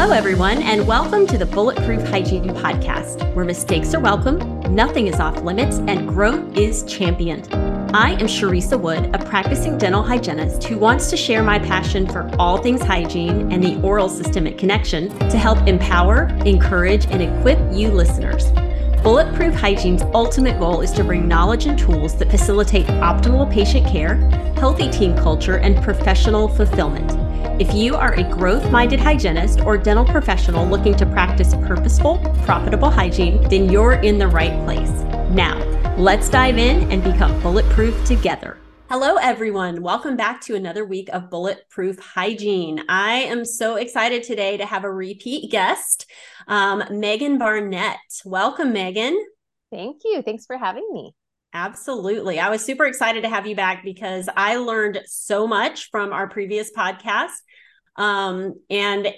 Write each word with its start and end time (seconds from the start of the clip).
Hello, 0.00 0.16
everyone, 0.16 0.62
and 0.62 0.88
welcome 0.88 1.26
to 1.26 1.36
the 1.36 1.44
Bulletproof 1.44 2.02
Hygiene 2.08 2.48
Podcast, 2.54 3.34
where 3.34 3.44
mistakes 3.44 3.92
are 3.92 4.00
welcome, 4.00 4.38
nothing 4.74 5.08
is 5.08 5.20
off 5.20 5.42
limits, 5.42 5.76
and 5.80 6.08
growth 6.08 6.56
is 6.56 6.84
championed. 6.84 7.46
I 7.94 8.12
am 8.12 8.26
Charissa 8.26 8.80
Wood, 8.80 9.14
a 9.14 9.22
practicing 9.22 9.76
dental 9.76 10.02
hygienist 10.02 10.64
who 10.64 10.78
wants 10.78 11.10
to 11.10 11.18
share 11.18 11.42
my 11.42 11.58
passion 11.58 12.08
for 12.08 12.34
all 12.38 12.56
things 12.56 12.80
hygiene 12.80 13.52
and 13.52 13.62
the 13.62 13.78
oral 13.82 14.08
systemic 14.08 14.56
connection 14.56 15.10
to 15.28 15.36
help 15.36 15.58
empower, 15.68 16.28
encourage, 16.46 17.04
and 17.08 17.20
equip 17.20 17.58
you 17.70 17.90
listeners. 17.90 18.50
Bulletproof 19.02 19.54
Hygiene's 19.54 20.02
ultimate 20.14 20.58
goal 20.58 20.80
is 20.80 20.92
to 20.92 21.04
bring 21.04 21.28
knowledge 21.28 21.66
and 21.66 21.78
tools 21.78 22.16
that 22.16 22.30
facilitate 22.30 22.86
optimal 22.86 23.52
patient 23.52 23.86
care, 23.86 24.14
healthy 24.56 24.90
team 24.90 25.14
culture, 25.14 25.58
and 25.58 25.76
professional 25.84 26.48
fulfillment. 26.48 27.19
If 27.60 27.74
you 27.74 27.94
are 27.94 28.14
a 28.14 28.22
growth 28.22 28.70
minded 28.70 29.00
hygienist 29.00 29.60
or 29.60 29.76
dental 29.76 30.06
professional 30.06 30.66
looking 30.66 30.96
to 30.96 31.04
practice 31.04 31.54
purposeful, 31.56 32.16
profitable 32.42 32.88
hygiene, 32.88 33.46
then 33.50 33.68
you're 33.68 34.00
in 34.00 34.16
the 34.16 34.28
right 34.28 34.64
place. 34.64 34.88
Now, 35.32 35.58
let's 35.98 36.30
dive 36.30 36.56
in 36.56 36.90
and 36.90 37.04
become 37.04 37.38
bulletproof 37.42 38.02
together. 38.06 38.56
Hello, 38.88 39.16
everyone. 39.16 39.82
Welcome 39.82 40.16
back 40.16 40.40
to 40.46 40.54
another 40.54 40.86
week 40.86 41.10
of 41.12 41.28
Bulletproof 41.28 41.98
Hygiene. 41.98 42.82
I 42.88 43.24
am 43.24 43.44
so 43.44 43.76
excited 43.76 44.22
today 44.22 44.56
to 44.56 44.64
have 44.64 44.84
a 44.84 44.90
repeat 44.90 45.50
guest, 45.50 46.10
um, 46.48 46.82
Megan 46.90 47.36
Barnett. 47.36 47.98
Welcome, 48.24 48.72
Megan. 48.72 49.22
Thank 49.70 50.00
you. 50.06 50.22
Thanks 50.22 50.46
for 50.46 50.56
having 50.56 50.88
me. 50.94 51.14
Absolutely. 51.52 52.38
I 52.38 52.48
was 52.48 52.64
super 52.64 52.86
excited 52.86 53.22
to 53.24 53.28
have 53.28 53.46
you 53.46 53.56
back 53.56 53.82
because 53.82 54.28
I 54.36 54.56
learned 54.56 55.02
so 55.06 55.48
much 55.48 55.90
from 55.90 56.12
our 56.12 56.28
previous 56.28 56.70
podcast. 56.70 57.32
Um, 57.96 58.54
and 58.68 59.12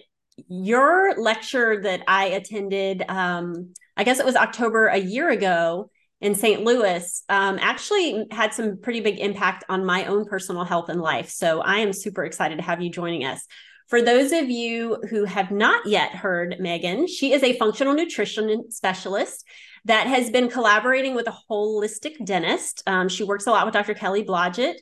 your 0.48 1.14
lecture 1.18 1.82
that 1.82 2.02
I 2.08 2.26
attended, 2.26 3.04
um, 3.08 3.74
I 3.96 4.04
guess 4.04 4.18
it 4.18 4.26
was 4.26 4.36
October 4.36 4.86
a 4.86 4.98
year 4.98 5.30
ago, 5.30 5.90
in 6.22 6.36
St. 6.36 6.62
Louis 6.62 7.24
um, 7.28 7.58
actually 7.60 8.26
had 8.30 8.54
some 8.54 8.78
pretty 8.78 9.00
big 9.00 9.18
impact 9.18 9.64
on 9.68 9.84
my 9.84 10.06
own 10.06 10.24
personal 10.24 10.64
health 10.64 10.88
and 10.88 11.00
life. 11.00 11.28
So 11.28 11.60
I 11.60 11.78
am 11.78 11.92
super 11.92 12.24
excited 12.24 12.56
to 12.58 12.62
have 12.62 12.80
you 12.80 12.90
joining 12.90 13.24
us. 13.24 13.44
For 13.88 14.00
those 14.00 14.30
of 14.30 14.48
you 14.48 15.02
who 15.10 15.24
have 15.24 15.50
not 15.50 15.84
yet 15.84 16.12
heard 16.12 16.56
Megan, 16.60 17.08
she 17.08 17.32
is 17.32 17.42
a 17.42 17.58
functional 17.58 17.92
nutrition 17.92 18.70
specialist 18.70 19.44
that 19.84 20.06
has 20.06 20.30
been 20.30 20.48
collaborating 20.48 21.16
with 21.16 21.26
a 21.26 21.36
holistic 21.50 22.24
dentist. 22.24 22.84
Um, 22.86 23.08
she 23.08 23.24
works 23.24 23.48
a 23.48 23.50
lot 23.50 23.66
with 23.66 23.74
Dr. 23.74 23.94
Kelly 23.94 24.24
Blodgett 24.24 24.76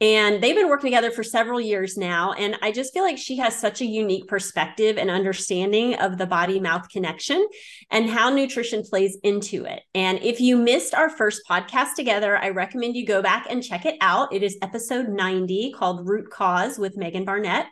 and 0.00 0.42
they've 0.42 0.56
been 0.56 0.68
working 0.68 0.88
together 0.88 1.12
for 1.12 1.22
several 1.22 1.60
years 1.60 1.96
now. 1.96 2.32
And 2.32 2.56
I 2.62 2.72
just 2.72 2.92
feel 2.92 3.04
like 3.04 3.16
she 3.16 3.36
has 3.38 3.56
such 3.56 3.80
a 3.80 3.86
unique 3.86 4.26
perspective 4.26 4.98
and 4.98 5.10
understanding 5.10 5.94
of 5.94 6.18
the 6.18 6.26
body 6.26 6.58
mouth 6.58 6.88
connection 6.88 7.46
and 7.90 8.10
how 8.10 8.28
nutrition 8.28 8.82
plays 8.82 9.16
into 9.22 9.64
it. 9.64 9.82
And 9.94 10.18
if 10.22 10.40
you 10.40 10.56
missed 10.56 10.94
our 10.94 11.08
first 11.08 11.42
podcast 11.48 11.94
together, 11.94 12.36
I 12.36 12.50
recommend 12.50 12.96
you 12.96 13.06
go 13.06 13.22
back 13.22 13.46
and 13.48 13.62
check 13.62 13.86
it 13.86 13.96
out. 14.00 14.32
It 14.32 14.42
is 14.42 14.58
episode 14.62 15.08
90 15.08 15.72
called 15.76 16.08
Root 16.08 16.28
Cause 16.28 16.76
with 16.76 16.96
Megan 16.96 17.24
Barnett. 17.24 17.66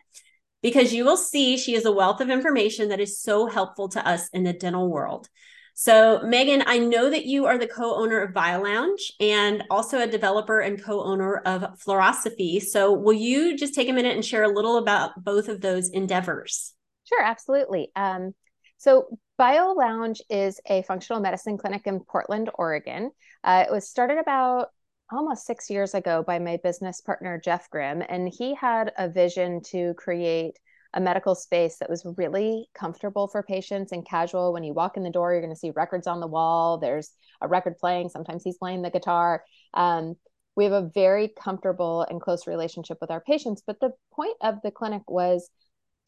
Because 0.62 0.94
you 0.94 1.04
will 1.04 1.16
see 1.16 1.56
she 1.58 1.74
is 1.74 1.84
a 1.86 1.90
wealth 1.90 2.20
of 2.20 2.30
information 2.30 2.90
that 2.90 3.00
is 3.00 3.20
so 3.20 3.48
helpful 3.48 3.88
to 3.88 4.08
us 4.08 4.28
in 4.28 4.44
the 4.44 4.52
dental 4.52 4.88
world. 4.88 5.28
So, 5.82 6.20
Megan, 6.22 6.62
I 6.64 6.78
know 6.78 7.10
that 7.10 7.26
you 7.26 7.46
are 7.46 7.58
the 7.58 7.66
co 7.66 7.96
owner 7.96 8.20
of 8.20 8.32
BioLounge 8.32 9.00
and 9.18 9.64
also 9.68 9.98
a 9.98 10.06
developer 10.06 10.60
and 10.60 10.80
co 10.80 11.02
owner 11.02 11.38
of 11.38 11.62
Florasophy. 11.80 12.62
So, 12.62 12.92
will 12.92 13.14
you 13.14 13.56
just 13.56 13.74
take 13.74 13.88
a 13.88 13.92
minute 13.92 14.14
and 14.14 14.24
share 14.24 14.44
a 14.44 14.54
little 14.54 14.76
about 14.76 15.24
both 15.24 15.48
of 15.48 15.60
those 15.60 15.90
endeavors? 15.90 16.74
Sure, 17.08 17.20
absolutely. 17.20 17.90
Um, 17.96 18.32
so, 18.76 19.18
BioLounge 19.40 20.20
is 20.30 20.60
a 20.66 20.82
functional 20.82 21.20
medicine 21.20 21.58
clinic 21.58 21.84
in 21.88 21.98
Portland, 21.98 22.48
Oregon. 22.54 23.10
Uh, 23.42 23.64
it 23.68 23.72
was 23.72 23.88
started 23.88 24.18
about 24.18 24.68
almost 25.10 25.46
six 25.46 25.68
years 25.68 25.94
ago 25.94 26.22
by 26.24 26.38
my 26.38 26.60
business 26.62 27.00
partner, 27.00 27.40
Jeff 27.44 27.68
Grimm, 27.70 28.04
and 28.08 28.32
he 28.32 28.54
had 28.54 28.92
a 28.96 29.08
vision 29.08 29.60
to 29.72 29.94
create 29.94 30.60
a 30.94 31.00
medical 31.00 31.34
space 31.34 31.78
that 31.78 31.90
was 31.90 32.06
really 32.16 32.68
comfortable 32.74 33.28
for 33.28 33.42
patients 33.42 33.92
and 33.92 34.06
casual. 34.06 34.52
When 34.52 34.64
you 34.64 34.74
walk 34.74 34.96
in 34.96 35.02
the 35.02 35.10
door, 35.10 35.32
you're 35.32 35.40
going 35.40 35.52
to 35.52 35.58
see 35.58 35.70
records 35.70 36.06
on 36.06 36.20
the 36.20 36.26
wall. 36.26 36.78
There's 36.78 37.10
a 37.40 37.48
record 37.48 37.78
playing. 37.78 38.10
Sometimes 38.10 38.42
he's 38.44 38.58
playing 38.58 38.82
the 38.82 38.90
guitar. 38.90 39.42
Um, 39.74 40.16
we 40.54 40.64
have 40.64 40.72
a 40.72 40.90
very 40.94 41.28
comfortable 41.28 42.06
and 42.08 42.20
close 42.20 42.46
relationship 42.46 42.98
with 43.00 43.10
our 43.10 43.20
patients. 43.20 43.62
But 43.66 43.80
the 43.80 43.92
point 44.12 44.36
of 44.42 44.56
the 44.62 44.70
clinic 44.70 45.02
was 45.08 45.48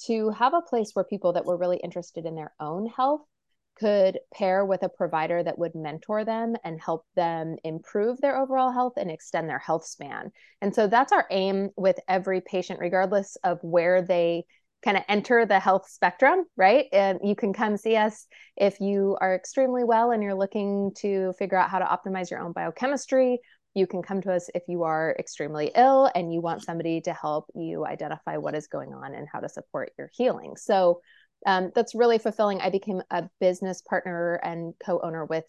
to 0.07 0.31
have 0.31 0.53
a 0.55 0.61
place 0.61 0.91
where 0.93 1.05
people 1.05 1.33
that 1.33 1.47
were 1.47 1.57
really 1.57 1.79
interested 1.79 2.27
in 2.27 2.35
their 2.35 2.53
own 2.61 2.87
health 2.87 3.23
could 3.77 4.21
pair 4.33 4.65
with 4.65 4.83
a 4.83 4.89
provider 4.89 5.43
that 5.43 5.59
would 5.59 5.75
mentor 5.75 6.25
them 6.25 6.55
and 6.63 6.81
help 6.81 7.05
them 7.17 7.57
improve 7.65 8.21
their 8.21 8.39
overall 8.39 8.71
health 8.71 8.95
and 8.97 9.11
extend 9.11 9.49
their 9.49 9.59
health 9.59 9.85
span. 9.85 10.31
And 10.61 10.75
so 10.75 10.87
that's 10.87 11.13
our 11.13 11.27
aim 11.31 11.71
with 11.77 11.99
every 12.07 12.41
patient, 12.41 12.79
regardless 12.79 13.37
of 13.43 13.59
where 13.63 14.03
they 14.03 14.45
kind 14.85 14.97
of 14.97 15.03
enter 15.09 15.47
the 15.47 15.59
health 15.59 15.89
spectrum, 15.89 16.45
right? 16.57 16.87
And 16.93 17.19
you 17.23 17.35
can 17.35 17.53
come 17.53 17.77
see 17.77 17.97
us 17.97 18.27
if 18.57 18.81
you 18.81 19.17
are 19.21 19.35
extremely 19.35 19.83
well 19.83 20.11
and 20.11 20.23
you're 20.23 20.35
looking 20.35 20.93
to 20.99 21.33
figure 21.39 21.57
out 21.57 21.71
how 21.71 21.79
to 21.79 21.85
optimize 21.87 22.31
your 22.31 22.41
own 22.41 22.53
biochemistry. 22.53 23.41
You 23.75 23.87
can 23.87 24.03
come 24.03 24.21
to 24.23 24.33
us 24.33 24.51
if 24.55 24.63
you 24.69 24.83
are 24.83 25.17
extremely 25.19 25.73
ill 25.75 26.11
and 26.15 26.33
you 26.33 26.41
want 26.41 26.63
somebody 26.63 27.01
to 27.03 27.13
help 27.13 27.47
you 27.55 27.87
identify 27.87 28.37
what 28.37 28.55
is 28.55 28.69
going 28.69 28.93
on 28.93 29.15
and 29.15 29.27
how 29.33 29.41
to 29.41 29.49
support 29.49 29.93
your 29.99 30.11
healing. 30.13 30.55
So 30.57 31.01
um, 31.47 31.73
that's 31.75 31.95
really 31.95 32.19
fulfilling. 32.19 32.61
I 32.61 32.71
became 32.71 33.03
a 33.11 33.29
business 33.41 33.83
partner 33.83 34.35
and 34.45 34.75
co 34.85 35.01
owner 35.01 35.25
with 35.25 35.45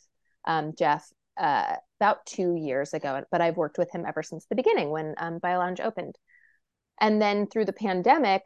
um, 0.46 0.74
Jeff 0.78 1.08
uh, 1.38 1.76
about 2.00 2.26
two 2.26 2.56
years 2.56 2.94
ago, 2.94 3.24
but 3.32 3.42
I've 3.42 3.58
worked 3.58 3.78
with 3.78 3.92
him 3.92 4.06
ever 4.08 4.24
since 4.24 4.46
the 4.46 4.56
beginning 4.56 4.90
when 4.90 5.16
um, 5.18 5.40
BioLounge 5.40 5.80
opened. 5.82 6.16
And 7.00 7.22
then 7.22 7.48
through 7.48 7.66
the 7.66 7.74
pandemic, 7.74 8.44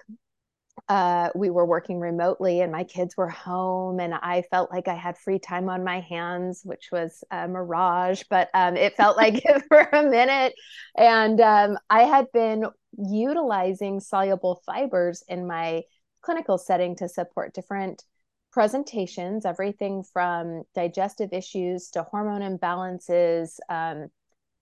uh, 0.89 1.29
we 1.35 1.51
were 1.51 1.67
working 1.67 1.99
remotely 1.99 2.61
and 2.61 2.71
my 2.71 2.83
kids 2.83 3.15
were 3.15 3.29
home 3.29 3.99
and 3.99 4.15
I 4.15 4.41
felt 4.49 4.71
like 4.71 4.87
I 4.87 4.95
had 4.95 5.19
free 5.19 5.37
time 5.37 5.69
on 5.69 5.83
my 5.83 5.99
hands, 5.99 6.61
which 6.63 6.89
was 6.91 7.23
a 7.29 7.47
mirage, 7.47 8.23
but 8.27 8.49
um, 8.55 8.75
it 8.75 8.95
felt 8.97 9.15
like 9.15 9.35
it 9.45 9.63
for 9.67 9.81
a 9.81 10.03
minute. 10.03 10.55
And 10.97 11.39
um, 11.39 11.77
I 11.91 12.03
had 12.03 12.25
been 12.33 12.65
utilizing 12.97 13.99
soluble 13.99 14.63
fibers 14.65 15.23
in 15.27 15.45
my 15.45 15.83
clinical 16.21 16.57
setting 16.57 16.95
to 16.97 17.07
support 17.07 17.53
different 17.53 18.03
presentations, 18.51 19.45
everything 19.45 20.01
from 20.01 20.63
digestive 20.73 21.33
issues 21.33 21.91
to 21.91 22.01
hormone 22.01 22.41
imbalances, 22.41 23.57
um, 23.69 24.07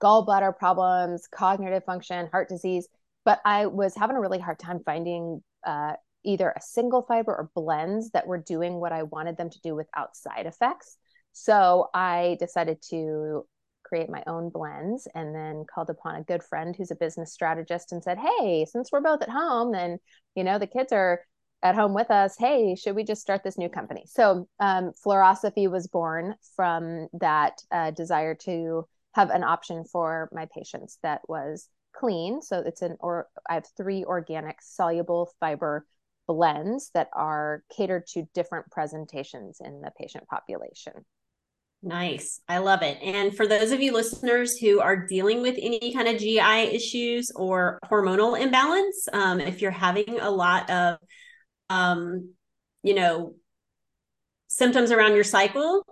gallbladder 0.02 0.56
problems, 0.58 1.26
cognitive 1.32 1.86
function, 1.86 2.28
heart 2.28 2.50
disease. 2.50 2.90
But 3.24 3.40
I 3.46 3.68
was 3.68 3.96
having 3.96 4.18
a 4.18 4.22
really 4.22 4.40
hard 4.40 4.60
time 4.60 4.82
finding 4.86 5.42
uh, 5.66 5.94
either 6.28 6.54
a 6.56 6.62
single 6.62 7.02
fiber 7.02 7.34
or 7.34 7.50
blends 7.56 8.12
that 8.12 8.28
were 8.28 8.38
doing 8.38 8.76
what 8.76 8.92
I 8.92 9.04
wanted 9.04 9.38
them 9.38 9.50
to 9.50 9.62
do 9.62 9.76
without 9.76 10.16
side 10.16 10.46
effects. 10.46 10.98
So 11.32 11.88
I 11.94 12.38
decided 12.40 12.82
to 12.90 13.46
create 13.84 14.10
my 14.10 14.22
own 14.28 14.50
blends 14.50 15.08
and 15.16 15.34
then 15.34 15.64
called 15.74 15.90
upon 15.90 16.16
a 16.16 16.24
good 16.24 16.44
friend 16.44 16.76
who's 16.76 16.92
a 16.92 16.96
business 16.96 17.34
strategist 17.34 17.94
and 17.94 18.04
said, 18.04 18.18
Hey, 18.20 18.66
since 18.70 18.92
we're 18.92 19.02
both 19.02 19.22
at 19.22 19.30
home 19.30 19.74
and 19.74 20.00
you 20.36 20.44
know 20.44 20.60
the 20.60 20.68
kids 20.68 20.92
are 20.92 21.22
at 21.64 21.76
home 21.76 21.94
with 21.94 22.12
us, 22.12 22.36
hey, 22.38 22.76
should 22.76 22.96
we 22.96 23.04
just 23.04 23.22
start 23.22 23.44
this 23.44 23.58
new 23.58 23.70
company? 23.70 24.04
So 24.08 24.48
um, 24.60 24.92
Florasophy 25.04 25.70
was 25.70 25.88
born 25.88 26.36
from 26.56 27.08
that 27.20 27.54
uh, 27.72 27.92
desire 27.92 28.36
to 28.44 28.86
have 29.16 29.30
an 29.32 29.44
option 29.44 29.84
for 29.84 30.30
my 30.32 30.48
patients 30.54 31.00
that 31.02 31.22
was 31.28 31.70
clean. 31.96 32.42
So 32.42 32.60
it's 32.60 32.82
an 32.82 32.98
or 33.00 33.28
I 33.50 33.56
have 33.56 33.66
three 33.76 34.04
organic 34.04 34.62
soluble 34.62 35.32
fiber 35.40 35.86
blends 36.28 36.92
that 36.94 37.10
are 37.14 37.64
catered 37.76 38.06
to 38.08 38.28
different 38.34 38.70
presentations 38.72 39.60
in 39.64 39.82
the 39.82 39.92
patient 39.98 40.28
population. 40.28 40.94
Nice. 41.84 42.42
I 42.50 42.58
love 42.58 42.82
it. 42.82 42.98
And 43.04 43.36
for 43.36 43.48
those 43.48 43.72
of 43.72 43.82
you 43.82 43.94
listeners 43.94 44.58
who 44.58 44.80
are 44.80 45.06
dealing 45.06 45.42
with 45.42 45.56
any 45.62 45.94
kind 45.94 46.08
of 46.08 46.18
GI 46.18 46.76
issues 46.76 47.32
or 47.36 47.80
hormonal 47.86 48.40
imbalance, 48.40 49.08
um, 49.14 49.40
if 49.40 49.62
you're 49.62 49.72
having 49.72 50.20
a 50.20 50.30
lot 50.30 50.70
of, 50.70 50.98
um, 51.70 52.32
you 52.84 52.96
know, 52.96 53.36
symptoms 54.48 54.92
around 54.92 55.14
your 55.14 55.24
cycle, 55.24 55.86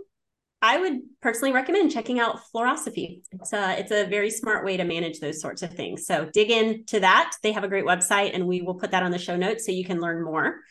I 0.66 0.80
would 0.80 1.02
personally 1.22 1.54
recommend 1.54 1.92
checking 1.92 2.20
out 2.20 2.40
Florasophy. 2.52 3.22
It's 3.32 3.54
a, 3.54 3.80
it's 3.80 3.92
a 3.92 4.06
very 4.06 4.32
smart 4.32 4.66
way 4.66 4.78
to 4.78 4.84
manage 4.84 5.20
those 5.20 5.40
sorts 5.40 5.62
of 5.62 5.72
things. 5.72 6.08
So 6.08 6.28
dig 6.34 6.50
into 6.50 7.02
that. 7.02 7.34
They 7.44 7.52
have 7.52 7.64
a 7.64 7.68
great 7.68 7.86
website 7.86 8.32
and 8.34 8.48
we 8.48 8.64
will 8.64 8.74
put 8.74 8.90
that 8.90 9.04
on 9.04 9.12
the 9.12 9.20
show 9.20 9.36
notes 9.36 9.64
so 9.64 9.72
you 9.72 9.86
can 9.86 10.02
learn 10.02 10.24
more. 10.24 10.62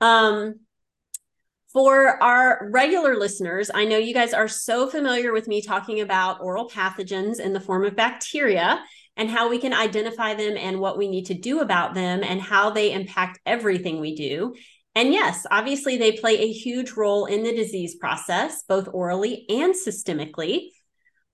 Um, 0.00 0.60
for 1.72 2.22
our 2.22 2.68
regular 2.70 3.16
listeners, 3.16 3.72
I 3.74 3.86
know 3.86 3.98
you 3.98 4.14
guys 4.14 4.34
are 4.34 4.46
so 4.46 4.88
familiar 4.88 5.32
with 5.32 5.48
me 5.48 5.60
talking 5.60 6.00
about 6.00 6.40
oral 6.40 6.70
pathogens 6.70 7.40
in 7.40 7.52
the 7.52 7.60
form 7.60 7.84
of 7.84 7.96
bacteria 7.96 8.84
and 9.16 9.28
how 9.28 9.50
we 9.50 9.58
can 9.58 9.74
identify 9.74 10.34
them 10.34 10.56
and 10.56 10.78
what 10.78 10.96
we 10.96 11.08
need 11.08 11.26
to 11.26 11.34
do 11.34 11.58
about 11.58 11.94
them 11.94 12.22
and 12.22 12.40
how 12.40 12.70
they 12.70 12.92
impact 12.92 13.40
everything 13.46 13.98
we 13.98 14.14
do. 14.14 14.54
And 14.94 15.12
yes, 15.12 15.44
obviously, 15.50 15.96
they 15.96 16.12
play 16.12 16.38
a 16.38 16.52
huge 16.52 16.92
role 16.92 17.26
in 17.26 17.42
the 17.42 17.54
disease 17.54 17.96
process, 17.96 18.62
both 18.68 18.88
orally 18.92 19.44
and 19.48 19.74
systemically. 19.74 20.68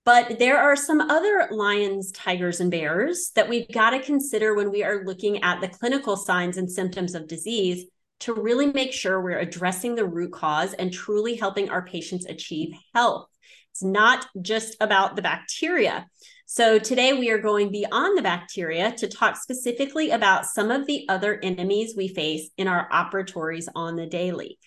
But 0.03 0.39
there 0.39 0.57
are 0.57 0.75
some 0.75 0.99
other 0.99 1.47
lions, 1.51 2.11
tigers, 2.11 2.59
and 2.59 2.71
bears 2.71 3.31
that 3.35 3.47
we've 3.47 3.71
got 3.71 3.91
to 3.91 4.01
consider 4.01 4.55
when 4.55 4.71
we 4.71 4.83
are 4.83 5.05
looking 5.05 5.43
at 5.43 5.61
the 5.61 5.67
clinical 5.67 6.17
signs 6.17 6.57
and 6.57 6.71
symptoms 6.71 7.13
of 7.13 7.27
disease 7.27 7.85
to 8.21 8.33
really 8.33 8.67
make 8.67 8.93
sure 8.93 9.21
we're 9.21 9.39
addressing 9.39 9.93
the 9.95 10.05
root 10.05 10.31
cause 10.31 10.73
and 10.73 10.91
truly 10.91 11.35
helping 11.35 11.69
our 11.69 11.85
patients 11.85 12.25
achieve 12.25 12.73
health. 12.95 13.27
It's 13.71 13.83
not 13.83 14.27
just 14.41 14.75
about 14.81 15.15
the 15.15 15.21
bacteria. 15.21 16.07
So, 16.45 16.77
today 16.77 17.13
we 17.13 17.29
are 17.29 17.37
going 17.37 17.71
beyond 17.71 18.17
the 18.17 18.21
bacteria 18.21 18.91
to 18.97 19.07
talk 19.07 19.37
specifically 19.37 20.11
about 20.11 20.45
some 20.45 20.69
of 20.69 20.85
the 20.85 21.05
other 21.07 21.39
enemies 21.41 21.93
we 21.95 22.09
face 22.09 22.49
in 22.57 22.67
our 22.67 22.89
operatories 22.89 23.67
on 23.73 23.95
the 23.95 24.05
daily. 24.05 24.59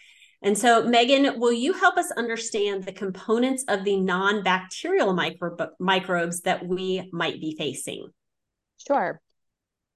And 0.43 0.57
so, 0.57 0.85
Megan, 0.85 1.39
will 1.39 1.53
you 1.53 1.73
help 1.75 1.97
us 1.97 2.11
understand 2.13 2.85
the 2.85 2.93
components 2.93 3.65
of 3.69 3.85
the 3.85 4.01
non 4.01 4.43
bacterial 4.43 5.13
micro- 5.13 5.71
microbes 5.79 6.41
that 6.43 6.67
we 6.67 7.09
might 7.13 7.41
be 7.41 7.55
facing? 7.57 8.09
Sure. 8.87 9.21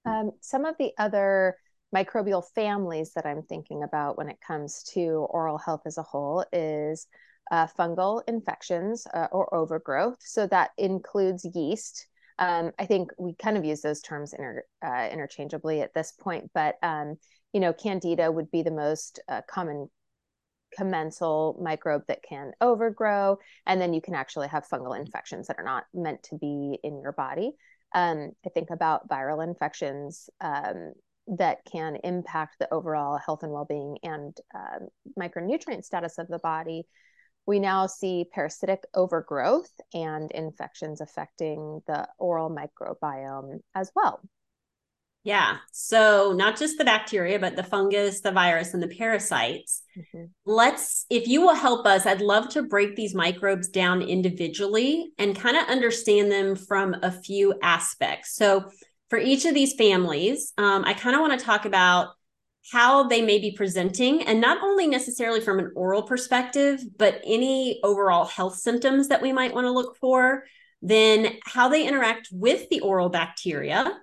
Um, 0.05 0.31
some 0.41 0.65
of 0.65 0.75
the 0.77 0.91
other 0.97 1.55
microbial 1.93 2.43
families 2.55 3.13
that 3.13 3.25
I'm 3.25 3.43
thinking 3.43 3.83
about 3.83 4.17
when 4.17 4.29
it 4.29 4.37
comes 4.45 4.83
to 4.93 5.27
oral 5.29 5.57
health 5.57 5.81
as 5.85 5.97
a 5.97 6.03
whole 6.03 6.45
is 6.53 7.07
uh, 7.51 7.67
fungal 7.77 8.21
infections 8.27 9.05
uh, 9.13 9.27
or 9.31 9.53
overgrowth. 9.53 10.17
So 10.19 10.47
that 10.47 10.71
includes 10.77 11.45
yeast. 11.55 12.07
Um, 12.37 12.71
I 12.79 12.85
think 12.85 13.11
we 13.17 13.35
kind 13.35 13.57
of 13.57 13.65
use 13.65 13.81
those 13.81 14.01
terms 14.01 14.33
inter, 14.33 14.63
uh, 14.85 15.09
interchangeably 15.11 15.81
at 15.81 15.93
this 15.93 16.13
point, 16.13 16.49
but 16.53 16.75
um, 16.81 17.17
you 17.53 17.59
know, 17.59 17.73
candida 17.73 18.31
would 18.31 18.51
be 18.51 18.61
the 18.61 18.71
most 18.71 19.19
uh, 19.27 19.41
common 19.49 19.89
commensal 20.77 21.59
microbe 21.61 22.03
that 22.07 22.23
can 22.27 22.51
overgrow, 22.61 23.37
and 23.65 23.81
then 23.81 23.93
you 23.93 24.01
can 24.01 24.13
actually 24.13 24.47
have 24.47 24.67
fungal 24.67 24.97
infections 24.97 25.47
that 25.47 25.57
are 25.57 25.65
not 25.65 25.85
meant 25.93 26.21
to 26.23 26.37
be 26.37 26.77
in 26.83 27.01
your 27.01 27.11
body. 27.11 27.51
Um, 27.93 28.31
I 28.45 28.49
think 28.49 28.69
about 28.69 29.09
viral 29.09 29.43
infections 29.43 30.29
um, 30.41 30.93
that 31.37 31.57
can 31.71 31.97
impact 32.03 32.57
the 32.59 32.71
overall 32.73 33.17
health 33.17 33.43
and 33.43 33.51
well-being 33.51 33.97
and 34.03 34.37
um, 34.55 34.87
micronutrient 35.19 35.83
status 35.83 36.17
of 36.19 36.27
the 36.27 36.39
body 36.39 36.85
we 37.49 37.59
now 37.59 37.87
see 37.87 38.27
parasitic 38.31 38.83
overgrowth 38.93 39.71
and 39.91 40.29
infections 40.33 41.01
affecting 41.01 41.81
the 41.87 42.07
oral 42.19 42.55
microbiome 42.55 43.59
as 43.73 43.91
well. 43.95 44.21
Yeah. 45.23 45.57
So, 45.71 46.33
not 46.37 46.59
just 46.59 46.77
the 46.77 46.85
bacteria, 46.85 47.39
but 47.39 47.55
the 47.55 47.63
fungus, 47.63 48.21
the 48.21 48.31
virus, 48.31 48.75
and 48.75 48.83
the 48.83 48.95
parasites. 48.95 49.81
Mm-hmm. 49.97 50.25
Let's, 50.45 51.07
if 51.09 51.27
you 51.27 51.41
will 51.41 51.55
help 51.55 51.87
us, 51.87 52.05
I'd 52.05 52.21
love 52.21 52.49
to 52.49 52.61
break 52.61 52.95
these 52.95 53.15
microbes 53.15 53.67
down 53.67 54.03
individually 54.03 55.11
and 55.17 55.35
kind 55.35 55.57
of 55.57 55.67
understand 55.69 56.31
them 56.31 56.55
from 56.55 56.97
a 57.01 57.11
few 57.11 57.55
aspects. 57.63 58.35
So, 58.35 58.69
for 59.09 59.17
each 59.17 59.45
of 59.45 59.55
these 59.55 59.73
families, 59.73 60.53
um, 60.59 60.85
I 60.85 60.93
kind 60.93 61.15
of 61.15 61.21
want 61.21 61.37
to 61.39 61.43
talk 61.43 61.65
about 61.65 62.09
how 62.71 63.07
they 63.07 63.21
may 63.21 63.39
be 63.39 63.51
presenting, 63.51 64.23
and 64.23 64.39
not 64.39 64.61
only 64.61 64.85
necessarily 64.85 65.41
from 65.41 65.59
an 65.59 65.71
oral 65.75 66.03
perspective, 66.03 66.83
but 66.97 67.21
any 67.25 67.79
overall 67.83 68.25
health 68.25 68.57
symptoms 68.57 69.07
that 69.07 69.21
we 69.21 69.31
might 69.31 69.53
want 69.53 69.65
to 69.65 69.71
look 69.71 69.97
for, 69.97 70.43
then 70.81 71.35
how 71.45 71.67
they 71.67 71.87
interact 71.87 72.29
with 72.31 72.69
the 72.69 72.79
oral 72.81 73.09
bacteria, 73.09 73.97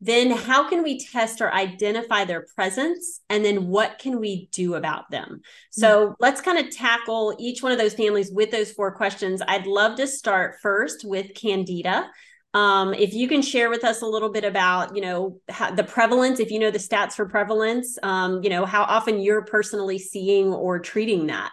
then 0.00 0.32
how 0.32 0.68
can 0.68 0.82
we 0.82 0.98
test 0.98 1.40
or 1.40 1.54
identify 1.54 2.24
their 2.24 2.44
presence, 2.56 3.20
and 3.28 3.44
then 3.44 3.68
what 3.68 4.00
can 4.00 4.18
we 4.18 4.48
do 4.52 4.74
about 4.74 5.08
them? 5.12 5.42
So 5.70 6.06
mm-hmm. 6.06 6.14
let's 6.18 6.40
kind 6.40 6.58
of 6.58 6.74
tackle 6.74 7.36
each 7.38 7.62
one 7.62 7.70
of 7.70 7.78
those 7.78 7.94
families 7.94 8.32
with 8.32 8.50
those 8.50 8.72
four 8.72 8.90
questions. 8.96 9.40
I'd 9.46 9.66
love 9.68 9.96
to 9.98 10.08
start 10.08 10.56
first 10.60 11.04
with 11.04 11.34
Candida. 11.34 12.10
Um, 12.54 12.92
if 12.92 13.14
you 13.14 13.28
can 13.28 13.40
share 13.40 13.70
with 13.70 13.82
us 13.82 14.02
a 14.02 14.06
little 14.06 14.30
bit 14.30 14.44
about, 14.44 14.94
you 14.94 15.00
know, 15.00 15.40
how, 15.48 15.70
the 15.70 15.84
prevalence, 15.84 16.38
if 16.38 16.50
you 16.50 16.58
know 16.58 16.70
the 16.70 16.78
stats 16.78 17.14
for 17.14 17.26
prevalence, 17.26 17.98
um, 18.02 18.42
you 18.42 18.50
know, 18.50 18.66
how 18.66 18.82
often 18.82 19.20
you're 19.20 19.44
personally 19.44 19.98
seeing 19.98 20.52
or 20.52 20.78
treating 20.78 21.28
that. 21.28 21.52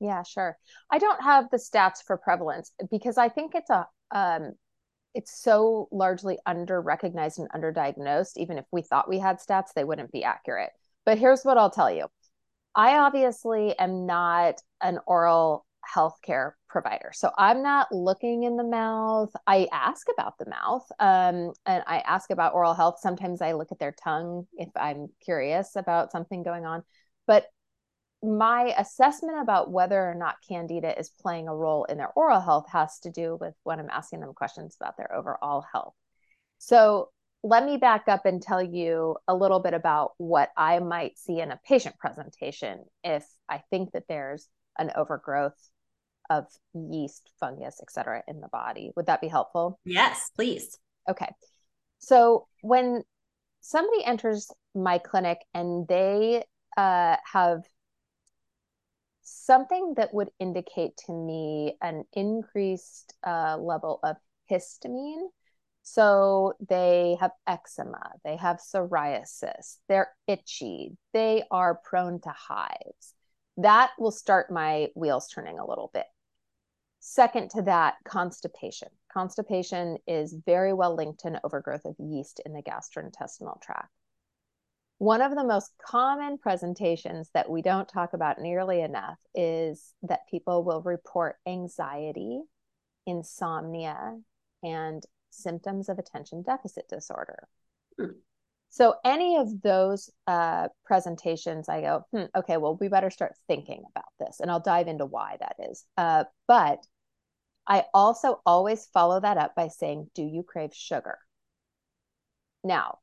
Yeah, 0.00 0.22
sure. 0.22 0.56
I 0.90 0.98
don't 0.98 1.22
have 1.22 1.46
the 1.50 1.56
stats 1.56 1.98
for 2.06 2.16
prevalence 2.16 2.70
because 2.90 3.18
I 3.18 3.28
think 3.28 3.54
it's 3.54 3.70
a 3.70 3.86
um, 4.14 4.52
it's 5.14 5.42
so 5.42 5.88
largely 5.90 6.38
under 6.46 6.80
recognized 6.80 7.40
and 7.40 7.50
underdiagnosed. 7.50 8.36
Even 8.36 8.58
if 8.58 8.66
we 8.70 8.82
thought 8.82 9.08
we 9.08 9.18
had 9.18 9.38
stats, 9.38 9.72
they 9.74 9.82
wouldn't 9.82 10.12
be 10.12 10.22
accurate. 10.22 10.70
But 11.04 11.18
here's 11.18 11.42
what 11.42 11.58
I'll 11.58 11.70
tell 11.70 11.90
you. 11.90 12.06
I 12.74 12.98
obviously 12.98 13.76
am 13.78 14.06
not 14.06 14.60
an 14.82 15.00
oral 15.06 15.65
healthcare 15.94 16.52
provider. 16.68 17.10
So 17.14 17.30
I'm 17.36 17.62
not 17.62 17.88
looking 17.92 18.44
in 18.44 18.56
the 18.56 18.64
mouth. 18.64 19.30
I 19.46 19.68
ask 19.72 20.06
about 20.12 20.38
the 20.38 20.48
mouth 20.48 20.86
um, 20.98 21.52
and 21.64 21.82
I 21.86 22.02
ask 22.06 22.30
about 22.30 22.54
oral 22.54 22.74
health. 22.74 22.98
Sometimes 23.00 23.40
I 23.40 23.52
look 23.52 23.72
at 23.72 23.78
their 23.78 23.94
tongue 24.02 24.46
if 24.54 24.68
I'm 24.76 25.08
curious 25.24 25.76
about 25.76 26.12
something 26.12 26.42
going 26.42 26.66
on. 26.66 26.82
But 27.26 27.46
my 28.22 28.74
assessment 28.78 29.38
about 29.40 29.70
whether 29.70 30.00
or 30.00 30.14
not 30.14 30.36
candida 30.46 30.98
is 30.98 31.10
playing 31.20 31.48
a 31.48 31.54
role 31.54 31.84
in 31.84 31.98
their 31.98 32.12
oral 32.16 32.40
health 32.40 32.66
has 32.70 32.98
to 33.00 33.10
do 33.10 33.36
with 33.40 33.54
when 33.62 33.78
I'm 33.78 33.90
asking 33.90 34.20
them 34.20 34.32
questions 34.34 34.76
about 34.80 34.96
their 34.96 35.14
overall 35.14 35.64
health. 35.72 35.94
So 36.58 37.10
let 37.42 37.64
me 37.64 37.76
back 37.76 38.08
up 38.08 38.26
and 38.26 38.42
tell 38.42 38.62
you 38.62 39.16
a 39.28 39.34
little 39.34 39.60
bit 39.60 39.74
about 39.74 40.12
what 40.18 40.50
I 40.56 40.78
might 40.80 41.18
see 41.18 41.40
in 41.40 41.52
a 41.52 41.60
patient 41.64 41.96
presentation 41.98 42.84
if 43.04 43.24
I 43.48 43.62
think 43.70 43.92
that 43.92 44.08
there's 44.08 44.48
an 44.78 44.90
overgrowth 44.96 45.56
of 46.30 46.46
yeast, 46.74 47.30
fungus, 47.40 47.80
etc., 47.80 48.22
in 48.28 48.40
the 48.40 48.48
body. 48.48 48.92
Would 48.96 49.06
that 49.06 49.20
be 49.20 49.28
helpful? 49.28 49.78
Yes, 49.84 50.30
please. 50.34 50.78
Okay. 51.08 51.28
So 51.98 52.46
when 52.62 53.02
somebody 53.60 54.04
enters 54.04 54.50
my 54.74 54.98
clinic 54.98 55.38
and 55.54 55.88
they 55.88 56.44
uh, 56.76 57.16
have 57.32 57.62
something 59.22 59.94
that 59.96 60.14
would 60.14 60.30
indicate 60.38 60.96
to 61.06 61.12
me 61.12 61.76
an 61.82 62.04
increased 62.12 63.14
uh, 63.26 63.56
level 63.58 63.98
of 64.02 64.16
histamine. 64.50 65.28
So 65.82 66.54
they 66.68 67.16
have 67.20 67.30
eczema, 67.46 68.10
they 68.24 68.36
have 68.36 68.56
psoriasis, 68.56 69.76
they're 69.88 70.10
itchy, 70.26 70.96
they 71.12 71.44
are 71.50 71.80
prone 71.84 72.20
to 72.22 72.30
hives. 72.30 73.14
That 73.58 73.92
will 73.98 74.10
start 74.10 74.50
my 74.50 74.88
wheels 74.96 75.28
turning 75.28 75.58
a 75.58 75.66
little 75.66 75.90
bit. 75.94 76.06
Second 77.08 77.50
to 77.52 77.62
that, 77.62 77.94
constipation. 78.04 78.88
Constipation 79.12 79.96
is 80.08 80.34
very 80.44 80.72
well 80.72 80.96
linked 80.96 81.20
to 81.20 81.28
an 81.28 81.38
overgrowth 81.44 81.84
of 81.84 81.94
yeast 82.00 82.40
in 82.44 82.52
the 82.52 82.64
gastrointestinal 82.64 83.62
tract. 83.62 83.92
One 84.98 85.22
of 85.22 85.36
the 85.36 85.44
most 85.44 85.70
common 85.78 86.36
presentations 86.36 87.30
that 87.32 87.48
we 87.48 87.62
don't 87.62 87.88
talk 87.88 88.12
about 88.12 88.40
nearly 88.40 88.80
enough 88.80 89.18
is 89.36 89.94
that 90.02 90.26
people 90.28 90.64
will 90.64 90.82
report 90.82 91.36
anxiety, 91.46 92.40
insomnia, 93.06 94.18
and 94.64 95.04
symptoms 95.30 95.88
of 95.88 96.00
attention 96.00 96.42
deficit 96.42 96.88
disorder. 96.88 97.46
Hmm. 98.00 98.18
So, 98.70 98.96
any 99.04 99.36
of 99.36 99.62
those 99.62 100.10
uh, 100.26 100.68
presentations, 100.84 101.68
I 101.68 101.82
go, 101.82 102.04
hmm, 102.10 102.24
okay, 102.34 102.56
well, 102.56 102.76
we 102.80 102.88
better 102.88 103.10
start 103.10 103.36
thinking 103.46 103.84
about 103.94 104.12
this. 104.18 104.40
And 104.40 104.50
I'll 104.50 104.58
dive 104.58 104.88
into 104.88 105.06
why 105.06 105.36
that 105.38 105.54
is. 105.70 105.84
Uh, 105.96 106.24
but 106.48 106.84
I 107.66 107.84
also 107.92 108.40
always 108.46 108.86
follow 108.86 109.20
that 109.20 109.38
up 109.38 109.54
by 109.54 109.68
saying, 109.68 110.10
Do 110.14 110.22
you 110.22 110.42
crave 110.42 110.74
sugar? 110.74 111.18
Now, 112.62 112.98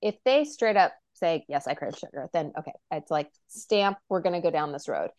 if 0.00 0.16
they 0.24 0.44
straight 0.44 0.76
up 0.76 0.92
say, 1.14 1.44
Yes, 1.48 1.66
I 1.66 1.74
crave 1.74 1.96
sugar, 1.96 2.28
then 2.32 2.52
okay, 2.58 2.72
it's 2.90 3.10
like 3.10 3.30
stamp, 3.48 3.98
we're 4.08 4.20
going 4.20 4.34
to 4.34 4.40
go 4.40 4.50
down 4.50 4.72
this 4.72 4.88
road. 4.88 5.10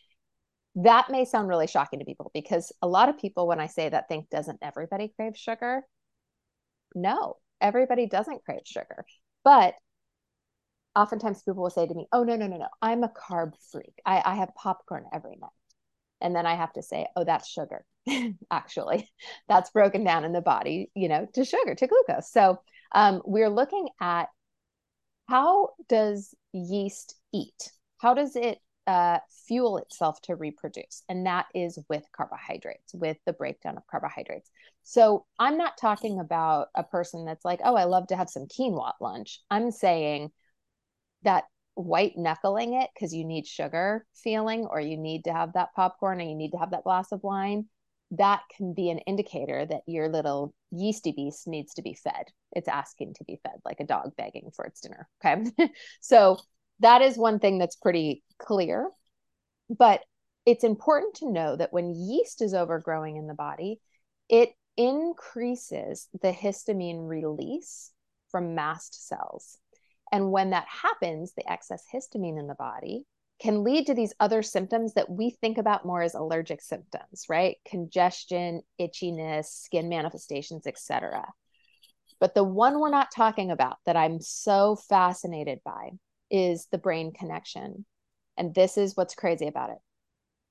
That 0.75 1.09
may 1.09 1.25
sound 1.25 1.47
really 1.47 1.67
shocking 1.67 2.00
to 2.00 2.05
people 2.05 2.31
because 2.33 2.71
a 2.81 2.88
lot 2.88 3.09
of 3.09 3.19
people, 3.19 3.47
when 3.47 3.59
I 3.59 3.67
say 3.67 3.89
that, 3.89 4.07
think, 4.07 4.29
Doesn't 4.29 4.59
everybody 4.62 5.13
crave 5.15 5.38
sugar? 5.38 5.83
No, 6.95 7.38
everybody 7.62 8.07
doesn't 8.07 8.45
crave 8.45 8.62
sugar. 8.65 9.05
But 9.43 9.75
oftentimes 10.95 11.41
people 11.41 11.63
will 11.63 11.69
say 11.69 11.88
to 11.88 11.93
me, 11.93 12.07
Oh, 12.12 12.23
no, 12.23 12.35
no, 12.35 12.47
no, 12.47 12.57
no, 12.57 12.67
I'm 12.81 13.03
a 13.03 13.09
carb 13.09 13.53
freak. 13.71 13.93
I, 14.05 14.21
I 14.23 14.35
have 14.35 14.53
popcorn 14.55 15.05
every 15.12 15.38
night. 15.39 15.50
And 16.23 16.35
then 16.35 16.45
I 16.45 16.55
have 16.55 16.73
to 16.73 16.81
say, 16.81 17.07
Oh, 17.15 17.23
that's 17.23 17.47
sugar. 17.47 17.85
actually. 18.51 19.09
That's 19.47 19.69
broken 19.71 20.03
down 20.03 20.25
in 20.25 20.33
the 20.33 20.41
body 20.41 20.91
you 20.95 21.07
know 21.07 21.27
to 21.33 21.45
sugar 21.45 21.75
to 21.75 21.87
glucose. 21.87 22.31
So 22.31 22.59
um, 22.93 23.21
we're 23.25 23.49
looking 23.49 23.89
at 24.01 24.29
how 25.27 25.69
does 25.87 26.33
yeast 26.53 27.15
eat? 27.33 27.71
How 27.97 28.13
does 28.13 28.35
it 28.35 28.59
uh, 28.85 29.19
fuel 29.47 29.77
itself 29.77 30.21
to 30.23 30.35
reproduce? 30.35 31.03
And 31.07 31.25
that 31.25 31.47
is 31.55 31.79
with 31.89 32.03
carbohydrates 32.11 32.93
with 32.93 33.17
the 33.25 33.33
breakdown 33.33 33.77
of 33.77 33.87
carbohydrates. 33.87 34.49
So 34.83 35.25
i'm 35.39 35.57
not 35.57 35.77
talking 35.77 36.19
about 36.19 36.67
a 36.75 36.83
person 36.83 37.25
that's 37.25 37.45
like 37.45 37.61
oh 37.63 37.75
i 37.75 37.85
love 37.85 38.07
to 38.07 38.17
have 38.17 38.29
some 38.29 38.47
quinoa 38.47 38.89
at 38.89 38.95
lunch. 39.01 39.39
I'm 39.49 39.71
saying 39.71 40.31
that 41.23 41.45
white 41.75 42.13
knuckling 42.17 42.73
it 42.73 42.89
because 42.93 43.13
you 43.13 43.25
need 43.25 43.47
sugar 43.47 44.05
feeling 44.13 44.65
or 44.69 44.79
you 44.79 44.97
need 44.97 45.23
to 45.25 45.33
have 45.33 45.53
that 45.53 45.73
popcorn 45.75 46.21
or 46.21 46.23
you 46.23 46.35
need 46.35 46.51
to 46.51 46.57
have 46.57 46.71
that 46.71 46.83
glass 46.83 47.11
of 47.11 47.23
wine, 47.23 47.65
that 48.11 48.41
can 48.55 48.73
be 48.73 48.89
an 48.89 48.99
indicator 48.99 49.65
that 49.65 49.81
your 49.87 50.07
little 50.07 50.53
yeasty 50.71 51.11
beast 51.11 51.47
needs 51.47 51.73
to 51.73 51.81
be 51.81 51.95
fed. 51.95 52.25
It's 52.51 52.67
asking 52.67 53.15
to 53.15 53.23
be 53.23 53.39
fed 53.43 53.59
like 53.65 53.79
a 53.79 53.85
dog 53.85 54.11
begging 54.15 54.51
for 54.55 54.65
its 54.65 54.81
dinner. 54.81 55.07
Okay. 55.25 55.45
so 56.01 56.37
that 56.79 57.01
is 57.01 57.17
one 57.17 57.39
thing 57.39 57.57
that's 57.57 57.75
pretty 57.75 58.23
clear. 58.37 58.89
But 59.69 60.01
it's 60.45 60.63
important 60.63 61.15
to 61.15 61.31
know 61.31 61.55
that 61.55 61.73
when 61.73 61.95
yeast 61.95 62.41
is 62.41 62.53
overgrowing 62.53 63.17
in 63.17 63.27
the 63.27 63.33
body, 63.33 63.79
it 64.29 64.49
increases 64.77 66.07
the 66.21 66.31
histamine 66.31 67.07
release 67.07 67.91
from 68.29 68.55
mast 68.55 69.07
cells. 69.07 69.57
And 70.13 70.32
when 70.32 70.51
that 70.51 70.67
happens, 70.67 71.34
the 71.34 71.51
excess 71.51 71.84
histamine 71.91 72.39
in 72.39 72.46
the 72.46 72.53
body 72.53 73.03
can 73.41 73.63
lead 73.63 73.88
to 73.88 73.96
these 73.96 74.13
other 74.20 74.43
symptoms 74.43 74.93
that 74.93 75.10
we 75.10 75.32
think 75.32 75.58
about 75.58 75.88
more 75.88 76.03
as 76.03 76.13
allergic 76.13 76.62
symptoms, 76.62 77.25
right? 77.27 77.58
Congestion, 77.67 78.62
itchiness, 78.79 79.46
skin 79.46 79.89
manifestations, 79.89 80.67
etc. 80.67 81.25
But 82.20 82.36
the 82.36 82.43
one 82.43 82.79
we're 82.79 82.91
not 82.91 83.10
talking 83.12 83.50
about 83.50 83.77
that 83.88 83.98
I'm 83.98 84.22
so 84.22 84.75
fascinated 84.75 85.62
by 85.65 85.93
is 86.29 86.67
the 86.72 86.77
brain 86.77 87.12
connection. 87.12 87.84
And 88.38 88.53
this 88.53 88.77
is 88.77 88.96
what's 88.96 89.15
crazy 89.15 89.48
about 89.48 89.72
it. 89.72 89.79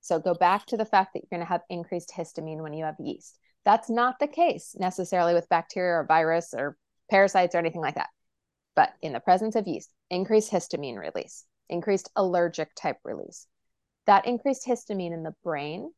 So 0.01 0.19
go 0.19 0.33
back 0.33 0.65
to 0.67 0.77
the 0.77 0.85
fact 0.85 1.13
that 1.13 1.21
you're 1.21 1.37
going 1.39 1.47
to 1.47 1.49
have 1.49 1.61
increased 1.69 2.11
histamine 2.13 2.61
when 2.61 2.73
you 2.73 2.83
have 2.83 2.95
yeast. 2.99 3.39
That's 3.63 3.89
not 3.89 4.19
the 4.19 4.27
case 4.27 4.75
necessarily 4.77 5.33
with 5.33 5.47
bacteria 5.47 5.99
or 5.99 6.05
virus 6.05 6.53
or 6.53 6.75
parasites 7.09 7.55
or 7.55 7.59
anything 7.59 7.79
like 7.79 7.95
that. 7.95 8.09
But 8.75 8.93
in 9.01 9.13
the 9.13 9.19
presence 9.19 9.55
of 9.55 9.67
yeast, 9.67 9.91
increased 10.09 10.51
histamine 10.51 10.97
release, 10.97 11.45
increased 11.69 12.09
allergic 12.15 12.73
type 12.75 12.97
release. 13.03 13.47
That 14.05 14.25
increased 14.25 14.65
histamine 14.65 15.13
in 15.13 15.23
the 15.23 15.35
brain 15.43 15.91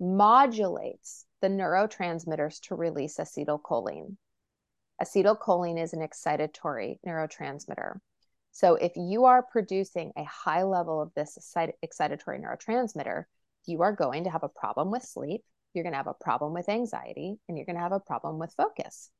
modulates 0.00 1.26
the 1.40 1.48
neurotransmitters 1.48 2.60
to 2.62 2.74
release 2.74 3.18
acetylcholine. 3.18 4.16
Acetylcholine 5.02 5.80
is 5.82 5.92
an 5.92 6.00
excitatory 6.00 6.98
neurotransmitter. 7.06 7.98
So 8.52 8.74
if 8.74 8.92
you 8.96 9.24
are 9.24 9.42
producing 9.42 10.12
a 10.16 10.24
high 10.24 10.62
level 10.62 11.00
of 11.00 11.12
this 11.14 11.38
excitatory 11.56 12.40
neurotransmitter, 12.40 13.24
you 13.66 13.82
are 13.82 13.92
going 13.92 14.24
to 14.24 14.30
have 14.30 14.42
a 14.42 14.48
problem 14.48 14.90
with 14.90 15.02
sleep, 15.02 15.42
you're 15.72 15.84
going 15.84 15.94
to 15.94 15.98
have 15.98 16.06
a 16.06 16.14
problem 16.14 16.52
with 16.52 16.68
anxiety, 16.68 17.38
and 17.48 17.56
you're 17.56 17.64
going 17.64 17.76
to 17.76 17.82
have 17.82 17.92
a 17.92 18.00
problem 18.00 18.38
with 18.38 18.52
focus. 18.54 19.10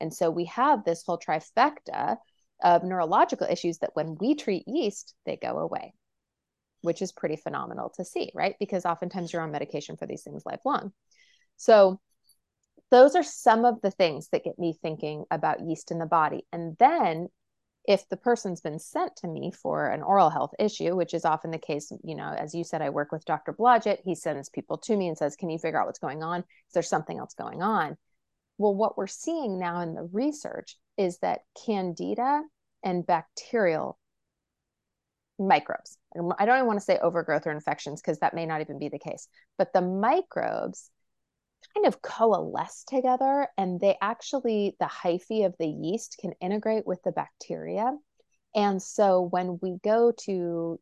And 0.00 0.12
so 0.12 0.30
we 0.30 0.46
have 0.46 0.84
this 0.84 1.02
whole 1.04 1.18
trifecta 1.18 2.16
of 2.62 2.84
neurological 2.84 3.46
issues 3.50 3.78
that 3.78 3.90
when 3.94 4.16
we 4.20 4.34
treat 4.34 4.66
yeast, 4.66 5.14
they 5.26 5.36
go 5.36 5.58
away, 5.58 5.94
which 6.82 7.02
is 7.02 7.12
pretty 7.12 7.36
phenomenal 7.36 7.90
to 7.96 8.04
see, 8.04 8.30
right? 8.34 8.56
Because 8.58 8.84
oftentimes 8.84 9.32
you're 9.32 9.42
on 9.42 9.52
medication 9.52 9.96
for 9.96 10.06
these 10.06 10.22
things 10.22 10.42
lifelong. 10.44 10.92
So 11.56 12.00
those 12.90 13.14
are 13.14 13.22
some 13.22 13.64
of 13.64 13.80
the 13.82 13.90
things 13.90 14.28
that 14.32 14.44
get 14.44 14.58
me 14.58 14.76
thinking 14.80 15.24
about 15.30 15.60
yeast 15.60 15.90
in 15.90 15.98
the 15.98 16.06
body. 16.06 16.46
And 16.52 16.76
then 16.78 17.28
if 17.84 18.08
the 18.08 18.16
person's 18.16 18.60
been 18.60 18.78
sent 18.78 19.16
to 19.16 19.28
me 19.28 19.50
for 19.50 19.88
an 19.88 20.02
oral 20.02 20.30
health 20.30 20.52
issue, 20.58 20.94
which 20.94 21.14
is 21.14 21.24
often 21.24 21.50
the 21.50 21.58
case, 21.58 21.92
you 22.04 22.14
know, 22.14 22.34
as 22.36 22.54
you 22.54 22.62
said, 22.62 22.82
I 22.82 22.90
work 22.90 23.10
with 23.10 23.24
Dr. 23.24 23.52
Blodgett. 23.52 24.00
He 24.04 24.14
sends 24.14 24.48
people 24.48 24.78
to 24.78 24.96
me 24.96 25.08
and 25.08 25.16
says, 25.16 25.36
Can 25.36 25.50
you 25.50 25.58
figure 25.58 25.80
out 25.80 25.86
what's 25.86 25.98
going 25.98 26.22
on? 26.22 26.40
Is 26.40 26.74
there 26.74 26.82
something 26.82 27.18
else 27.18 27.34
going 27.34 27.62
on? 27.62 27.96
Well, 28.60 28.74
what 28.74 28.98
we're 28.98 29.06
seeing 29.06 29.58
now 29.58 29.80
in 29.80 29.94
the 29.94 30.02
research 30.12 30.76
is 30.98 31.16
that 31.20 31.40
candida 31.64 32.42
and 32.84 33.06
bacterial 33.06 33.98
microbes, 35.38 35.96
I 36.14 36.44
don't 36.44 36.56
even 36.56 36.66
want 36.66 36.78
to 36.78 36.84
say 36.84 36.98
overgrowth 36.98 37.46
or 37.46 37.52
infections 37.52 38.02
because 38.02 38.18
that 38.18 38.34
may 38.34 38.44
not 38.44 38.60
even 38.60 38.78
be 38.78 38.90
the 38.90 38.98
case, 38.98 39.28
but 39.56 39.72
the 39.72 39.80
microbes 39.80 40.90
kind 41.74 41.86
of 41.86 42.02
coalesce 42.02 42.84
together 42.86 43.48
and 43.56 43.80
they 43.80 43.96
actually 44.02 44.76
the 44.78 44.84
hyphae 44.84 45.46
of 45.46 45.54
the 45.58 45.66
yeast 45.66 46.18
can 46.20 46.32
integrate 46.42 46.86
with 46.86 47.02
the 47.02 47.12
bacteria. 47.12 47.96
And 48.54 48.82
so 48.82 49.22
when 49.22 49.58
we 49.62 49.78
go 49.82 50.12
to 50.24 50.78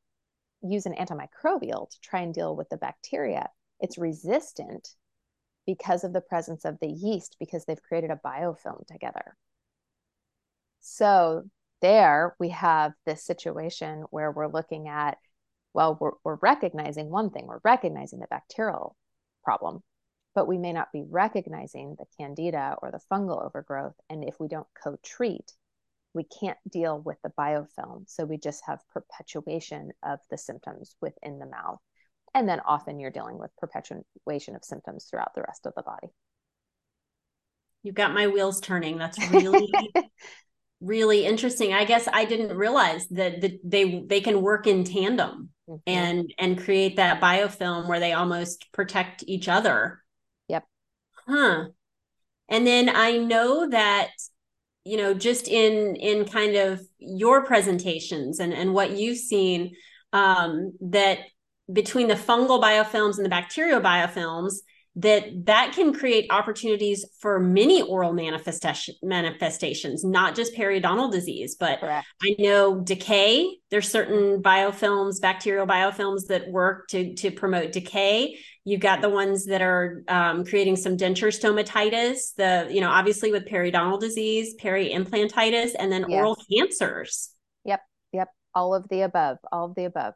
use 0.62 0.87
an 0.87 0.97
antimicrobial 0.97 1.90
to 1.90 2.00
try 2.02 2.23
and 2.23 2.35
deal 2.35 2.56
with 2.56 2.68
the 2.70 2.76
bacteria 2.76 3.49
it's 3.78 3.97
resistant 3.97 4.88
because 5.68 6.02
of 6.02 6.12
the 6.12 6.20
presence 6.20 6.64
of 6.64 6.78
the 6.80 6.88
yeast 6.88 7.37
because 7.38 7.64
they've 7.64 7.82
created 7.82 8.10
a 8.10 8.20
biofilm 8.26 8.84
together 8.88 9.37
so 10.80 11.44
there 11.80 12.34
we 12.40 12.48
have 12.48 12.92
this 13.06 13.25
situation 13.25 14.04
where 14.10 14.32
we're 14.32 14.48
looking 14.48 14.88
at 14.88 15.18
well 15.75 15.96
we're, 16.00 16.12
we're 16.25 16.38
recognizing 16.42 17.08
one 17.10 17.30
thing 17.30 17.46
we're 17.46 17.60
recognizing 17.62 18.18
the 18.18 18.26
bacterial 18.30 18.96
problem 19.44 19.82
but 20.38 20.46
we 20.46 20.56
may 20.56 20.72
not 20.72 20.92
be 20.92 21.02
recognizing 21.02 21.96
the 21.98 22.06
candida 22.16 22.76
or 22.80 22.92
the 22.92 23.00
fungal 23.10 23.44
overgrowth. 23.44 23.96
And 24.08 24.22
if 24.22 24.38
we 24.38 24.46
don't 24.46 24.68
co 24.80 24.96
treat, 25.02 25.52
we 26.14 26.22
can't 26.22 26.58
deal 26.70 27.00
with 27.00 27.20
the 27.22 27.32
biofilm. 27.37 28.08
So 28.08 28.25
we 28.25 28.38
just 28.38 28.62
have 28.66 28.88
perpetuation 28.88 29.90
of 30.04 30.20
the 30.30 30.38
symptoms 30.38 30.94
within 31.00 31.40
the 31.40 31.46
mouth. 31.46 31.80
And 32.35 32.49
then 32.49 32.61
often 32.61 33.00
you're 33.00 33.11
dealing 33.11 33.38
with 33.38 33.50
perpetuation 33.56 34.54
of 34.54 34.64
symptoms 34.64 35.06
throughout 35.08 35.35
the 35.35 35.42
rest 35.42 35.66
of 35.66 35.73
the 35.76 35.82
body. 35.82 36.08
You've 37.82 37.94
got 37.94 38.14
my 38.14 38.26
wheels 38.26 38.61
turning. 38.61 38.99
That's 38.99 39.18
really, 39.30 39.73
really 40.80 41.25
interesting. 41.25 41.73
I 41.73 41.85
guess 41.85 42.08
I 42.12 42.25
didn't 42.25 42.56
realize 42.56 43.06
that, 43.08 43.40
that 43.40 43.61
they 43.64 44.04
they 44.06 44.20
can 44.20 44.42
work 44.42 44.66
in 44.66 44.85
tandem 44.85 45.50
mm-hmm. 45.68 45.80
and 45.87 46.32
and 46.38 46.62
create 46.62 46.97
that 46.97 47.20
biofilm 47.20 47.88
where 47.88 48.00
they 48.00 48.12
almost 48.12 48.66
protect 48.73 49.25
each 49.26 49.49
other 49.49 50.02
Yep. 50.49 50.64
huh 51.26 51.64
and 52.49 52.66
then 52.66 52.88
i 52.88 53.16
know 53.16 53.68
that 53.68 54.11
you 54.85 54.97
know 54.97 55.14
just 55.14 55.49
in 55.49 55.97
in 55.97 56.25
kind 56.25 56.56
of 56.56 56.80
your 56.99 57.44
presentations 57.44 58.40
and 58.40 58.52
and 58.52 58.73
what 58.73 58.92
you've 58.92 59.18
seen 59.18 59.75
um 60.12 60.73
that 60.80 61.18
between 61.72 62.08
the 62.08 62.14
fungal 62.14 62.62
biofilms 62.62 63.16
and 63.16 63.25
the 63.25 63.30
bacterial 63.30 63.80
biofilms 63.80 64.54
that 64.98 65.46
that 65.46 65.72
can 65.75 65.94
create 65.94 66.26
opportunities 66.30 67.06
for 67.20 67.38
many 67.38 67.82
oral 67.82 68.12
manifestation 68.12 68.96
manifestations 69.02 70.02
not 70.02 70.34
just 70.34 70.54
periodontal 70.54 71.10
disease. 71.10 71.56
But 71.58 71.80
Correct. 71.80 72.06
i 72.22 72.34
know 72.38 72.80
decay 72.80 73.58
there's 73.70 73.88
certain 73.88 74.42
biofilms 74.42 75.20
bacterial 75.20 75.66
biofilms 75.66 76.26
that 76.28 76.50
work 76.50 76.88
to 76.88 77.14
to 77.14 77.30
promote 77.30 77.72
decay. 77.72 78.38
You've 78.64 78.80
got 78.80 79.00
the 79.00 79.08
ones 79.08 79.46
that 79.46 79.62
are 79.62 80.02
um, 80.08 80.44
creating 80.44 80.76
some 80.76 80.96
denture 80.96 81.32
stomatitis 81.32 82.34
the 82.34 82.66
you 82.68 82.80
know 82.80 82.90
obviously 82.90 83.30
with 83.30 83.46
periodontal 83.46 84.00
disease 84.00 84.54
peri-implantitis 84.54 85.70
and 85.78 85.92
then 85.92 86.06
yes. 86.08 86.18
oral 86.18 86.37
cancers. 86.50 87.30
Yep 87.64 87.80
yep. 88.12 88.28
All 88.52 88.75
of 88.75 88.88
the 88.88 89.02
above 89.02 89.38
all 89.52 89.66
of 89.66 89.76
the 89.76 89.84
above 89.84 90.14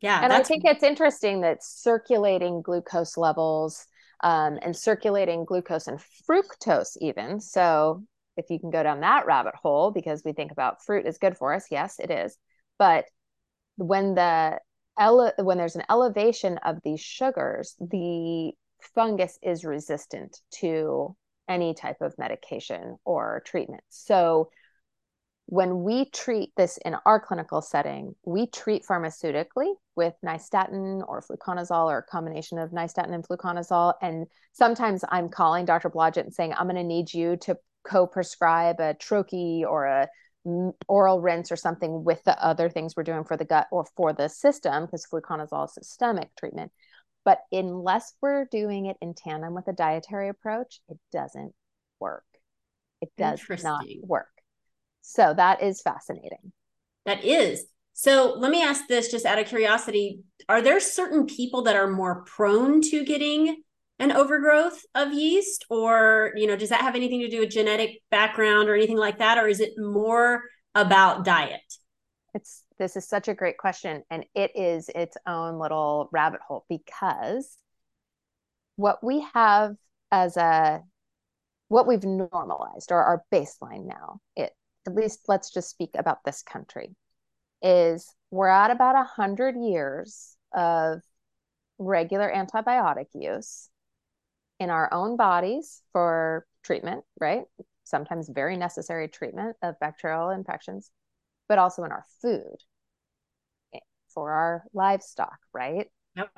yeah. 0.00 0.20
And 0.22 0.32
I 0.32 0.42
think 0.42 0.64
it's 0.64 0.82
interesting 0.82 1.42
that 1.42 1.62
circulating 1.62 2.62
glucose 2.62 3.16
levels 3.16 3.86
um, 4.22 4.58
and 4.62 4.76
circulating 4.76 5.44
glucose 5.44 5.86
and 5.86 6.00
fructose, 6.28 6.96
even. 7.00 7.40
So, 7.40 8.04
if 8.36 8.46
you 8.48 8.58
can 8.58 8.70
go 8.70 8.82
down 8.82 9.00
that 9.00 9.26
rabbit 9.26 9.54
hole, 9.54 9.90
because 9.90 10.22
we 10.24 10.32
think 10.32 10.52
about 10.52 10.82
fruit 10.84 11.06
is 11.06 11.18
good 11.18 11.36
for 11.36 11.52
us, 11.52 11.66
yes, 11.70 11.98
it 11.98 12.10
is. 12.10 12.38
But 12.78 13.04
when 13.76 14.14
the 14.14 14.58
ele- 14.98 15.32
when 15.38 15.58
there's 15.58 15.76
an 15.76 15.84
elevation 15.90 16.58
of 16.58 16.78
these 16.84 17.00
sugars, 17.00 17.74
the 17.80 18.52
fungus 18.94 19.38
is 19.42 19.64
resistant 19.64 20.38
to 20.50 21.16
any 21.48 21.74
type 21.74 22.00
of 22.00 22.16
medication 22.16 22.96
or 23.04 23.42
treatment. 23.44 23.82
So 23.88 24.50
when 25.50 25.82
we 25.82 26.04
treat 26.10 26.52
this 26.56 26.78
in 26.84 26.94
our 27.04 27.18
clinical 27.18 27.60
setting, 27.60 28.14
we 28.24 28.46
treat 28.46 28.84
pharmaceutically 28.88 29.72
with 29.96 30.14
nystatin 30.24 31.02
or 31.08 31.20
fluconazole 31.20 31.86
or 31.86 31.98
a 31.98 32.02
combination 32.04 32.56
of 32.56 32.70
nystatin 32.70 33.12
and 33.12 33.26
fluconazole. 33.26 33.94
And 34.00 34.28
sometimes 34.52 35.04
I'm 35.08 35.28
calling 35.28 35.64
Dr. 35.64 35.90
Blodgett 35.90 36.22
and 36.22 36.32
saying, 36.32 36.54
I'm 36.56 36.68
going 36.68 36.76
to 36.76 36.84
need 36.84 37.12
you 37.12 37.36
to 37.38 37.56
co-prescribe 37.82 38.78
a 38.78 38.94
troche 38.94 39.64
or 39.68 39.86
a 39.86 40.08
oral 40.86 41.20
rinse 41.20 41.50
or 41.50 41.56
something 41.56 42.04
with 42.04 42.22
the 42.22 42.40
other 42.42 42.68
things 42.68 42.94
we're 42.96 43.02
doing 43.02 43.24
for 43.24 43.36
the 43.36 43.44
gut 43.44 43.66
or 43.72 43.84
for 43.96 44.12
the 44.12 44.28
system 44.28 44.86
because 44.86 45.04
fluconazole 45.12 45.64
is 45.64 45.76
a 45.76 45.82
systemic 45.82 46.28
treatment. 46.36 46.70
But 47.24 47.40
unless 47.50 48.14
we're 48.22 48.44
doing 48.44 48.86
it 48.86 48.98
in 49.02 49.14
tandem 49.14 49.54
with 49.54 49.66
a 49.66 49.72
dietary 49.72 50.28
approach, 50.28 50.80
it 50.88 50.98
doesn't 51.10 51.52
work. 51.98 52.24
It 53.00 53.10
does 53.18 53.42
not 53.64 53.84
work. 54.02 54.28
So 55.02 55.34
that 55.36 55.62
is 55.62 55.82
fascinating. 55.82 56.52
That 57.06 57.24
is. 57.24 57.64
So 57.92 58.34
let 58.38 58.50
me 58.50 58.62
ask 58.62 58.86
this 58.88 59.10
just 59.10 59.26
out 59.26 59.38
of 59.38 59.46
curiosity. 59.46 60.20
Are 60.48 60.62
there 60.62 60.80
certain 60.80 61.26
people 61.26 61.62
that 61.62 61.76
are 61.76 61.88
more 61.88 62.24
prone 62.24 62.80
to 62.82 63.04
getting 63.04 63.62
an 63.98 64.12
overgrowth 64.12 64.80
of 64.94 65.12
yeast? 65.12 65.66
Or, 65.68 66.32
you 66.36 66.46
know, 66.46 66.56
does 66.56 66.70
that 66.70 66.80
have 66.80 66.96
anything 66.96 67.20
to 67.20 67.28
do 67.28 67.40
with 67.40 67.50
genetic 67.50 68.00
background 68.10 68.68
or 68.68 68.74
anything 68.74 68.96
like 68.96 69.18
that? 69.18 69.38
Or 69.38 69.48
is 69.48 69.60
it 69.60 69.72
more 69.76 70.42
about 70.74 71.24
diet? 71.24 71.60
It's 72.34 72.62
this 72.78 72.96
is 72.96 73.06
such 73.06 73.28
a 73.28 73.34
great 73.34 73.58
question 73.58 74.02
and 74.10 74.24
it 74.34 74.52
is 74.54 74.88
its 74.94 75.16
own 75.26 75.58
little 75.58 76.08
rabbit 76.12 76.40
hole 76.40 76.64
because 76.68 77.58
what 78.76 79.04
we 79.04 79.26
have 79.34 79.76
as 80.10 80.36
a 80.38 80.82
what 81.68 81.86
we've 81.86 82.04
normalized 82.04 82.90
or 82.90 83.02
our 83.04 83.22
baseline 83.32 83.86
now, 83.86 84.20
it 84.34 84.52
at 84.86 84.94
least 84.94 85.28
let's 85.28 85.50
just 85.50 85.70
speak 85.70 85.90
about 85.94 86.24
this 86.24 86.42
country, 86.42 86.94
is 87.62 88.14
we're 88.30 88.48
at 88.48 88.70
about 88.70 88.96
a 88.96 89.04
hundred 89.04 89.56
years 89.56 90.36
of 90.54 91.00
regular 91.78 92.30
antibiotic 92.34 93.06
use 93.14 93.68
in 94.58 94.70
our 94.70 94.92
own 94.92 95.16
bodies 95.16 95.82
for 95.92 96.46
treatment, 96.62 97.04
right? 97.20 97.44
Sometimes 97.84 98.28
very 98.28 98.56
necessary 98.56 99.08
treatment 99.08 99.56
of 99.62 99.80
bacterial 99.80 100.30
infections, 100.30 100.90
but 101.48 101.58
also 101.58 101.84
in 101.84 101.92
our 101.92 102.04
food 102.20 102.56
for 104.14 104.32
our 104.32 104.64
livestock, 104.74 105.38
right? 105.52 105.88
Yep. 106.16 106.30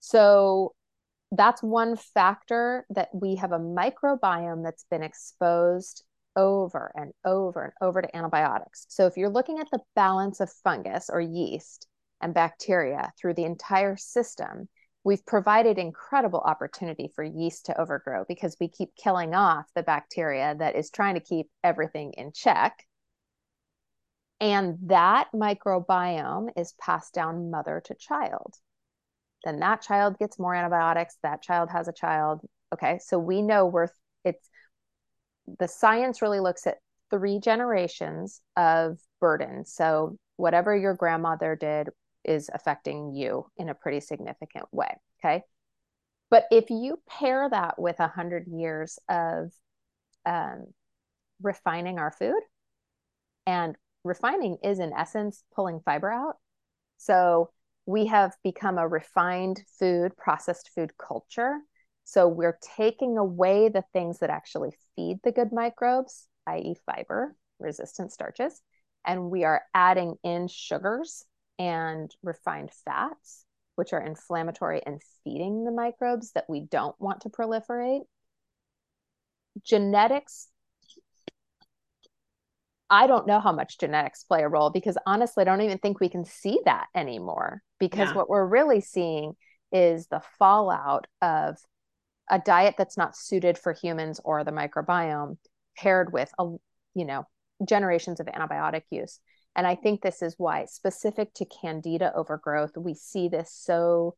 So 0.00 0.74
that's 1.32 1.62
one 1.62 1.96
factor 1.96 2.86
that 2.90 3.08
we 3.12 3.36
have 3.36 3.52
a 3.52 3.58
microbiome 3.58 4.62
that's 4.62 4.84
been 4.90 5.02
exposed 5.02 6.04
over 6.36 6.92
and 6.94 7.12
over 7.24 7.64
and 7.64 7.72
over 7.80 8.02
to 8.02 8.16
antibiotics. 8.16 8.86
So 8.88 9.06
if 9.06 9.16
you're 9.16 9.28
looking 9.28 9.58
at 9.58 9.70
the 9.70 9.80
balance 9.94 10.40
of 10.40 10.50
fungus 10.62 11.10
or 11.10 11.20
yeast 11.20 11.86
and 12.20 12.34
bacteria 12.34 13.12
through 13.18 13.34
the 13.34 13.44
entire 13.44 13.96
system, 13.96 14.68
we've 15.04 15.24
provided 15.26 15.78
incredible 15.78 16.40
opportunity 16.40 17.10
for 17.14 17.22
yeast 17.22 17.66
to 17.66 17.80
overgrow 17.80 18.24
because 18.26 18.56
we 18.60 18.68
keep 18.68 18.94
killing 18.96 19.34
off 19.34 19.66
the 19.74 19.82
bacteria 19.82 20.54
that 20.58 20.76
is 20.76 20.90
trying 20.90 21.14
to 21.14 21.20
keep 21.20 21.48
everything 21.62 22.12
in 22.16 22.32
check. 22.32 22.84
And 24.40 24.78
that 24.86 25.28
microbiome 25.34 26.48
is 26.56 26.74
passed 26.80 27.14
down 27.14 27.50
mother 27.50 27.82
to 27.86 27.94
child. 27.94 28.54
Then 29.44 29.60
that 29.60 29.82
child 29.82 30.18
gets 30.18 30.38
more 30.38 30.54
antibiotics, 30.54 31.16
that 31.22 31.42
child 31.42 31.70
has 31.70 31.86
a 31.86 31.92
child. 31.92 32.40
Okay, 32.72 32.98
so 33.04 33.18
we 33.18 33.42
know 33.42 33.66
we're 33.66 33.88
it's 34.24 34.48
the 35.58 35.68
science 35.68 36.22
really 36.22 36.40
looks 36.40 36.66
at 36.66 36.78
three 37.10 37.38
generations 37.38 38.40
of 38.56 38.98
burden. 39.20 39.64
So 39.64 40.16
whatever 40.36 40.76
your 40.76 40.94
grandmother 40.94 41.56
did 41.56 41.90
is 42.24 42.50
affecting 42.52 43.14
you 43.14 43.46
in 43.56 43.68
a 43.68 43.74
pretty 43.74 44.00
significant 44.00 44.66
way. 44.72 44.96
Okay. 45.20 45.42
But 46.30 46.44
if 46.50 46.70
you 46.70 47.00
pair 47.08 47.48
that 47.48 47.78
with 47.78 48.00
a 48.00 48.08
hundred 48.08 48.46
years 48.48 48.98
of 49.08 49.52
um, 50.26 50.66
refining 51.42 51.98
our 51.98 52.10
food, 52.10 52.40
and 53.46 53.76
refining 54.04 54.58
is 54.62 54.78
in 54.78 54.92
essence 54.92 55.44
pulling 55.54 55.80
fiber 55.80 56.10
out. 56.10 56.36
So 56.96 57.50
we 57.86 58.06
have 58.06 58.34
become 58.42 58.78
a 58.78 58.88
refined 58.88 59.62
food, 59.78 60.16
processed 60.16 60.70
food 60.74 60.92
culture 60.96 61.58
so 62.04 62.28
we're 62.28 62.58
taking 62.76 63.16
away 63.16 63.68
the 63.68 63.84
things 63.92 64.18
that 64.18 64.30
actually 64.30 64.72
feed 64.94 65.18
the 65.24 65.32
good 65.32 65.52
microbes, 65.52 66.28
i.e., 66.46 66.76
fiber, 66.86 67.34
resistant 67.58 68.12
starches, 68.12 68.60
and 69.06 69.30
we 69.30 69.44
are 69.44 69.62
adding 69.74 70.16
in 70.22 70.48
sugars 70.48 71.24
and 71.58 72.14
refined 72.22 72.70
fats, 72.84 73.44
which 73.76 73.92
are 73.92 74.04
inflammatory 74.04 74.82
and 74.84 75.00
feeding 75.24 75.64
the 75.64 75.70
microbes 75.70 76.32
that 76.32 76.44
we 76.48 76.60
don't 76.60 76.98
want 77.00 77.22
to 77.22 77.30
proliferate. 77.30 78.02
Genetics, 79.62 80.48
I 82.90 83.06
don't 83.06 83.26
know 83.26 83.40
how 83.40 83.52
much 83.52 83.78
genetics 83.78 84.24
play 84.24 84.42
a 84.42 84.48
role 84.48 84.70
because 84.70 84.98
honestly, 85.06 85.42
I 85.42 85.44
don't 85.44 85.62
even 85.62 85.78
think 85.78 86.00
we 86.00 86.08
can 86.08 86.24
see 86.24 86.60
that 86.64 86.88
anymore 86.94 87.62
because 87.78 88.08
yeah. 88.08 88.14
what 88.14 88.28
we're 88.28 88.46
really 88.46 88.80
seeing 88.80 89.34
is 89.72 90.06
the 90.06 90.22
fallout 90.38 91.06
of 91.22 91.56
a 92.30 92.38
diet 92.38 92.74
that's 92.78 92.96
not 92.96 93.16
suited 93.16 93.58
for 93.58 93.72
humans 93.72 94.20
or 94.24 94.44
the 94.44 94.50
microbiome 94.50 95.36
paired 95.76 96.12
with 96.12 96.30
a 96.38 96.44
you 96.94 97.04
know 97.04 97.26
generations 97.66 98.20
of 98.20 98.26
antibiotic 98.26 98.82
use. 98.90 99.20
And 99.56 99.66
i 99.66 99.74
think 99.74 100.00
this 100.00 100.22
is 100.22 100.34
why 100.36 100.64
specific 100.64 101.32
to 101.34 101.44
candida 101.44 102.12
overgrowth 102.14 102.76
we 102.76 102.94
see 102.94 103.28
this 103.28 103.52
so 103.52 104.16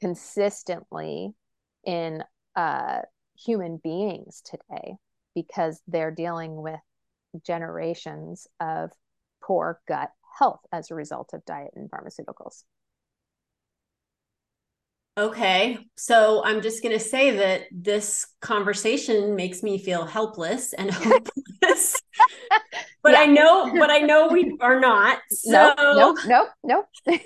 consistently 0.00 1.34
in 1.84 2.22
uh, 2.54 3.00
human 3.36 3.78
beings 3.82 4.42
today 4.44 4.96
because 5.34 5.80
they're 5.86 6.10
dealing 6.10 6.60
with 6.60 6.80
generations 7.46 8.46
of 8.60 8.90
poor 9.42 9.80
gut 9.86 10.10
health 10.38 10.60
as 10.72 10.90
a 10.90 10.94
result 10.94 11.30
of 11.32 11.44
diet 11.44 11.72
and 11.74 11.90
pharmaceuticals 11.90 12.64
Okay. 15.18 15.78
So 15.96 16.44
I'm 16.44 16.62
just 16.62 16.80
going 16.80 16.96
to 16.96 17.04
say 17.04 17.32
that 17.32 17.62
this 17.72 18.24
conversation 18.40 19.34
makes 19.34 19.64
me 19.64 19.82
feel 19.82 20.06
helpless 20.06 20.72
and 20.72 20.90
hopeless. 20.92 22.00
but 23.02 23.16
I 23.16 23.26
know, 23.26 23.72
but 23.76 23.90
I 23.90 23.98
know 23.98 24.28
we 24.28 24.56
are 24.60 24.78
not. 24.78 25.18
So 25.30 25.50
no, 25.50 25.74
no, 25.76 26.16
no, 26.26 26.46
no. 26.64 27.16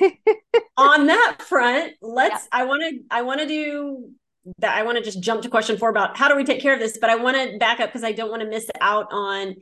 on 0.76 1.06
that 1.06 1.42
front, 1.42 1.92
let's, 2.00 2.48
yeah. 2.52 2.60
I 2.60 2.64
want 2.64 2.82
to, 2.82 3.00
I 3.10 3.22
want 3.22 3.40
to 3.40 3.46
do 3.46 4.10
that. 4.58 4.76
I 4.76 4.82
want 4.82 4.98
to 4.98 5.04
just 5.04 5.20
jump 5.20 5.42
to 5.42 5.48
question 5.48 5.76
four 5.76 5.90
about 5.90 6.16
how 6.16 6.28
do 6.28 6.36
we 6.36 6.44
take 6.44 6.60
care 6.60 6.72
of 6.72 6.78
this, 6.78 6.98
but 6.98 7.10
I 7.10 7.16
want 7.16 7.36
to 7.36 7.58
back 7.58 7.80
up 7.80 7.90
because 7.90 8.04
I 8.04 8.12
don't 8.12 8.30
want 8.30 8.42
to 8.42 8.48
miss 8.48 8.70
out 8.80 9.08
on 9.10 9.56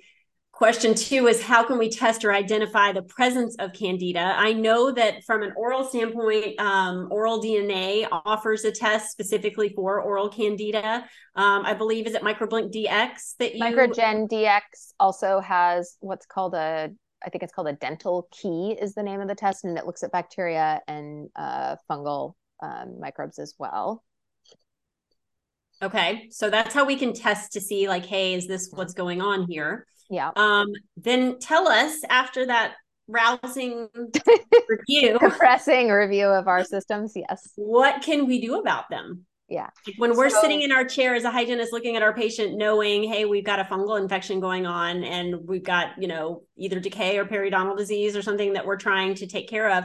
Question 0.61 0.95
two 0.95 1.27
is 1.27 1.41
how 1.41 1.65
can 1.65 1.79
we 1.79 1.89
test 1.89 2.23
or 2.23 2.35
identify 2.35 2.93
the 2.93 3.01
presence 3.01 3.57
of 3.61 3.73
candida? 3.73 4.35
I 4.37 4.53
know 4.53 4.93
that 4.93 5.25
from 5.25 5.43
an 5.43 5.55
oral 5.57 5.85
standpoint, 5.85 6.61
um, 6.61 7.09
oral 7.11 7.43
DNA 7.43 8.07
offers 8.11 8.63
a 8.67 8.71
test 8.71 9.11
specifically 9.11 9.71
for 9.71 10.03
oral 10.03 10.29
candida. 10.29 11.07
Um, 11.35 11.65
I 11.65 11.73
believe 11.73 12.07
is 12.07 12.13
it 12.13 12.21
Microblink 12.21 12.75
DX 12.75 13.37
that 13.39 13.55
you 13.55 13.65
Microgen 13.65 14.29
DX 14.29 14.93
also 15.01 15.41
has 15.41 15.97
what's 16.01 16.27
called 16.27 16.53
a 16.53 16.91
I 17.25 17.31
think 17.31 17.43
it's 17.43 17.55
called 17.55 17.69
a 17.69 17.73
dental 17.73 18.29
key 18.31 18.77
is 18.79 18.93
the 18.93 19.03
name 19.03 19.23
of 19.23 19.29
the 19.29 19.35
test, 19.35 19.65
and 19.65 19.79
it 19.79 19.87
looks 19.87 20.03
at 20.03 20.13
bacteria 20.13 20.83
and 20.87 21.31
uh, 21.37 21.77
fungal 21.91 22.35
um, 22.63 23.01
microbes 23.01 23.39
as 23.39 23.55
well. 23.59 24.05
Okay, 25.83 26.29
so 26.31 26.51
that's 26.51 26.75
how 26.75 26.85
we 26.85 26.97
can 26.97 27.15
test 27.15 27.53
to 27.53 27.63
see 27.63 27.89
like, 27.89 28.05
hey, 28.05 28.35
is 28.35 28.47
this 28.47 28.69
what's 28.75 28.93
going 28.93 29.23
on 29.23 29.47
here? 29.49 29.87
Yeah. 30.11 30.33
Um, 30.35 30.73
then 30.97 31.39
tell 31.39 31.69
us 31.69 32.01
after 32.11 32.47
that 32.47 32.75
rousing 33.07 33.89
review, 34.69 35.19
compressing 35.19 35.89
review 35.89 36.27
of 36.27 36.49
our 36.49 36.65
systems. 36.65 37.13
Yes. 37.15 37.53
What 37.57 38.03
can 38.03 38.27
we 38.27 38.41
do 38.41 38.59
about 38.59 38.91
them? 38.91 39.25
Yeah. 39.49 39.69
When 39.99 40.17
we're 40.17 40.31
so, 40.31 40.41
sitting 40.41 40.63
in 40.63 40.71
our 40.71 40.85
chair 40.85 41.15
as 41.15 41.25
a 41.25 41.31
hygienist 41.31 41.73
looking 41.73 41.97
at 41.97 42.03
our 42.03 42.15
patient, 42.15 42.57
knowing, 42.57 43.03
hey, 43.05 43.25
we've 43.25 43.45
got 43.45 43.59
a 43.59 43.65
fungal 43.65 44.01
infection 44.01 44.39
going 44.39 44.67
on 44.67 45.03
and 45.03 45.37
we've 45.49 45.65
got, 45.65 46.01
you 46.01 46.07
know, 46.07 46.43
either 46.57 46.79
decay 46.79 47.19
or 47.19 47.25
periodontal 47.25 47.77
disease 47.77 48.17
or 48.17 48.23
something 48.23 48.53
that 48.53 48.65
we're 48.65 48.77
trying 48.77 49.15
to 49.17 49.27
take 49.27 49.49
care 49.49 49.71
of, 49.71 49.85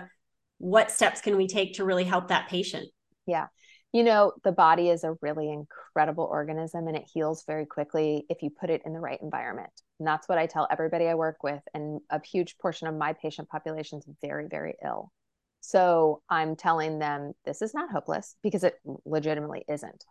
what 0.59 0.91
steps 0.91 1.21
can 1.21 1.35
we 1.35 1.47
take 1.47 1.75
to 1.75 1.85
really 1.85 2.03
help 2.03 2.27
that 2.27 2.47
patient? 2.47 2.87
Yeah 3.25 3.47
you 3.95 4.03
know, 4.03 4.33
the 4.43 4.51
body 4.51 4.89
is 4.89 5.05
a 5.05 5.15
really 5.21 5.49
incredible 5.49 6.25
organism 6.25 6.85
and 6.89 6.97
it 6.97 7.09
heals 7.13 7.45
very 7.47 7.65
quickly 7.65 8.25
if 8.27 8.43
you 8.43 8.49
put 8.49 8.69
it 8.69 8.81
in 8.85 8.91
the 8.91 8.99
right 8.99 9.21
environment. 9.21 9.71
And 9.99 10.05
that's 10.05 10.27
what 10.27 10.37
I 10.37 10.47
tell 10.47 10.67
everybody 10.69 11.07
I 11.07 11.15
work 11.15 11.43
with. 11.43 11.61
And 11.73 12.01
a 12.09 12.19
huge 12.21 12.57
portion 12.57 12.89
of 12.89 12.95
my 12.95 13.13
patient 13.13 13.47
population 13.47 13.99
is 13.99 14.05
very, 14.21 14.47
very 14.49 14.75
ill. 14.83 15.13
So 15.61 16.21
I'm 16.27 16.57
telling 16.57 16.99
them 16.99 17.35
this 17.45 17.61
is 17.61 17.73
not 17.73 17.89
hopeless 17.89 18.35
because 18.43 18.65
it 18.65 18.75
legitimately 19.05 19.63
isn't. 19.69 20.03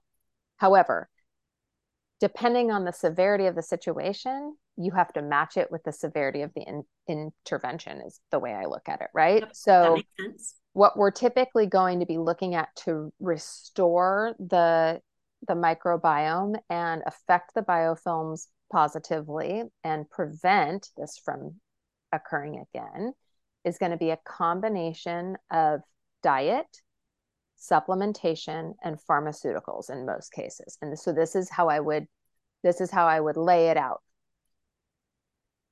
However, 0.57 1.11
depending 2.21 2.71
on 2.71 2.85
the 2.85 2.93
severity 2.93 3.47
of 3.47 3.55
the 3.55 3.63
situation, 3.63 4.57
you 4.77 4.93
have 4.93 5.13
to 5.13 5.23
match 5.23 5.57
it 5.57 5.71
with 5.71 5.83
the 5.85 5.93
severity 5.93 6.43
of 6.43 6.53
the 6.55 6.63
in- 6.63 6.85
intervention, 7.09 8.01
is 8.01 8.21
the 8.31 8.39
way 8.39 8.53
I 8.53 8.65
look 8.65 8.89
at 8.89 9.01
it. 9.01 9.09
Right. 9.15 9.41
Yep, 9.41 9.55
so 9.55 10.01
what 10.73 10.97
we're 10.97 11.11
typically 11.11 11.67
going 11.67 12.01
to 12.01 12.07
be 12.07 12.19
looking 12.19 12.55
at 12.55 12.69
to 12.85 13.13
restore 13.21 14.35
the 14.39 15.01
the 15.47 15.55
microbiome 15.55 16.57
and 16.71 17.03
affect 17.07 17.55
the 17.55 17.61
biofilms 17.63 18.47
positively 18.73 19.63
and 19.85 20.09
prevent 20.09 20.89
this 20.97 21.21
from 21.23 21.55
occurring 22.13 22.65
again 22.75 23.13
is 23.65 23.79
going 23.79 23.93
to 23.93 23.99
be 23.99 24.11
a 24.11 24.19
combination 24.25 25.37
of 25.51 25.81
diet 26.23 26.67
supplementation 27.71 28.75
and 28.83 28.99
pharmaceuticals 29.09 29.91
in 29.91 30.07
most 30.07 30.33
cases 30.33 30.79
and 30.83 30.99
so 30.99 31.13
this 31.13 31.35
is 31.35 31.49
how 31.51 31.69
i 31.69 31.81
would 31.81 32.07
this 32.63 32.81
is 32.81 32.91
how 32.91 33.07
i 33.07 33.21
would 33.21 33.37
lay 33.37 33.69
it 33.69 33.77
out 33.77 34.03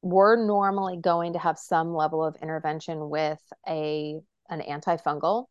we're 0.02 0.36
normally 0.44 0.96
going 0.96 1.32
to 1.32 1.38
have 1.38 1.58
some 1.58 1.94
level 1.94 2.24
of 2.24 2.36
intervention 2.42 3.08
with 3.08 3.40
a 3.68 4.20
an 4.48 4.60
antifungal 4.60 5.46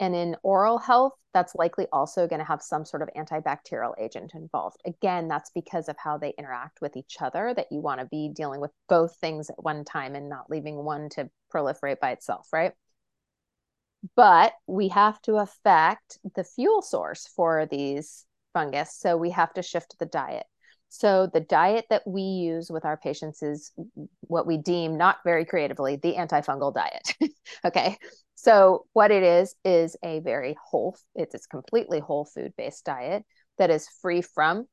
and 0.00 0.16
in 0.16 0.34
oral 0.42 0.78
health, 0.78 1.12
that's 1.34 1.54
likely 1.54 1.86
also 1.92 2.26
going 2.26 2.38
to 2.38 2.46
have 2.46 2.62
some 2.62 2.86
sort 2.86 3.02
of 3.02 3.10
antibacterial 3.14 3.92
agent 4.00 4.32
involved. 4.34 4.78
Again, 4.86 5.28
that's 5.28 5.50
because 5.50 5.90
of 5.90 5.96
how 5.98 6.16
they 6.16 6.32
interact 6.38 6.80
with 6.80 6.96
each 6.96 7.18
other, 7.20 7.52
that 7.54 7.66
you 7.70 7.80
want 7.80 8.00
to 8.00 8.06
be 8.06 8.30
dealing 8.34 8.62
with 8.62 8.70
both 8.88 9.16
things 9.20 9.50
at 9.50 9.62
one 9.62 9.84
time 9.84 10.14
and 10.14 10.30
not 10.30 10.48
leaving 10.48 10.76
one 10.76 11.10
to 11.10 11.28
proliferate 11.54 12.00
by 12.00 12.12
itself, 12.12 12.48
right? 12.50 12.72
But 14.16 14.52
we 14.66 14.88
have 14.88 15.20
to 15.22 15.36
affect 15.36 16.18
the 16.34 16.44
fuel 16.44 16.82
source 16.82 17.28
for 17.36 17.66
these 17.70 18.24
fungus. 18.52 18.96
So 18.96 19.16
we 19.16 19.30
have 19.30 19.52
to 19.54 19.62
shift 19.62 19.96
the 19.98 20.06
diet. 20.06 20.46
So 20.88 21.28
the 21.32 21.40
diet 21.40 21.86
that 21.90 22.02
we 22.04 22.22
use 22.22 22.68
with 22.68 22.84
our 22.84 22.96
patients 22.96 23.42
is 23.42 23.72
what 24.22 24.46
we 24.46 24.56
deem 24.56 24.96
not 24.96 25.18
very 25.24 25.44
creatively 25.44 25.96
the 25.96 26.14
antifungal 26.14 26.74
diet. 26.74 27.14
okay. 27.64 27.96
So 28.34 28.86
what 28.92 29.12
it 29.12 29.22
is 29.22 29.54
is 29.64 29.96
a 30.02 30.18
very 30.20 30.56
whole 30.70 30.96
it's 31.14 31.34
a 31.34 31.38
completely 31.48 32.00
whole 32.00 32.24
food 32.24 32.54
based 32.56 32.84
diet 32.84 33.24
that 33.58 33.70
is 33.70 33.88
free 34.02 34.22
from 34.22 34.66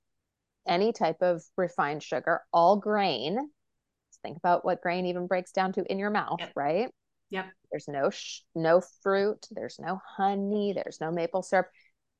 any 0.67 0.91
type 0.91 1.21
of 1.21 1.43
refined 1.55 2.01
sugar, 2.01 2.41
all 2.51 2.77
grain. 2.77 3.37
think 4.23 4.37
about 4.37 4.65
what 4.65 4.81
grain 4.81 5.05
even 5.05 5.27
breaks 5.27 5.51
down 5.51 5.71
to 5.73 5.83
in 5.83 5.99
your 5.99 6.09
mouth, 6.09 6.39
yep. 6.39 6.51
right? 6.55 6.89
Yep. 7.29 7.45
There's 7.71 7.87
no 7.87 8.09
sh- 8.09 8.41
no 8.55 8.81
fruit, 9.03 9.47
there's 9.51 9.79
no 9.79 9.99
honey, 10.17 10.73
there's 10.73 10.99
no 11.01 11.11
maple 11.11 11.43
syrup. 11.43 11.67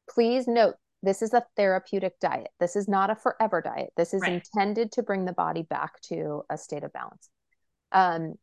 Please 0.09 0.47
note 0.47 0.75
this 1.03 1.21
is 1.21 1.33
a 1.33 1.45
therapeutic 1.55 2.19
diet. 2.19 2.49
This 2.59 2.75
is 2.75 2.87
not 2.87 3.09
a 3.09 3.15
forever 3.15 3.61
diet. 3.61 3.91
This 3.95 4.13
is 4.13 4.21
right. 4.21 4.33
intended 4.33 4.91
to 4.93 5.03
bring 5.03 5.25
the 5.25 5.33
body 5.33 5.61
back 5.61 6.01
to 6.03 6.43
a 6.49 6.57
state 6.57 6.83
of 6.83 6.91
balance. 6.91 7.29
Um, 7.91 8.33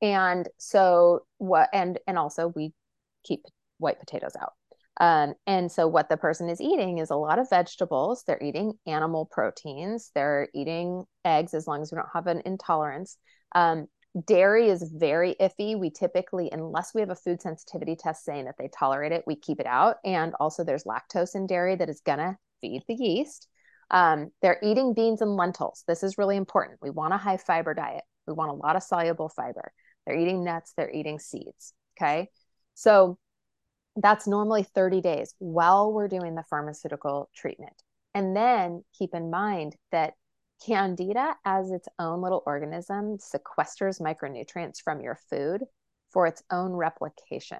and 0.00 0.48
so 0.58 1.26
what, 1.38 1.68
and, 1.72 1.98
and 2.06 2.18
also 2.18 2.52
we 2.54 2.72
keep 3.22 3.44
white 3.78 4.00
potatoes 4.00 4.34
out. 4.40 4.54
Um, 5.00 5.34
and 5.46 5.70
so 5.70 5.88
what 5.88 6.08
the 6.08 6.16
person 6.16 6.48
is 6.48 6.60
eating 6.60 6.98
is 6.98 7.10
a 7.10 7.16
lot 7.16 7.38
of 7.38 7.50
vegetables. 7.50 8.22
They're 8.26 8.42
eating 8.42 8.74
animal 8.86 9.26
proteins. 9.26 10.10
They're 10.14 10.48
eating 10.54 11.04
eggs 11.24 11.52
as 11.52 11.66
long 11.66 11.82
as 11.82 11.90
we 11.90 11.96
don't 11.96 12.08
have 12.14 12.28
an 12.28 12.42
intolerance. 12.44 13.18
Um, 13.54 13.88
dairy 14.26 14.68
is 14.68 14.82
very 14.94 15.34
iffy. 15.40 15.78
We 15.78 15.90
typically, 15.90 16.48
unless 16.52 16.94
we 16.94 17.00
have 17.00 17.10
a 17.10 17.16
food 17.16 17.42
sensitivity 17.42 17.96
test 17.96 18.24
saying 18.24 18.44
that 18.44 18.56
they 18.58 18.68
tolerate 18.68 19.12
it, 19.12 19.24
we 19.26 19.36
keep 19.36 19.60
it 19.60 19.66
out. 19.66 19.96
And 20.04 20.34
also, 20.38 20.64
there's 20.64 20.84
lactose 20.84 21.34
in 21.34 21.46
dairy 21.46 21.76
that 21.76 21.88
is 21.88 22.00
going 22.00 22.18
to 22.18 22.36
feed 22.60 22.82
the 22.86 22.94
yeast. 22.94 23.48
Um, 23.90 24.30
they're 24.40 24.60
eating 24.62 24.94
beans 24.94 25.20
and 25.20 25.36
lentils. 25.36 25.84
This 25.86 26.02
is 26.02 26.18
really 26.18 26.36
important. 26.36 26.78
We 26.80 26.90
want 26.90 27.14
a 27.14 27.18
high 27.18 27.36
fiber 27.36 27.74
diet. 27.74 28.04
We 28.26 28.32
want 28.32 28.50
a 28.50 28.54
lot 28.54 28.76
of 28.76 28.82
soluble 28.82 29.28
fiber. 29.28 29.72
They're 30.06 30.18
eating 30.18 30.44
nuts, 30.44 30.72
they're 30.76 30.90
eating 30.90 31.18
seeds. 31.18 31.72
Okay. 31.96 32.28
So 32.74 33.18
that's 33.96 34.26
normally 34.26 34.64
30 34.64 35.00
days 35.00 35.34
while 35.38 35.92
we're 35.92 36.08
doing 36.08 36.34
the 36.34 36.44
pharmaceutical 36.48 37.30
treatment. 37.34 37.74
And 38.14 38.36
then 38.36 38.84
keep 38.98 39.14
in 39.14 39.30
mind 39.30 39.76
that 39.92 40.14
Candida, 40.64 41.36
as 41.44 41.70
its 41.70 41.88
own 41.98 42.22
little 42.22 42.42
organism, 42.46 43.18
sequesters 43.18 44.00
micronutrients 44.00 44.80
from 44.82 45.00
your 45.00 45.18
food 45.28 45.62
for 46.10 46.26
its 46.26 46.42
own 46.50 46.72
replication. 46.72 47.58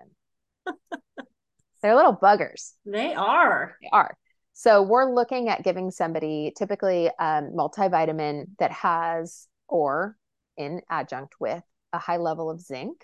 They're 1.82 1.96
little 1.96 2.16
buggers. 2.16 2.72
They 2.86 3.12
are. 3.14 3.76
They 3.82 3.88
are. 3.92 4.16
So 4.54 4.82
we're 4.82 5.12
looking 5.12 5.48
at 5.48 5.64
giving 5.64 5.90
somebody 5.90 6.52
typically 6.56 7.08
um, 7.18 7.50
multivitamin 7.54 8.46
that 8.58 8.70
has, 8.70 9.48
or 9.68 10.16
in 10.56 10.80
adjunct 10.88 11.34
with, 11.40 11.62
a 11.92 11.98
high 11.98 12.18
level 12.18 12.48
of 12.48 12.60
zinc. 12.60 13.02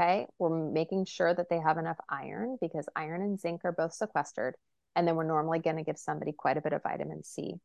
Okay. 0.00 0.26
We're 0.38 0.70
making 0.72 1.06
sure 1.06 1.34
that 1.34 1.48
they 1.50 1.58
have 1.58 1.78
enough 1.78 1.98
iron 2.08 2.58
because 2.60 2.86
iron 2.94 3.22
and 3.22 3.40
zinc 3.40 3.62
are 3.64 3.72
both 3.72 3.92
sequestered. 3.92 4.54
And 4.94 5.06
then 5.06 5.16
we're 5.16 5.24
normally 5.24 5.58
going 5.58 5.76
to 5.76 5.82
give 5.82 5.98
somebody 5.98 6.32
quite 6.32 6.56
a 6.56 6.62
bit 6.62 6.72
of 6.72 6.82
vitamin 6.82 7.24
C 7.24 7.56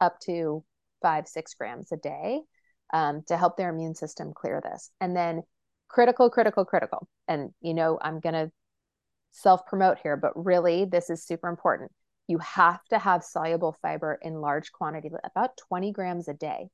up 0.00 0.20
to 0.20 0.64
five, 1.02 1.28
six 1.28 1.54
grams 1.54 1.92
a 1.92 1.96
day 1.96 2.40
um, 2.92 3.22
to 3.28 3.36
help 3.36 3.56
their 3.56 3.70
immune 3.70 3.94
system 3.94 4.32
clear 4.34 4.60
this. 4.60 4.90
And 5.00 5.16
then 5.16 5.42
critical, 5.88 6.30
critical, 6.30 6.64
critical. 6.64 7.08
And, 7.26 7.50
you 7.60 7.74
know, 7.74 7.98
I'm 8.00 8.20
going 8.20 8.34
to 8.34 8.50
self 9.32 9.66
promote 9.66 9.98
here, 9.98 10.16
but 10.16 10.32
really, 10.34 10.84
this 10.84 11.10
is 11.10 11.24
super 11.24 11.48
important. 11.48 11.92
You 12.26 12.38
have 12.38 12.84
to 12.90 12.98
have 12.98 13.24
soluble 13.24 13.76
fiber 13.80 14.18
in 14.20 14.40
large 14.40 14.72
quantity, 14.72 15.10
about 15.24 15.56
20 15.68 15.92
grams 15.92 16.28
a 16.28 16.34
day, 16.34 16.68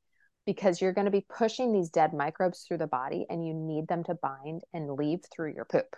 because 0.46 0.80
you're 0.80 0.92
going 0.92 1.04
to 1.04 1.10
be 1.10 1.26
pushing 1.28 1.72
these 1.72 1.90
dead 1.90 2.12
microbes 2.12 2.64
through 2.66 2.78
the 2.78 2.86
body 2.86 3.26
and 3.30 3.46
you 3.46 3.54
need 3.54 3.86
them 3.88 4.04
to 4.04 4.14
bind 4.14 4.62
and 4.72 4.92
leave 4.92 5.20
through 5.32 5.54
your 5.54 5.64
poop. 5.64 5.96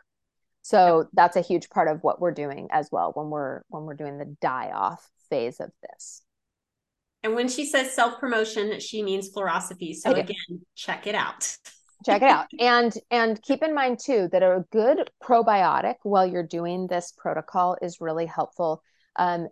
So 0.62 1.08
that's 1.12 1.36
a 1.36 1.42
huge 1.42 1.70
part 1.70 1.86
of 1.86 2.02
what 2.02 2.20
we're 2.20 2.32
doing 2.32 2.68
as 2.72 2.88
well 2.90 3.12
when 3.14 3.30
we're 3.30 3.62
when 3.68 3.84
we're 3.84 3.94
doing 3.94 4.18
the 4.18 4.36
die 4.40 4.72
off 4.74 5.08
phase 5.30 5.60
of 5.60 5.70
this. 5.80 6.22
And 7.22 7.34
when 7.34 7.48
she 7.48 7.64
says 7.64 7.92
self 7.92 8.20
promotion, 8.20 8.78
she 8.80 9.02
means 9.02 9.30
Florasophy. 9.32 9.94
So 9.94 10.12
again, 10.12 10.60
check 10.74 11.06
it 11.06 11.14
out. 11.14 11.56
check 12.04 12.22
it 12.22 12.28
out. 12.28 12.46
And 12.58 12.92
and 13.10 13.40
keep 13.42 13.62
in 13.62 13.74
mind 13.74 13.98
too 14.04 14.28
that 14.32 14.42
a 14.42 14.64
good 14.70 15.10
probiotic 15.22 15.96
while 16.02 16.26
you're 16.26 16.46
doing 16.46 16.86
this 16.86 17.12
protocol 17.16 17.76
is 17.82 18.00
really 18.00 18.26
helpful. 18.26 18.82
Um, 19.16 19.48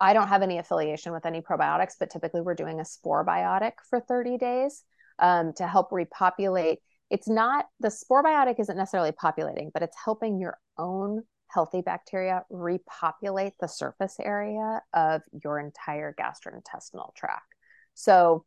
I 0.00 0.12
don't 0.12 0.28
have 0.28 0.42
any 0.42 0.58
affiliation 0.58 1.12
with 1.12 1.24
any 1.24 1.40
probiotics, 1.40 1.94
but 1.98 2.10
typically 2.10 2.42
we're 2.42 2.54
doing 2.54 2.80
a 2.80 2.84
spore 2.84 3.24
biotic 3.24 3.72
for 3.88 4.00
30 4.00 4.36
days 4.36 4.82
um, 5.18 5.52
to 5.54 5.66
help 5.66 5.90
repopulate. 5.90 6.80
It's 7.08 7.28
not 7.28 7.66
the 7.80 7.90
spore 7.90 8.22
biotic 8.22 8.60
isn't 8.60 8.76
necessarily 8.76 9.12
populating, 9.12 9.70
but 9.72 9.82
it's 9.82 9.96
helping 10.04 10.38
your 10.38 10.58
own 10.76 11.22
healthy 11.48 11.80
bacteria 11.80 12.44
repopulate 12.50 13.54
the 13.60 13.68
surface 13.68 14.16
area 14.20 14.82
of 14.92 15.22
your 15.44 15.58
entire 15.58 16.14
gastrointestinal 16.18 17.14
tract. 17.14 17.54
So 17.94 18.44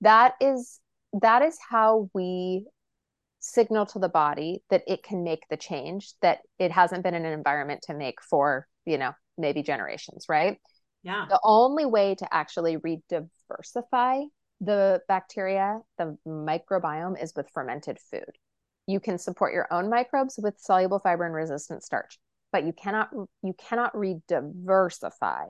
that 0.00 0.34
is 0.40 0.80
that 1.20 1.42
is 1.42 1.58
how 1.68 2.08
we 2.14 2.66
signal 3.40 3.86
to 3.86 3.98
the 3.98 4.08
body 4.08 4.62
that 4.70 4.82
it 4.86 5.02
can 5.02 5.24
make 5.24 5.42
the 5.50 5.56
change 5.56 6.12
that 6.22 6.38
it 6.58 6.70
hasn't 6.70 7.02
been 7.02 7.14
in 7.14 7.24
an 7.24 7.32
environment 7.32 7.82
to 7.82 7.94
make 7.94 8.22
for, 8.22 8.66
you 8.86 8.96
know, 8.96 9.12
maybe 9.36 9.62
generations, 9.62 10.26
right? 10.28 10.58
Yeah. 11.02 11.26
The 11.28 11.40
only 11.42 11.84
way 11.84 12.14
to 12.14 12.34
actually 12.34 12.76
re-diversify 12.76 14.20
the 14.60 15.00
bacteria, 15.08 15.80
the 15.98 16.16
microbiome 16.26 17.20
is 17.20 17.32
with 17.34 17.50
fermented 17.52 17.98
food. 18.10 18.38
You 18.86 19.00
can 19.00 19.18
support 19.18 19.52
your 19.52 19.66
own 19.72 19.90
microbes 19.90 20.38
with 20.40 20.54
soluble 20.58 21.00
fiber 21.00 21.26
and 21.26 21.34
resistant 21.34 21.82
starch 21.82 22.18
but 22.52 22.64
you 22.64 22.72
cannot 22.72 23.10
you 23.42 23.54
cannot 23.58 23.96
re-diversify 23.98 25.46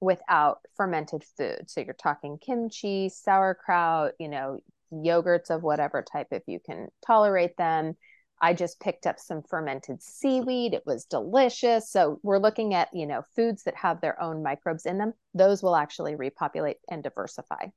without 0.00 0.58
fermented 0.76 1.22
food. 1.36 1.64
So 1.68 1.80
you're 1.80 1.94
talking 1.94 2.38
kimchi, 2.38 3.08
sauerkraut, 3.08 4.12
you 4.18 4.28
know, 4.28 4.58
yogurts 4.92 5.50
of 5.50 5.62
whatever 5.62 6.02
type 6.02 6.28
if 6.30 6.42
you 6.46 6.58
can 6.64 6.88
tolerate 7.06 7.56
them. 7.56 7.94
I 8.40 8.52
just 8.52 8.80
picked 8.80 9.06
up 9.06 9.18
some 9.18 9.42
fermented 9.42 10.02
seaweed. 10.02 10.74
It 10.74 10.82
was 10.84 11.04
delicious. 11.04 11.90
So 11.90 12.18
we're 12.22 12.38
looking 12.38 12.74
at, 12.74 12.88
you 12.92 13.06
know, 13.06 13.22
foods 13.36 13.62
that 13.62 13.76
have 13.76 14.00
their 14.00 14.20
own 14.20 14.42
microbes 14.42 14.86
in 14.86 14.98
them. 14.98 15.14
Those 15.32 15.62
will 15.62 15.76
actually 15.76 16.16
repopulate 16.16 16.76
and 16.90 17.02
diversify. 17.02 17.68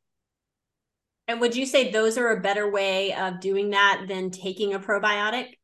And 1.28 1.40
would 1.42 1.56
you 1.56 1.66
say 1.66 1.92
those 1.92 2.18
are 2.18 2.30
a 2.30 2.42
better 2.42 2.70
way 2.70 3.14
of 3.14 3.40
doing 3.40 3.70
that 3.72 4.06
than 4.08 4.32
taking 4.32 4.74
a 4.74 4.80
probiotic? 4.80 5.58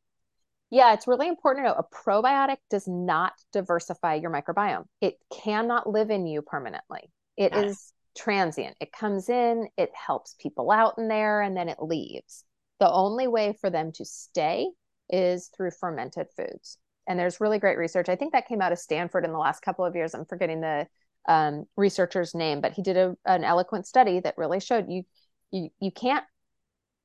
Yeah, 0.73 0.93
it's 0.93 1.07
really 1.07 1.27
important 1.27 1.63
to 1.63 1.69
know 1.69 1.75
a 1.77 1.83
probiotic 1.83 2.57
does 2.71 2.87
not 2.87 3.33
diversify 3.51 4.15
your 4.15 4.31
microbiome. 4.31 4.85
It 5.01 5.19
cannot 5.31 5.87
live 5.87 6.09
in 6.09 6.25
you 6.25 6.41
permanently. 6.41 7.11
It 7.37 7.53
is 7.55 7.93
transient. 8.17 8.75
It 8.79 8.91
comes 8.91 9.29
in, 9.29 9.67
it 9.77 9.91
helps 9.93 10.33
people 10.39 10.71
out 10.71 10.95
in 10.97 11.09
there, 11.09 11.43
and 11.43 11.55
then 11.55 11.69
it 11.69 11.77
leaves. 11.79 12.43
The 12.79 12.89
only 12.89 13.27
way 13.27 13.55
for 13.61 13.69
them 13.69 13.91
to 13.91 14.03
stay 14.03 14.67
is 15.11 15.51
through 15.55 15.69
fermented 15.79 16.25
foods. 16.35 16.79
And 17.07 17.19
there's 17.19 17.39
really 17.39 17.59
great 17.59 17.77
research. 17.77 18.09
I 18.09 18.15
think 18.15 18.33
that 18.33 18.47
came 18.47 18.59
out 18.59 18.71
of 18.71 18.79
Stanford 18.79 19.25
in 19.25 19.31
the 19.31 19.37
last 19.37 19.61
couple 19.61 19.85
of 19.85 19.95
years. 19.95 20.15
I'm 20.15 20.25
forgetting 20.25 20.61
the 20.61 20.87
um, 21.29 21.65
researcher's 21.77 22.33
name, 22.33 22.61
but 22.61 22.71
he 22.71 22.81
did 22.81 22.97
a, 22.97 23.15
an 23.27 23.43
eloquent 23.43 23.85
study 23.85 24.21
that 24.21 24.39
really 24.39 24.59
showed 24.59 24.89
you 24.89 25.03
you 25.51 25.69
you 25.79 25.91
can't 25.91 26.25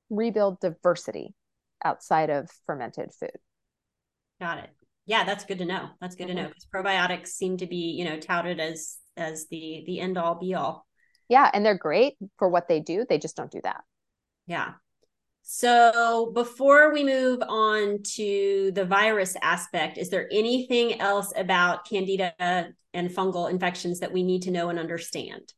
rebuild 0.08 0.58
diversity 0.58 1.34
outside 1.84 2.30
of 2.30 2.48
fermented 2.64 3.10
food. 3.12 3.36
Got 4.40 4.58
it. 4.58 4.70
Yeah, 5.06 5.24
that's 5.24 5.44
good 5.44 5.58
to 5.58 5.64
know. 5.64 5.88
That's 6.00 6.14
good 6.14 6.28
mm-hmm. 6.28 6.36
to 6.36 6.42
know 6.42 6.48
because 6.48 6.66
probiotics 6.72 7.28
seem 7.28 7.56
to 7.58 7.66
be, 7.66 7.94
you 7.98 8.04
know, 8.04 8.18
touted 8.18 8.60
as 8.60 8.98
as 9.16 9.46
the 9.48 9.82
the 9.86 10.00
end 10.00 10.18
all 10.18 10.34
be 10.34 10.54
all. 10.54 10.86
Yeah, 11.28 11.50
and 11.52 11.64
they're 11.64 11.76
great 11.76 12.14
for 12.38 12.48
what 12.48 12.68
they 12.68 12.80
do. 12.80 13.04
They 13.08 13.18
just 13.18 13.36
don't 13.36 13.50
do 13.50 13.60
that. 13.64 13.82
Yeah. 14.46 14.74
So 15.42 16.30
before 16.34 16.92
we 16.92 17.04
move 17.04 17.40
on 17.48 18.02
to 18.16 18.70
the 18.74 18.84
virus 18.84 19.34
aspect, 19.40 19.96
is 19.96 20.10
there 20.10 20.28
anything 20.30 21.00
else 21.00 21.32
about 21.34 21.88
candida 21.88 22.34
and 22.38 23.10
fungal 23.10 23.50
infections 23.50 24.00
that 24.00 24.12
we 24.12 24.22
need 24.22 24.42
to 24.42 24.50
know 24.50 24.68
and 24.68 24.78
understand? 24.78 25.54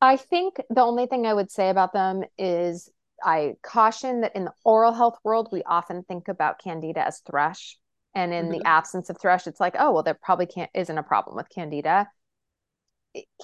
I 0.00 0.16
think 0.16 0.56
the 0.68 0.82
only 0.82 1.06
thing 1.06 1.26
I 1.26 1.34
would 1.34 1.50
say 1.50 1.70
about 1.70 1.92
them 1.92 2.24
is 2.36 2.90
I 3.22 3.54
caution 3.62 4.22
that 4.22 4.34
in 4.34 4.44
the 4.44 4.52
oral 4.64 4.92
health 4.92 5.18
world, 5.24 5.48
we 5.52 5.62
often 5.64 6.02
think 6.02 6.28
about 6.28 6.58
candida 6.58 7.06
as 7.06 7.20
thrush. 7.20 7.78
And 8.14 8.32
in 8.32 8.46
mm-hmm. 8.46 8.58
the 8.58 8.66
absence 8.66 9.10
of 9.10 9.18
thrush, 9.20 9.46
it's 9.46 9.60
like, 9.60 9.74
oh, 9.78 9.92
well, 9.92 10.02
there 10.02 10.18
probably 10.20 10.46
can't 10.46 10.70
isn't 10.74 10.98
a 10.98 11.02
problem 11.02 11.36
with 11.36 11.48
candida. 11.48 12.08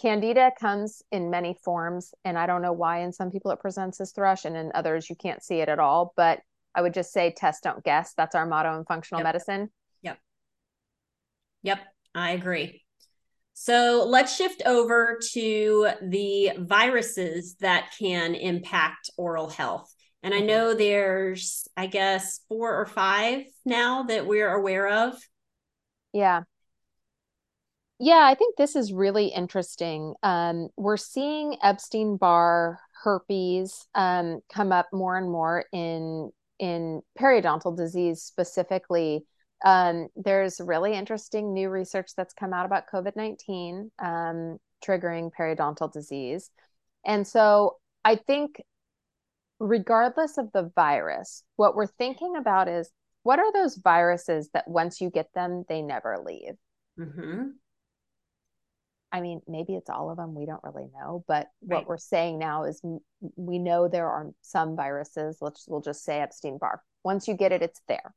Candida 0.00 0.50
comes 0.58 1.02
in 1.12 1.30
many 1.30 1.56
forms, 1.64 2.12
and 2.24 2.38
I 2.38 2.46
don't 2.46 2.62
know 2.62 2.72
why 2.72 3.02
in 3.02 3.12
some 3.12 3.30
people 3.30 3.50
it 3.52 3.60
presents 3.60 4.00
as 4.00 4.12
thrush, 4.12 4.44
and 4.44 4.56
in 4.56 4.72
others 4.74 5.08
you 5.08 5.16
can't 5.16 5.42
see 5.42 5.60
it 5.60 5.68
at 5.68 5.78
all. 5.78 6.12
But 6.16 6.40
I 6.74 6.82
would 6.82 6.94
just 6.94 7.12
say 7.12 7.32
test, 7.36 7.64
don't 7.64 7.84
guess. 7.84 8.14
That's 8.14 8.34
our 8.34 8.46
motto 8.46 8.76
in 8.78 8.84
functional 8.84 9.20
yep. 9.20 9.24
medicine. 9.26 9.70
Yep. 10.02 10.18
Yep, 11.62 11.78
I 12.14 12.30
agree. 12.32 12.82
So 13.54 14.06
let's 14.08 14.34
shift 14.34 14.62
over 14.64 15.18
to 15.32 15.90
the 16.02 16.52
viruses 16.58 17.56
that 17.60 17.92
can 17.98 18.34
impact 18.34 19.10
oral 19.18 19.48
health. 19.48 19.92
And 20.22 20.34
I 20.34 20.38
mm-hmm. 20.38 20.46
know 20.46 20.74
there's, 20.74 21.68
I 21.76 21.86
guess, 21.86 22.40
four 22.48 22.78
or 22.78 22.86
five 22.86 23.44
now 23.64 24.04
that 24.04 24.26
we're 24.26 24.52
aware 24.52 24.88
of. 24.88 25.14
Yeah. 26.12 26.42
Yeah, 27.98 28.22
I 28.24 28.34
think 28.34 28.56
this 28.56 28.76
is 28.76 28.94
really 28.94 29.26
interesting. 29.26 30.14
Um, 30.22 30.68
we're 30.76 30.96
seeing 30.96 31.56
Epstein 31.62 32.16
Barr 32.16 32.80
herpes 33.02 33.86
um, 33.94 34.40
come 34.52 34.72
up 34.72 34.88
more 34.92 35.16
and 35.16 35.30
more 35.30 35.64
in 35.72 36.30
in 36.58 37.02
periodontal 37.18 37.76
disease 37.76 38.22
specifically. 38.22 39.24
Um, 39.64 40.08
there's 40.16 40.60
really 40.60 40.94
interesting 40.94 41.52
new 41.52 41.68
research 41.68 42.10
that's 42.16 42.34
come 42.34 42.52
out 42.52 42.66
about 42.66 42.84
COVID 42.92 43.16
19 43.16 43.90
um, 43.98 44.58
triggering 44.84 45.30
periodontal 45.38 45.92
disease. 45.92 46.50
And 47.04 47.26
so 47.26 47.76
I 48.04 48.16
think, 48.16 48.62
regardless 49.58 50.38
of 50.38 50.50
the 50.52 50.70
virus, 50.74 51.44
what 51.56 51.74
we're 51.74 51.86
thinking 51.86 52.36
about 52.36 52.68
is 52.68 52.90
what 53.22 53.38
are 53.38 53.52
those 53.52 53.76
viruses 53.76 54.48
that 54.54 54.68
once 54.68 55.00
you 55.00 55.10
get 55.10 55.32
them, 55.34 55.64
they 55.68 55.82
never 55.82 56.22
leave? 56.24 56.54
Mm-hmm. 56.98 57.48
I 59.12 59.20
mean, 59.20 59.40
maybe 59.48 59.74
it's 59.74 59.90
all 59.90 60.10
of 60.10 60.16
them. 60.16 60.34
We 60.34 60.46
don't 60.46 60.62
really 60.62 60.88
know. 60.94 61.24
But 61.26 61.48
right. 61.62 61.78
what 61.78 61.88
we're 61.88 61.98
saying 61.98 62.38
now 62.38 62.64
is 62.64 62.80
we 63.36 63.58
know 63.58 63.88
there 63.88 64.08
are 64.08 64.30
some 64.40 64.76
viruses. 64.76 65.38
Let's 65.40 65.66
we'll 65.68 65.80
just 65.80 66.04
say 66.04 66.20
Epstein 66.20 66.58
Barr. 66.58 66.82
Once 67.02 67.26
you 67.26 67.34
get 67.34 67.52
it, 67.52 67.62
it's 67.62 67.80
there. 67.88 68.14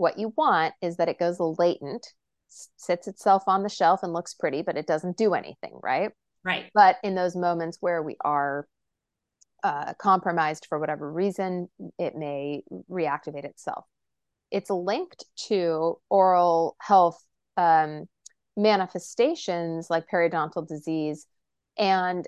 What 0.00 0.18
you 0.18 0.32
want 0.34 0.72
is 0.80 0.96
that 0.96 1.10
it 1.10 1.18
goes 1.18 1.38
latent, 1.38 2.06
sits 2.48 3.06
itself 3.06 3.42
on 3.46 3.62
the 3.62 3.68
shelf 3.68 4.00
and 4.02 4.14
looks 4.14 4.32
pretty, 4.32 4.62
but 4.62 4.78
it 4.78 4.86
doesn't 4.86 5.18
do 5.18 5.34
anything, 5.34 5.78
right? 5.82 6.10
Right. 6.42 6.70
But 6.72 6.96
in 7.04 7.14
those 7.14 7.36
moments 7.36 7.76
where 7.82 8.02
we 8.02 8.16
are 8.24 8.66
uh, 9.62 9.92
compromised 10.00 10.64
for 10.70 10.78
whatever 10.78 11.12
reason, 11.12 11.68
it 11.98 12.16
may 12.16 12.62
reactivate 12.90 13.44
itself. 13.44 13.84
It's 14.50 14.70
linked 14.70 15.26
to 15.48 15.98
oral 16.08 16.76
health 16.80 17.22
um, 17.58 18.06
manifestations 18.56 19.90
like 19.90 20.06
periodontal 20.10 20.66
disease. 20.66 21.26
And 21.76 22.26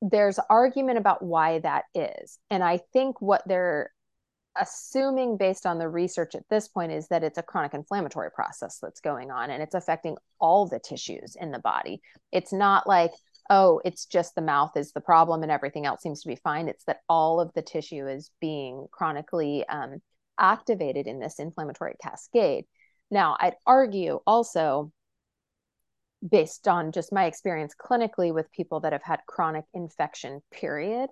there's 0.00 0.38
argument 0.48 0.96
about 0.96 1.22
why 1.22 1.58
that 1.58 1.84
is. 1.94 2.38
And 2.48 2.64
I 2.64 2.80
think 2.94 3.20
what 3.20 3.42
they're 3.44 3.92
assuming 4.60 5.36
based 5.36 5.66
on 5.66 5.78
the 5.78 5.88
research 5.88 6.34
at 6.34 6.48
this 6.50 6.68
point 6.68 6.92
is 6.92 7.08
that 7.08 7.24
it's 7.24 7.38
a 7.38 7.42
chronic 7.42 7.74
inflammatory 7.74 8.30
process 8.30 8.78
that's 8.80 9.00
going 9.00 9.30
on 9.30 9.50
and 9.50 9.62
it's 9.62 9.74
affecting 9.74 10.16
all 10.40 10.66
the 10.66 10.78
tissues 10.78 11.36
in 11.40 11.50
the 11.50 11.58
body. 11.58 12.00
It's 12.32 12.52
not 12.52 12.86
like, 12.86 13.12
oh, 13.50 13.80
it's 13.84 14.06
just 14.06 14.34
the 14.34 14.42
mouth 14.42 14.76
is 14.76 14.92
the 14.92 15.00
problem 15.00 15.42
and 15.42 15.52
everything 15.52 15.86
else 15.86 16.02
seems 16.02 16.22
to 16.22 16.28
be 16.28 16.36
fine. 16.36 16.68
It's 16.68 16.84
that 16.84 17.00
all 17.08 17.40
of 17.40 17.52
the 17.54 17.62
tissue 17.62 18.06
is 18.06 18.30
being 18.40 18.86
chronically 18.90 19.66
um, 19.68 20.02
activated 20.38 21.06
in 21.06 21.18
this 21.18 21.38
inflammatory 21.38 21.96
cascade. 22.02 22.64
Now, 23.10 23.36
I'd 23.40 23.56
argue 23.66 24.20
also, 24.26 24.92
based 26.28 26.68
on 26.68 26.92
just 26.92 27.12
my 27.12 27.24
experience 27.24 27.74
clinically 27.80 28.34
with 28.34 28.52
people 28.52 28.80
that 28.80 28.92
have 28.92 29.02
had 29.02 29.20
chronic 29.26 29.64
infection, 29.72 30.42
period, 30.50 31.08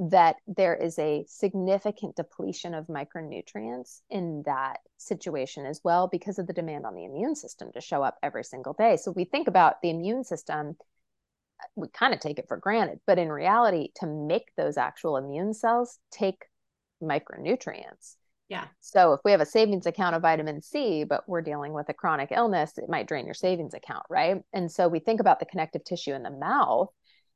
that 0.00 0.36
there 0.46 0.74
is 0.74 0.98
a 0.98 1.26
significant 1.28 2.16
depletion 2.16 2.72
of 2.72 2.86
micronutrients 2.86 4.00
in 4.08 4.42
that 4.46 4.78
situation 4.96 5.66
as 5.66 5.82
well 5.84 6.08
because 6.08 6.38
of 6.38 6.46
the 6.46 6.54
demand 6.54 6.86
on 6.86 6.94
the 6.94 7.04
immune 7.04 7.34
system 7.34 7.70
to 7.72 7.82
show 7.82 8.02
up 8.02 8.16
every 8.22 8.42
single 8.42 8.72
day. 8.72 8.96
So 8.96 9.10
we 9.10 9.26
think 9.26 9.46
about 9.46 9.82
the 9.82 9.90
immune 9.90 10.24
system, 10.24 10.78
we 11.76 11.88
kind 11.88 12.14
of 12.14 12.20
take 12.20 12.38
it 12.38 12.48
for 12.48 12.56
granted, 12.56 13.00
but 13.06 13.18
in 13.18 13.30
reality, 13.30 13.90
to 13.96 14.06
make 14.06 14.54
those 14.56 14.78
actual 14.78 15.18
immune 15.18 15.52
cells 15.52 15.98
take 16.10 16.46
micronutrients. 17.02 18.16
Yeah. 18.48 18.68
So 18.80 19.12
if 19.12 19.20
we 19.22 19.32
have 19.32 19.42
a 19.42 19.46
savings 19.46 19.84
account 19.84 20.16
of 20.16 20.22
vitamin 20.22 20.62
C, 20.62 21.04
but 21.04 21.28
we're 21.28 21.42
dealing 21.42 21.74
with 21.74 21.90
a 21.90 21.94
chronic 21.94 22.32
illness, 22.32 22.78
it 22.78 22.88
might 22.88 23.06
drain 23.06 23.26
your 23.26 23.34
savings 23.34 23.74
account, 23.74 24.06
right? 24.08 24.42
And 24.54 24.72
so 24.72 24.88
we 24.88 24.98
think 24.98 25.20
about 25.20 25.40
the 25.40 25.46
connective 25.46 25.84
tissue 25.84 26.14
in 26.14 26.22
the 26.22 26.30
mouth 26.30 26.88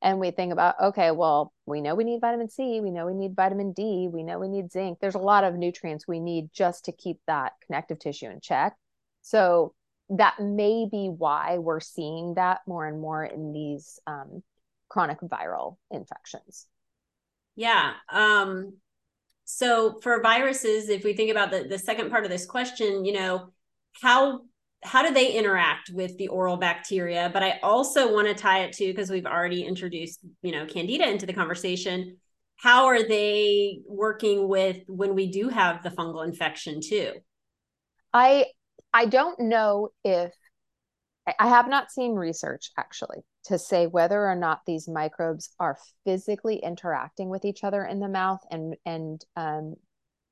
and 0.04 0.20
we 0.20 0.30
think 0.30 0.52
about 0.52 0.76
okay 0.80 1.10
well 1.10 1.52
we 1.66 1.80
know 1.80 1.94
we 1.94 2.04
need 2.04 2.20
vitamin 2.20 2.48
c 2.48 2.80
we 2.80 2.90
know 2.90 3.06
we 3.06 3.14
need 3.14 3.34
vitamin 3.34 3.72
d 3.72 4.06
we 4.12 4.22
know 4.22 4.38
we 4.38 4.48
need 4.48 4.70
zinc. 4.70 4.98
There's 5.00 5.16
a 5.16 5.18
lot 5.18 5.42
of 5.42 5.56
nutrients 5.56 6.06
we 6.06 6.20
need 6.20 6.50
just 6.52 6.84
to 6.84 6.92
keep 6.92 7.18
that 7.26 7.54
connective 7.66 7.98
tissue 7.98 8.26
in 8.26 8.40
check. 8.40 8.76
So 9.22 9.74
that 10.10 10.38
may 10.38 10.86
be 10.88 11.08
why 11.08 11.56
we're 11.58 11.80
seeing 11.80 12.34
that 12.34 12.60
more 12.68 12.86
and 12.86 13.00
more 13.00 13.24
in 13.24 13.52
these 13.54 13.98
um, 14.06 14.42
chronic 14.88 15.18
viral 15.20 15.78
infections. 15.90 16.66
Yeah 17.56 17.94
um 18.12 18.74
so 19.44 19.98
for 20.02 20.22
viruses 20.22 20.88
if 20.88 21.04
we 21.04 21.14
think 21.14 21.30
about 21.30 21.50
the 21.50 21.64
the 21.64 21.78
second 21.78 22.10
part 22.10 22.24
of 22.24 22.30
this 22.30 22.46
question 22.46 23.04
you 23.04 23.12
know 23.12 23.50
how 24.02 24.40
how 24.84 25.02
do 25.02 25.12
they 25.12 25.32
interact 25.32 25.90
with 25.92 26.16
the 26.18 26.28
oral 26.28 26.56
bacteria? 26.56 27.30
But 27.32 27.42
i 27.42 27.58
also 27.62 28.12
want 28.12 28.28
to 28.28 28.34
tie 28.34 28.60
it 28.64 28.72
to 28.74 28.86
because 28.86 29.10
we've 29.10 29.26
already 29.26 29.64
introduced 29.64 30.20
you 30.42 30.52
know 30.52 30.66
candida 30.66 31.08
into 31.08 31.26
the 31.26 31.32
conversation 31.32 32.16
how 32.56 32.86
are 32.86 33.02
they 33.02 33.80
working 33.86 34.48
with 34.48 34.78
when 34.86 35.14
we 35.14 35.30
do 35.30 35.48
have 35.48 35.82
the 35.82 35.90
fungal 35.90 36.24
infection 36.24 36.80
too? 36.80 37.12
I 38.12 38.46
i 38.92 39.06
don't 39.06 39.40
know 39.40 39.88
if 40.04 40.32
i 41.38 41.48
have 41.48 41.68
not 41.68 41.90
seen 41.90 42.14
research 42.14 42.70
actually 42.78 43.24
to 43.44 43.58
say 43.58 43.86
whether 43.86 44.26
or 44.26 44.36
not 44.36 44.60
these 44.66 44.88
microbes 44.88 45.50
are 45.58 45.78
physically 46.04 46.56
interacting 46.56 47.28
with 47.28 47.44
each 47.44 47.64
other 47.64 47.84
in 47.84 48.00
the 48.00 48.08
mouth 48.08 48.40
and 48.50 48.76
and 48.86 49.24
um, 49.36 49.74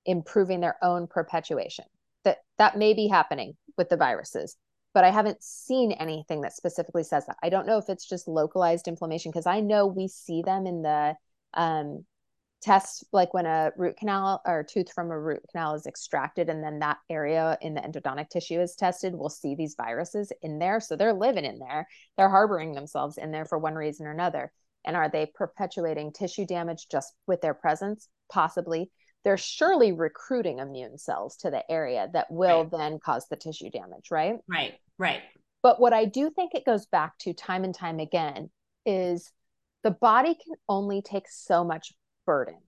improving 0.06 0.60
their 0.60 0.76
own 0.82 1.06
perpetuation. 1.06 1.84
That 2.24 2.38
that 2.58 2.78
may 2.78 2.94
be 2.94 3.08
happening 3.08 3.54
with 3.76 3.88
the 3.88 3.96
viruses 3.96 4.56
but 4.94 5.04
I 5.04 5.10
haven't 5.10 5.42
seen 5.42 5.92
anything 5.92 6.42
that 6.42 6.54
specifically 6.54 7.02
says 7.02 7.26
that. 7.26 7.36
I 7.42 7.48
don't 7.48 7.66
know 7.66 7.78
if 7.78 7.88
it's 7.88 8.08
just 8.08 8.28
localized 8.28 8.88
inflammation 8.88 9.30
because 9.30 9.46
I 9.46 9.60
know 9.60 9.86
we 9.86 10.08
see 10.08 10.42
them 10.42 10.66
in 10.66 10.82
the 10.82 11.14
um, 11.54 12.04
tests, 12.60 13.02
like 13.12 13.32
when 13.32 13.46
a 13.46 13.72
root 13.76 13.96
canal 13.96 14.42
or 14.46 14.64
tooth 14.64 14.92
from 14.92 15.10
a 15.10 15.18
root 15.18 15.42
canal 15.50 15.74
is 15.74 15.86
extracted, 15.86 16.48
and 16.48 16.62
then 16.62 16.80
that 16.80 16.98
area 17.08 17.56
in 17.62 17.74
the 17.74 17.80
endodontic 17.80 18.28
tissue 18.28 18.60
is 18.60 18.74
tested. 18.74 19.14
We'll 19.14 19.30
see 19.30 19.54
these 19.54 19.74
viruses 19.76 20.30
in 20.42 20.58
there, 20.58 20.78
so 20.80 20.94
they're 20.94 21.14
living 21.14 21.44
in 21.44 21.58
there. 21.58 21.88
They're 22.16 22.28
harboring 22.28 22.72
themselves 22.72 23.18
in 23.18 23.30
there 23.30 23.46
for 23.46 23.58
one 23.58 23.74
reason 23.74 24.06
or 24.06 24.12
another. 24.12 24.52
And 24.84 24.96
are 24.96 25.08
they 25.08 25.26
perpetuating 25.26 26.12
tissue 26.12 26.44
damage 26.44 26.86
just 26.90 27.14
with 27.26 27.40
their 27.40 27.54
presence? 27.54 28.08
Possibly 28.30 28.90
they're 29.24 29.36
surely 29.36 29.92
recruiting 29.92 30.58
immune 30.58 30.98
cells 30.98 31.36
to 31.38 31.50
the 31.50 31.70
area 31.70 32.08
that 32.12 32.30
will 32.30 32.62
right. 32.62 32.70
then 32.70 32.98
cause 32.98 33.26
the 33.28 33.36
tissue 33.36 33.70
damage, 33.70 34.10
right? 34.10 34.36
Right, 34.48 34.74
right. 34.98 35.22
But 35.62 35.80
what 35.80 35.92
I 35.92 36.06
do 36.06 36.30
think 36.30 36.54
it 36.54 36.64
goes 36.64 36.86
back 36.86 37.16
to 37.18 37.32
time 37.32 37.64
and 37.64 37.74
time 37.74 38.00
again 38.00 38.50
is 38.84 39.30
the 39.84 39.92
body 39.92 40.34
can 40.34 40.54
only 40.68 41.02
take 41.02 41.28
so 41.28 41.64
much 41.64 41.92
burden. 42.26 42.58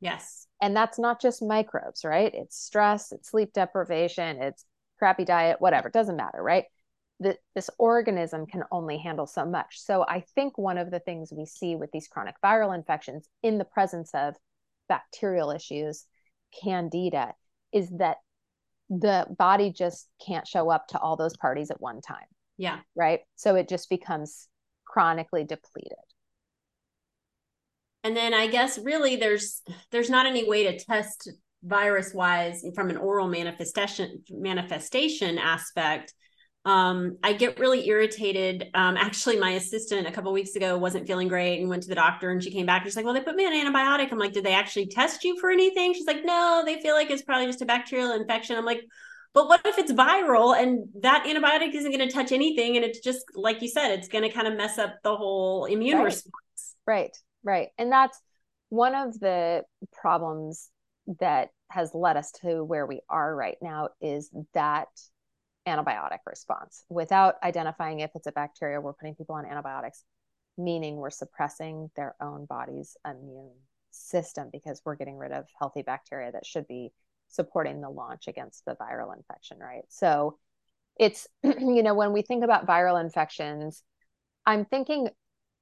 Yes. 0.00 0.46
And 0.60 0.76
that's 0.76 0.98
not 0.98 1.20
just 1.20 1.42
microbes, 1.42 2.04
right? 2.04 2.32
It's 2.34 2.58
stress, 2.58 3.12
it's 3.12 3.30
sleep 3.30 3.52
deprivation, 3.52 4.42
it's 4.42 4.64
crappy 4.98 5.24
diet, 5.24 5.60
whatever, 5.60 5.88
it 5.88 5.94
doesn't 5.94 6.16
matter, 6.16 6.42
right? 6.42 6.64
The, 7.20 7.36
this 7.54 7.70
organism 7.78 8.46
can 8.46 8.64
only 8.70 8.98
handle 8.98 9.26
so 9.26 9.44
much. 9.44 9.80
So 9.80 10.04
I 10.06 10.24
think 10.34 10.58
one 10.58 10.76
of 10.76 10.90
the 10.90 10.98
things 11.00 11.32
we 11.32 11.46
see 11.46 11.76
with 11.76 11.90
these 11.92 12.08
chronic 12.08 12.34
viral 12.44 12.74
infections 12.74 13.28
in 13.42 13.58
the 13.58 13.64
presence 13.64 14.10
of 14.12 14.34
bacterial 14.88 15.50
issues, 15.50 16.06
candida, 16.62 17.34
is 17.72 17.90
that 17.98 18.18
the 18.88 19.26
body 19.38 19.72
just 19.72 20.08
can't 20.24 20.46
show 20.46 20.70
up 20.70 20.88
to 20.88 20.98
all 20.98 21.16
those 21.16 21.36
parties 21.36 21.70
at 21.70 21.80
one 21.80 22.00
time. 22.00 22.26
Yeah. 22.58 22.80
Right. 22.94 23.20
So 23.36 23.56
it 23.56 23.68
just 23.68 23.88
becomes 23.88 24.48
chronically 24.84 25.44
depleted. 25.44 25.92
And 28.04 28.16
then 28.16 28.34
I 28.34 28.48
guess 28.48 28.78
really 28.78 29.16
there's 29.16 29.62
there's 29.90 30.10
not 30.10 30.26
any 30.26 30.48
way 30.48 30.64
to 30.64 30.84
test 30.84 31.30
virus 31.62 32.12
wise 32.12 32.64
from 32.74 32.90
an 32.90 32.96
oral 32.96 33.28
manifestation 33.28 34.22
manifestation 34.30 35.38
aspect 35.38 36.12
um, 36.64 37.18
I 37.24 37.32
get 37.32 37.58
really 37.58 37.88
irritated. 37.88 38.70
Um, 38.74 38.96
actually, 38.96 39.38
my 39.38 39.50
assistant 39.52 40.06
a 40.06 40.12
couple 40.12 40.32
weeks 40.32 40.54
ago 40.54 40.78
wasn't 40.78 41.08
feeling 41.08 41.26
great 41.26 41.58
and 41.58 41.68
went 41.68 41.82
to 41.82 41.88
the 41.88 41.96
doctor, 41.96 42.30
and 42.30 42.42
she 42.42 42.52
came 42.52 42.66
back. 42.66 42.82
And 42.82 42.90
she's 42.90 42.96
like, 42.96 43.04
"Well, 43.04 43.14
they 43.14 43.20
put 43.20 43.34
me 43.34 43.46
on 43.46 43.52
antibiotic." 43.52 44.12
I'm 44.12 44.18
like, 44.18 44.32
"Did 44.32 44.44
they 44.44 44.54
actually 44.54 44.86
test 44.86 45.24
you 45.24 45.38
for 45.40 45.50
anything?" 45.50 45.92
She's 45.92 46.06
like, 46.06 46.24
"No, 46.24 46.62
they 46.64 46.80
feel 46.80 46.94
like 46.94 47.10
it's 47.10 47.22
probably 47.22 47.46
just 47.46 47.62
a 47.62 47.66
bacterial 47.66 48.12
infection." 48.12 48.56
I'm 48.56 48.64
like, 48.64 48.84
"But 49.32 49.48
what 49.48 49.66
if 49.66 49.76
it's 49.76 49.92
viral 49.92 50.56
and 50.56 50.88
that 51.00 51.24
antibiotic 51.24 51.74
isn't 51.74 51.90
going 51.90 52.06
to 52.06 52.14
touch 52.14 52.30
anything, 52.30 52.76
and 52.76 52.84
it's 52.84 53.00
just 53.00 53.24
like 53.34 53.60
you 53.60 53.68
said, 53.68 53.90
it's 53.90 54.08
going 54.08 54.22
to 54.22 54.30
kind 54.30 54.46
of 54.46 54.54
mess 54.54 54.78
up 54.78 54.94
the 55.02 55.16
whole 55.16 55.64
immune 55.64 55.98
right. 55.98 56.04
response?" 56.04 56.76
Right, 56.86 57.16
right, 57.42 57.70
and 57.76 57.90
that's 57.90 58.20
one 58.68 58.94
of 58.94 59.18
the 59.18 59.64
problems 59.92 60.70
that 61.18 61.48
has 61.70 61.90
led 61.92 62.16
us 62.16 62.30
to 62.42 62.62
where 62.62 62.86
we 62.86 63.00
are 63.08 63.34
right 63.34 63.56
now 63.60 63.88
is 64.00 64.30
that 64.54 64.88
antibiotic 65.66 66.18
response. 66.26 66.84
Without 66.88 67.36
identifying 67.42 68.00
if 68.00 68.10
it's 68.14 68.26
a 68.26 68.32
bacteria 68.32 68.80
we're 68.80 68.92
putting 68.92 69.14
people 69.14 69.34
on 69.34 69.46
antibiotics 69.46 70.04
meaning 70.58 70.96
we're 70.96 71.10
suppressing 71.10 71.90
their 71.96 72.14
own 72.20 72.44
body's 72.44 72.96
immune 73.06 73.54
system 73.90 74.50
because 74.52 74.82
we're 74.84 74.96
getting 74.96 75.16
rid 75.16 75.32
of 75.32 75.46
healthy 75.58 75.82
bacteria 75.82 76.30
that 76.30 76.44
should 76.44 76.66
be 76.66 76.92
supporting 77.28 77.80
the 77.80 77.88
launch 77.88 78.28
against 78.28 78.64
the 78.66 78.76
viral 78.76 79.16
infection 79.16 79.58
right? 79.58 79.84
So 79.88 80.38
it's 80.98 81.26
you 81.42 81.82
know 81.82 81.94
when 81.94 82.12
we 82.12 82.22
think 82.22 82.44
about 82.44 82.66
viral 82.66 83.00
infections 83.00 83.82
i'm 84.46 84.64
thinking 84.64 85.08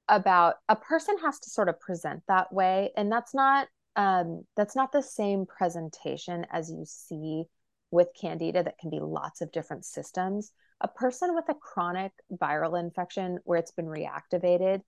about 0.07 0.55
a 0.67 0.75
person 0.75 1.17
has 1.23 1.39
to 1.39 1.49
sort 1.49 1.69
of 1.69 1.79
present 1.79 2.21
that 2.27 2.51
way 2.51 2.91
and 2.97 3.11
that's 3.11 3.33
not 3.33 3.67
um, 3.97 4.45
that's 4.55 4.75
not 4.75 4.93
the 4.93 5.03
same 5.03 5.45
presentation 5.45 6.45
as 6.49 6.71
you 6.71 6.85
see 6.85 7.43
with 7.91 8.09
candida 8.19 8.63
that 8.63 8.77
can 8.79 8.89
be 8.89 8.99
lots 8.99 9.41
of 9.41 9.51
different 9.51 9.85
systems. 9.85 10.51
A 10.81 10.87
person 10.87 11.35
with 11.35 11.45
a 11.49 11.53
chronic 11.53 12.11
viral 12.33 12.79
infection 12.79 13.39
where 13.43 13.59
it's 13.59 13.71
been 13.71 13.85
reactivated 13.85 14.81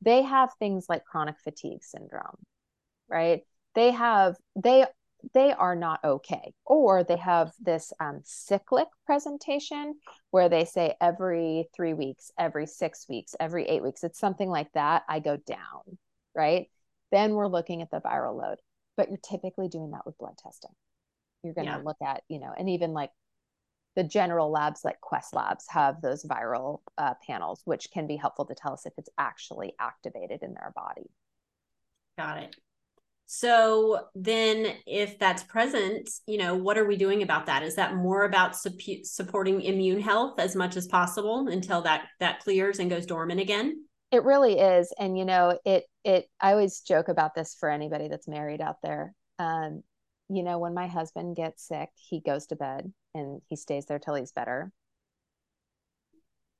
they 0.00 0.22
have 0.22 0.50
things 0.54 0.86
like 0.88 1.04
chronic 1.04 1.36
fatigue 1.42 1.82
syndrome 1.82 2.38
right? 3.08 3.42
They 3.74 3.90
have 3.92 4.36
they 4.56 4.86
they 5.34 5.52
are 5.52 5.74
not 5.74 6.00
okay. 6.04 6.54
Or 6.64 7.02
they 7.02 7.16
have 7.16 7.52
this 7.60 7.92
um, 8.00 8.20
cyclic 8.24 8.86
presentation 9.04 9.96
where 10.30 10.48
they 10.48 10.64
say 10.64 10.94
every 11.00 11.68
three 11.74 11.94
weeks 11.94 12.30
every 12.38 12.66
six 12.66 13.08
weeks 13.08 13.34
every 13.40 13.64
eight 13.64 13.82
weeks 13.82 14.04
it's 14.04 14.18
something 14.18 14.48
like 14.48 14.70
that 14.74 15.02
i 15.08 15.18
go 15.18 15.36
down 15.36 15.98
right? 16.34 16.68
Then 17.10 17.34
we're 17.34 17.48
looking 17.48 17.82
at 17.82 17.90
the 17.90 18.00
viral 18.00 18.36
load. 18.40 18.58
But 18.96 19.08
you're 19.08 19.18
typically 19.18 19.68
doing 19.68 19.90
that 19.92 20.06
with 20.06 20.18
blood 20.18 20.36
testing 20.38 20.70
you're 21.42 21.54
going 21.54 21.66
to 21.66 21.72
yeah. 21.72 21.82
look 21.84 21.96
at 22.04 22.22
you 22.28 22.40
know 22.40 22.52
and 22.56 22.68
even 22.68 22.92
like 22.92 23.10
the 23.96 24.04
general 24.04 24.50
labs 24.50 24.84
like 24.84 25.00
quest 25.00 25.34
labs 25.34 25.64
have 25.68 26.00
those 26.00 26.24
viral 26.24 26.80
uh, 26.98 27.14
panels 27.26 27.62
which 27.64 27.90
can 27.92 28.06
be 28.06 28.16
helpful 28.16 28.44
to 28.46 28.54
tell 28.54 28.72
us 28.72 28.86
if 28.86 28.92
it's 28.96 29.08
actually 29.18 29.72
activated 29.80 30.42
in 30.42 30.54
their 30.54 30.72
body. 30.74 31.10
Got 32.16 32.38
it. 32.38 32.56
So 33.26 34.06
then 34.14 34.76
if 34.86 35.18
that's 35.18 35.42
present 35.42 36.08
you 36.26 36.38
know 36.38 36.54
what 36.54 36.78
are 36.78 36.86
we 36.86 36.96
doing 36.96 37.22
about 37.22 37.46
that? 37.46 37.62
Is 37.62 37.76
that 37.76 37.94
more 37.94 38.24
about 38.24 38.56
su- 38.56 39.02
supporting 39.02 39.62
immune 39.62 40.00
health 40.00 40.38
as 40.38 40.54
much 40.54 40.76
as 40.76 40.86
possible 40.86 41.48
until 41.48 41.82
that 41.82 42.06
that 42.20 42.40
clears 42.40 42.78
and 42.78 42.90
goes 42.90 43.06
dormant 43.06 43.40
again? 43.40 43.84
It 44.10 44.22
really 44.22 44.58
is 44.58 44.92
and 44.98 45.18
you 45.18 45.24
know 45.24 45.58
it 45.64 45.84
it 46.04 46.30
i 46.40 46.52
always 46.52 46.80
joke 46.80 47.08
about 47.08 47.34
this 47.34 47.56
for 47.58 47.68
anybody 47.68 48.08
that's 48.08 48.26
married 48.26 48.60
out 48.60 48.76
there 48.82 49.14
um, 49.38 49.82
you 50.28 50.42
know, 50.42 50.58
when 50.58 50.74
my 50.74 50.86
husband 50.86 51.36
gets 51.36 51.66
sick, 51.66 51.88
he 51.96 52.20
goes 52.20 52.46
to 52.46 52.56
bed 52.56 52.92
and 53.14 53.40
he 53.48 53.56
stays 53.56 53.86
there 53.86 53.98
till 53.98 54.14
he's 54.14 54.32
better. 54.32 54.72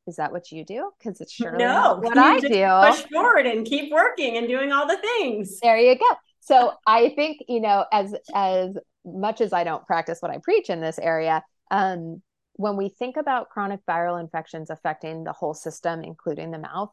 Is 0.07 0.17
that 0.17 0.33
what 0.33 0.51
you 0.51 0.65
do? 0.65 0.91
Because 0.99 1.21
it's 1.21 1.33
surely 1.33 1.59
no, 1.59 1.99
what 2.01 2.17
I 2.17 2.41
do. 2.41 2.49
Push 2.49 3.11
forward 3.13 3.47
and 3.47 3.67
keep 3.67 3.93
working 3.93 4.39
and 4.39 4.49
doing 4.49 4.73
all 4.73 4.87
the 4.87 4.97
things. 4.97 5.61
There 5.61 5.77
you 5.77 5.97
go. 5.97 6.07
So 6.41 6.73
I 6.87 7.11
think 7.11 7.43
you 7.47 7.61
know, 7.61 7.85
as 7.93 8.15
as 8.35 8.75
much 9.05 9.43
as 9.43 9.53
I 9.53 9.65
don't 9.65 9.87
practice 9.87 10.19
what 10.21 10.31
I 10.31 10.39
preach 10.43 10.71
in 10.71 10.81
this 10.81 10.99
area, 10.99 11.45
um, 11.71 12.23
when 12.55 12.79
we 12.79 12.89
think 12.89 13.19
about 13.19 13.51
chronic 13.51 13.81
viral 13.87 14.19
infections 14.19 14.71
affecting 14.71 15.25
the 15.25 15.33
whole 15.33 15.53
system, 15.53 16.03
including 16.03 16.53
the 16.53 16.59
mouth, 16.59 16.91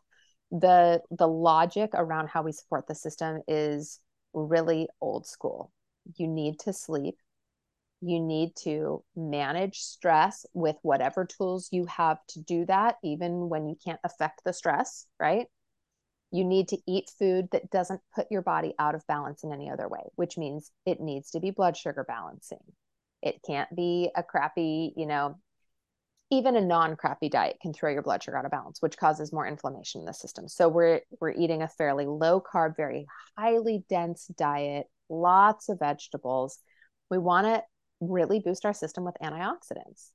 the 0.51 1.01
the 1.09 1.27
logic 1.27 1.91
around 1.93 2.27
how 2.27 2.43
we 2.43 2.51
support 2.51 2.85
the 2.85 2.95
system 2.95 3.41
is 3.47 4.01
really 4.33 4.89
old 4.99 5.25
school 5.25 5.71
you 6.15 6.27
need 6.27 6.59
to 6.61 6.73
sleep. 6.73 7.17
You 8.01 8.19
need 8.19 8.55
to 8.63 9.03
manage 9.15 9.79
stress 9.79 10.45
with 10.53 10.75
whatever 10.81 11.25
tools 11.25 11.69
you 11.71 11.85
have 11.85 12.17
to 12.29 12.41
do 12.41 12.65
that, 12.65 12.97
even 13.03 13.49
when 13.49 13.67
you 13.67 13.75
can't 13.83 13.99
affect 14.03 14.43
the 14.43 14.53
stress, 14.53 15.07
right? 15.19 15.47
You 16.31 16.43
need 16.43 16.67
to 16.69 16.77
eat 16.87 17.09
food 17.17 17.47
that 17.51 17.71
doesn't 17.71 18.01
put 18.13 18.27
your 18.29 18.41
body 18.41 18.73
out 18.77 18.95
of 18.95 19.07
balance 19.07 19.43
in 19.43 19.53
any 19.53 19.69
other 19.69 19.87
way, 19.87 20.01
which 20.15 20.37
means 20.37 20.71
it 20.85 20.99
needs 20.99 21.31
to 21.31 21.39
be 21.39 21.51
blood 21.51 21.77
sugar 21.77 22.03
balancing. 22.07 22.59
It 23.21 23.41
can't 23.45 23.73
be 23.75 24.11
a 24.15 24.21
crappy, 24.21 24.93
you 24.97 25.05
know, 25.05 25.37
even 26.31 26.55
a 26.55 26.61
non-crappy 26.61 27.29
diet 27.29 27.57
can 27.61 27.73
throw 27.73 27.91
your 27.91 28.01
blood 28.01 28.23
sugar 28.23 28.37
out 28.37 28.45
of 28.45 28.51
balance 28.51 28.81
which 28.81 28.97
causes 28.97 29.31
more 29.31 29.47
inflammation 29.47 30.01
in 30.01 30.05
the 30.05 30.13
system 30.13 30.47
so 30.47 30.67
we're 30.67 31.01
we're 31.19 31.31
eating 31.31 31.61
a 31.61 31.67
fairly 31.67 32.05
low 32.05 32.41
carb 32.41 32.75
very 32.75 33.05
highly 33.37 33.83
dense 33.89 34.27
diet 34.37 34.87
lots 35.09 35.69
of 35.69 35.79
vegetables. 35.79 36.59
We 37.09 37.17
want 37.17 37.47
to 37.47 37.63
really 37.99 38.39
boost 38.39 38.65
our 38.65 38.73
system 38.73 39.05
with 39.05 39.15
antioxidants. 39.21 40.11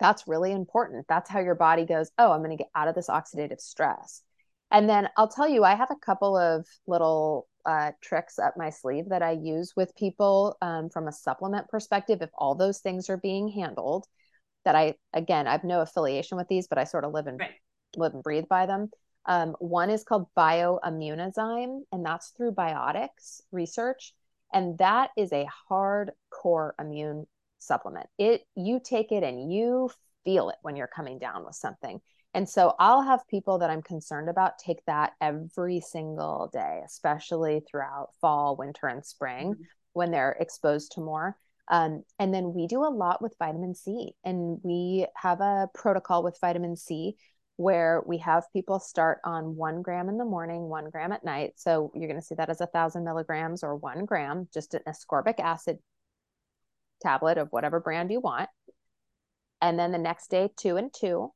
That's 0.00 0.28
really 0.28 0.52
important. 0.52 1.06
That's 1.08 1.28
how 1.28 1.40
your 1.40 1.56
body 1.56 1.84
goes, 1.84 2.10
oh, 2.18 2.30
I'm 2.30 2.40
going 2.40 2.56
to 2.56 2.62
get 2.62 2.70
out 2.74 2.88
of 2.88 2.94
this 2.94 3.08
oxidative 3.08 3.60
stress. 3.60 4.22
And 4.70 4.88
then 4.88 5.08
I'll 5.16 5.28
tell 5.28 5.48
you, 5.48 5.64
I 5.64 5.74
have 5.74 5.90
a 5.90 5.96
couple 5.96 6.36
of 6.36 6.66
little 6.86 7.48
uh, 7.64 7.92
tricks 8.02 8.38
up 8.38 8.54
my 8.56 8.70
sleeve 8.70 9.08
that 9.08 9.22
I 9.22 9.32
use 9.32 9.72
with 9.76 9.94
people 9.96 10.56
um, 10.62 10.90
from 10.90 11.08
a 11.08 11.12
supplement 11.12 11.68
perspective. 11.68 12.22
If 12.22 12.30
all 12.34 12.54
those 12.54 12.78
things 12.78 13.10
are 13.10 13.16
being 13.16 13.48
handled, 13.48 14.06
that 14.64 14.74
I 14.74 14.94
again, 15.12 15.46
I 15.46 15.52
have 15.52 15.64
no 15.64 15.80
affiliation 15.80 16.36
with 16.36 16.48
these, 16.48 16.68
but 16.68 16.78
I 16.78 16.84
sort 16.84 17.04
of 17.04 17.12
live 17.12 17.26
and 17.26 17.40
right. 17.40 17.50
live 17.96 18.14
and 18.14 18.22
breathe 18.22 18.48
by 18.48 18.66
them. 18.66 18.90
Um, 19.28 19.54
one 19.60 19.90
is 19.90 20.04
called 20.04 20.26
bioimmunozyme, 20.36 21.82
and 21.92 22.04
that's 22.04 22.30
through 22.30 22.52
biotics 22.52 23.42
research. 23.52 24.14
And 24.52 24.78
that 24.78 25.10
is 25.16 25.32
a 25.32 25.46
hardcore 25.70 26.72
immune 26.80 27.26
supplement. 27.58 28.08
It 28.16 28.46
you 28.56 28.80
take 28.82 29.12
it 29.12 29.22
and 29.22 29.52
you 29.52 29.90
feel 30.24 30.48
it 30.48 30.56
when 30.62 30.76
you're 30.76 30.86
coming 30.86 31.18
down 31.18 31.44
with 31.44 31.54
something. 31.54 32.00
And 32.32 32.48
so 32.48 32.74
I'll 32.78 33.02
have 33.02 33.28
people 33.28 33.58
that 33.58 33.70
I'm 33.70 33.82
concerned 33.82 34.30
about 34.30 34.58
take 34.58 34.84
that 34.86 35.12
every 35.20 35.80
single 35.80 36.48
day, 36.52 36.80
especially 36.86 37.60
throughout 37.60 38.10
fall, 38.20 38.56
winter, 38.56 38.86
and 38.86 39.04
spring 39.04 39.52
mm-hmm. 39.52 39.62
when 39.92 40.10
they're 40.10 40.36
exposed 40.40 40.92
to 40.92 41.00
more. 41.00 41.36
Um, 41.70 42.04
and 42.18 42.32
then 42.32 42.54
we 42.54 42.66
do 42.66 42.82
a 42.84 42.88
lot 42.88 43.20
with 43.20 43.36
vitamin 43.38 43.74
C, 43.74 44.14
and 44.24 44.58
we 44.62 45.06
have 45.14 45.42
a 45.42 45.68
protocol 45.74 46.22
with 46.22 46.38
vitamin 46.40 46.76
C 46.76 47.16
where 47.58 48.04
we 48.06 48.18
have 48.18 48.44
people 48.52 48.78
start 48.78 49.18
on 49.24 49.56
one 49.56 49.82
gram 49.82 50.08
in 50.08 50.16
the 50.16 50.24
morning, 50.24 50.68
one 50.68 50.88
gram 50.90 51.10
at 51.10 51.24
night. 51.24 51.54
So 51.56 51.90
you're 51.92 52.06
going 52.06 52.20
to 52.20 52.24
see 52.24 52.36
that 52.36 52.50
as 52.50 52.60
a 52.60 52.68
thousand 52.68 53.02
milligrams 53.02 53.64
or 53.64 53.74
one 53.74 54.04
gram, 54.04 54.48
just 54.54 54.74
an 54.74 54.82
ascorbic 54.86 55.40
acid 55.40 55.78
tablet 57.02 57.36
of 57.36 57.48
whatever 57.50 57.80
brand 57.80 58.12
you 58.12 58.20
want. 58.20 58.48
And 59.60 59.76
then 59.76 59.90
the 59.90 59.98
next 59.98 60.30
day, 60.30 60.50
two 60.56 60.76
and 60.76 60.94
two. 60.94 61.32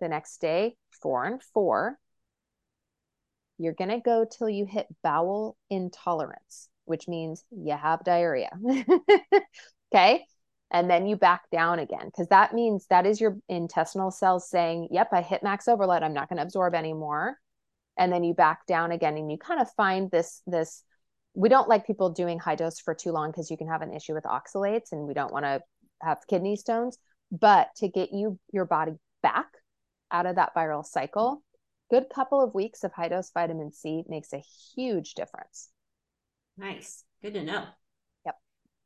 The 0.00 0.08
next 0.08 0.38
day, 0.42 0.76
four 1.00 1.24
and 1.24 1.42
four. 1.54 1.98
You're 3.56 3.72
going 3.72 3.88
to 3.88 4.00
go 4.00 4.26
till 4.30 4.50
you 4.50 4.66
hit 4.66 4.86
bowel 5.02 5.56
intolerance, 5.70 6.68
which 6.84 7.08
means 7.08 7.42
you 7.50 7.74
have 7.74 8.04
diarrhea. 8.04 8.50
okay 9.94 10.26
and 10.70 10.90
then 10.90 11.06
you 11.06 11.16
back 11.16 11.42
down 11.50 11.78
again 11.78 12.06
because 12.06 12.28
that 12.28 12.54
means 12.54 12.86
that 12.90 13.06
is 13.06 13.20
your 13.20 13.36
intestinal 13.48 14.10
cells 14.10 14.50
saying 14.50 14.88
yep 14.90 15.08
i 15.12 15.22
hit 15.22 15.42
max 15.42 15.68
overload 15.68 16.02
i'm 16.02 16.14
not 16.14 16.28
going 16.28 16.38
to 16.38 16.42
absorb 16.42 16.74
anymore. 16.74 17.38
And 17.98 18.12
then 18.12 18.24
you 18.24 18.34
back 18.34 18.66
down 18.66 18.92
again 18.92 19.16
and 19.16 19.30
you 19.32 19.38
kind 19.38 19.60
of 19.60 19.70
find 19.72 20.10
this 20.10 20.42
this 20.46 20.82
we 21.34 21.48
don't 21.48 21.68
like 21.68 21.86
people 21.86 22.10
doing 22.10 22.38
high 22.38 22.54
dose 22.54 22.78
for 22.78 22.94
too 22.94 23.10
long 23.10 23.30
because 23.30 23.50
you 23.50 23.56
can 23.56 23.68
have 23.68 23.82
an 23.82 23.94
issue 23.94 24.14
with 24.14 24.24
oxalates 24.24 24.92
and 24.92 25.06
we 25.06 25.14
don't 25.14 25.32
want 25.32 25.44
to 25.44 25.62
have 26.02 26.26
kidney 26.28 26.56
stones 26.56 26.98
but 27.32 27.68
to 27.76 27.88
get 27.88 28.12
you 28.12 28.38
your 28.52 28.64
body 28.64 28.92
back 29.22 29.46
out 30.10 30.26
of 30.26 30.36
that 30.36 30.54
viral 30.54 30.84
cycle 30.84 31.42
good 31.90 32.04
couple 32.14 32.42
of 32.42 32.54
weeks 32.54 32.84
of 32.84 32.92
high 32.92 33.08
dose 33.08 33.30
vitamin 33.32 33.72
c 33.72 34.04
makes 34.08 34.32
a 34.32 34.42
huge 34.74 35.14
difference. 35.14 35.70
Nice. 36.58 37.04
Good 37.22 37.34
to 37.34 37.44
know. 37.44 37.64
Yep. 38.24 38.36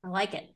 I 0.04 0.08
like 0.08 0.34
it 0.34 0.54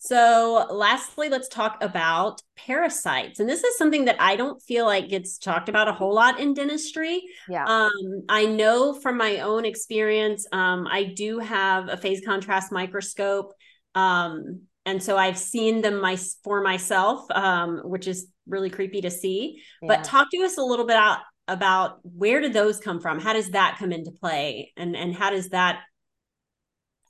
so, 0.00 0.66
lastly, 0.70 1.28
let's 1.28 1.48
talk 1.48 1.82
about 1.82 2.40
parasites. 2.56 3.40
And 3.40 3.48
this 3.48 3.64
is 3.64 3.76
something 3.76 4.04
that 4.04 4.16
I 4.20 4.36
don't 4.36 4.62
feel 4.62 4.86
like 4.86 5.08
gets 5.08 5.38
talked 5.38 5.68
about 5.68 5.88
a 5.88 5.92
whole 5.92 6.14
lot 6.14 6.38
in 6.38 6.54
dentistry. 6.54 7.22
Yeah. 7.48 7.64
Um, 7.64 8.22
I 8.28 8.46
know 8.46 8.94
from 8.94 9.16
my 9.16 9.40
own 9.40 9.64
experience, 9.64 10.46
um, 10.52 10.86
I 10.88 11.02
do 11.04 11.40
have 11.40 11.88
a 11.88 11.96
phase 11.96 12.22
contrast 12.24 12.70
microscope. 12.70 13.52
Um, 13.96 14.62
and 14.86 15.02
so 15.02 15.16
I've 15.16 15.36
seen 15.36 15.82
them 15.82 16.00
my, 16.00 16.16
for 16.44 16.62
myself, 16.62 17.28
um, 17.32 17.80
which 17.84 18.06
is 18.06 18.28
really 18.46 18.70
creepy 18.70 19.00
to 19.00 19.10
see. 19.10 19.62
Yeah. 19.82 19.88
But 19.88 20.04
talk 20.04 20.30
to 20.30 20.38
us 20.38 20.58
a 20.58 20.62
little 20.62 20.86
bit 20.86 20.94
about, 20.94 21.18
about 21.48 21.98
where 22.02 22.40
did 22.40 22.52
those 22.52 22.78
come 22.78 23.00
from? 23.00 23.18
How 23.18 23.32
does 23.32 23.50
that 23.50 23.76
come 23.78 23.90
into 23.90 24.12
play? 24.12 24.72
And, 24.76 24.96
and 24.96 25.12
how 25.12 25.30
does 25.30 25.48
that, 25.48 25.80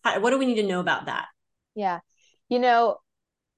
how, 0.02 0.20
what 0.20 0.30
do 0.30 0.38
we 0.38 0.46
need 0.46 0.62
to 0.62 0.66
know 0.66 0.80
about 0.80 1.06
that? 1.06 1.26
Yeah. 1.74 1.98
You 2.48 2.58
know, 2.58 2.96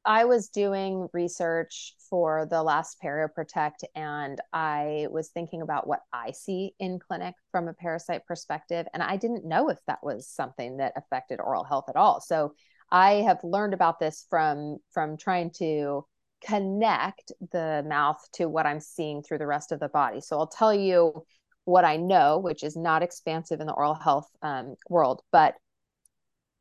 I 0.05 0.25
was 0.25 0.49
doing 0.49 1.09
research 1.13 1.95
for 2.09 2.47
the 2.51 2.63
last 2.63 2.99
Protect, 3.01 3.85
and 3.95 4.41
I 4.53 5.07
was 5.11 5.29
thinking 5.29 5.63
about 5.63 5.87
what 5.87 6.01
I 6.13 6.33
see 6.33 6.75
in 6.79 6.99
clinic 6.99 7.35
from 7.53 7.69
a 7.69 7.75
parasite 7.75 8.27
perspective. 8.27 8.87
And 8.95 9.03
I 9.03 9.17
didn't 9.17 9.45
know 9.45 9.69
if 9.69 9.79
that 9.87 10.03
was 10.03 10.27
something 10.27 10.79
that 10.79 10.95
affected 10.97 11.39
oral 11.39 11.65
health 11.65 11.85
at 11.89 11.97
all. 11.97 12.21
So 12.21 12.55
I 12.91 13.15
have 13.27 13.45
learned 13.45 13.75
about 13.75 14.01
this 14.01 14.27
from 14.31 14.79
from 14.93 15.17
trying 15.17 15.51
to 15.59 16.07
connect 16.45 17.33
the 17.53 17.85
mouth 17.87 18.21
to 18.33 18.49
what 18.49 18.67
I'm 18.67 18.81
seeing 18.81 19.23
through 19.23 19.39
the 19.39 19.47
rest 19.47 19.71
of 19.71 19.81
the 19.81 19.89
body. 19.89 20.21
So 20.21 20.39
I'll 20.39 20.47
tell 20.47 20.75
you 20.75 21.25
what 21.65 21.85
I 21.85 21.97
know, 21.97 22.39
which 22.39 22.65
is 22.65 22.77
not 22.77 23.03
expansive 23.03 23.61
in 23.61 23.67
the 23.67 23.75
oral 23.75 23.95
health 23.95 24.29
um, 24.43 24.75
world, 24.89 25.23
but 25.31 25.55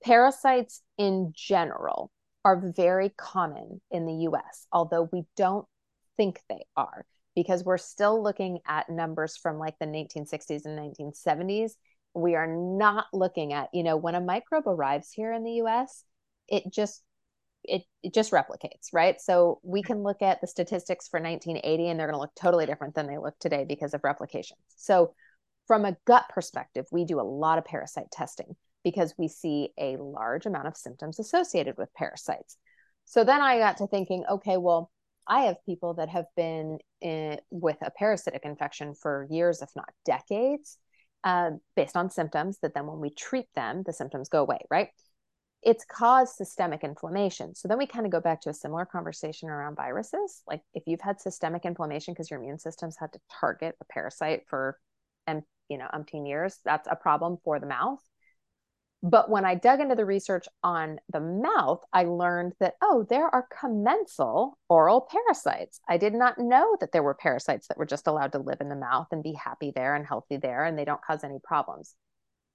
parasites 0.04 0.82
in 0.98 1.34
general 1.36 2.12
are 2.46 2.62
very 2.76 3.10
common 3.10 3.82
in 3.92 4.06
the 4.06 4.28
US, 4.30 4.66
although 4.72 5.10
we 5.12 5.26
don't 5.36 5.66
think 6.18 6.42
they 6.50 6.66
are 6.76 7.06
because 7.36 7.64
we're 7.64 7.78
still 7.78 8.22
looking 8.22 8.60
at 8.68 8.90
numbers 8.90 9.38
from 9.38 9.58
like 9.58 9.78
the 9.80 9.86
1960s 9.86 10.66
and 10.66 10.78
1970s. 10.78 11.72
We 12.14 12.36
are 12.36 12.48
not 12.48 13.06
looking 13.14 13.54
at, 13.54 13.70
you 13.74 13.84
know, 13.84 13.98
when 13.98 14.16
a 14.16 14.22
microbe 14.22 14.68
arrives 14.68 15.12
here 15.12 15.32
in 15.32 15.44
the 15.44 15.62
US, 15.64 16.04
it 16.48 16.64
just 16.72 17.04
it, 17.66 17.84
it 18.04 18.14
just 18.14 18.32
replicates, 18.32 18.94
right? 18.94 19.20
So 19.20 19.60
we 19.64 19.84
can 19.84 20.02
look 20.02 20.22
at 20.22 20.40
the 20.40 20.48
statistics 20.48 21.10
for 21.10 21.20
1980 21.20 21.90
and 21.90 22.00
they're 22.00 22.08
going 22.08 22.16
to 22.16 22.22
look 22.22 22.36
totally 22.36 22.66
different 22.66 22.96
than 22.96 23.06
they 23.06 23.18
look 23.18 23.38
today 23.38 23.66
because 23.68 23.94
of 23.94 24.02
replication. 24.04 24.56
So 24.78 25.14
from 25.68 25.86
a 25.86 25.98
gut 26.06 26.26
perspective, 26.30 26.86
we 26.92 27.04
do 27.04 27.20
a 27.20 27.22
lot 27.22 27.58
of 27.58 27.66
parasite 27.66 28.12
testing 28.12 28.56
because 28.84 29.14
we 29.18 29.28
see 29.28 29.70
a 29.78 29.98
large 29.98 30.46
amount 30.46 30.68
of 30.68 30.78
symptoms 30.78 31.20
associated 31.20 31.78
with 31.78 31.94
parasites. 31.94 32.58
So 33.06 33.24
then 33.24 33.42
I 33.42 33.58
got 33.58 33.78
to 33.78 33.88
thinking, 33.88 34.24
okay, 34.30 34.58
well, 34.58 34.92
I 35.28 35.42
have 35.42 35.64
people 35.66 35.96
that 35.96 36.10
have 36.10 36.26
been 36.36 36.80
in, 37.02 37.40
with 37.52 37.78
a 37.82 37.92
parasitic 37.92 38.42
infection 38.46 38.96
for 38.96 39.28
years, 39.30 39.62
if 39.62 39.70
not 39.76 39.90
decades, 40.06 40.78
uh, 41.24 41.52
based 41.76 41.96
on 41.96 42.10
symptoms 42.10 42.58
that 42.62 42.74
then 42.74 42.88
when 42.88 43.00
we 43.00 43.10
treat 43.10 43.48
them, 43.56 43.84
the 43.86 43.94
symptoms 43.94 44.30
go 44.30 44.42
away, 44.42 44.60
right? 44.72 44.90
It's 45.62 45.86
caused 45.86 46.36
systemic 46.36 46.84
inflammation. 46.84 47.54
So 47.54 47.68
then 47.68 47.78
we 47.78 47.86
kind 47.86 48.06
of 48.06 48.12
go 48.12 48.22
back 48.22 48.42
to 48.42 48.50
a 48.50 48.54
similar 48.54 48.86
conversation 48.86 49.50
around 49.50 49.76
viruses. 49.76 50.42
Like 50.48 50.62
if 50.74 50.84
you've 50.88 51.02
had 51.02 51.20
systemic 51.20 51.66
inflammation 51.66 52.14
because 52.14 52.32
your 52.32 52.40
immune 52.40 52.60
system's 52.60 52.96
had 52.98 53.12
to 53.14 53.20
target 53.40 53.76
a 53.82 53.86
parasite 53.86 54.44
for, 54.48 54.80
and 55.28 55.44
you 55.68 55.78
know, 55.78 55.88
umpteen 55.94 56.28
years, 56.28 56.58
that's 56.64 56.88
a 56.90 56.96
problem 56.96 57.38
for 57.44 57.60
the 57.60 57.68
mouth. 57.68 58.00
But 59.02 59.30
when 59.30 59.46
I 59.46 59.56
dug 59.56 59.80
into 59.80 59.96
the 59.96 60.06
research 60.06 60.48
on 60.62 61.00
the 61.10 61.22
mouth, 61.22 61.82
I 61.94 62.04
learned 62.04 62.54
that, 62.60 62.76
oh, 62.82 63.06
there 63.10 63.34
are 63.34 63.48
commensal 63.58 64.58
oral 64.68 65.08
parasites. 65.10 65.80
I 65.88 65.98
did 65.98 66.14
not 66.14 66.38
know 66.38 66.76
that 66.82 66.92
there 66.92 67.04
were 67.04 67.14
parasites 67.14 67.68
that 67.68 67.78
were 67.78 67.86
just 67.86 68.08
allowed 68.08 68.34
to 68.34 68.40
live 68.40 68.60
in 68.60 68.68
the 68.68 68.76
mouth 68.76 69.08
and 69.12 69.24
be 69.24 69.34
happy 69.34 69.72
there 69.74 69.96
and 69.96 70.06
healthy 70.06 70.36
there, 70.36 70.66
and 70.66 70.78
they 70.78 70.84
don't 70.84 71.02
cause 71.02 71.24
any 71.24 71.40
problems. 71.42 71.96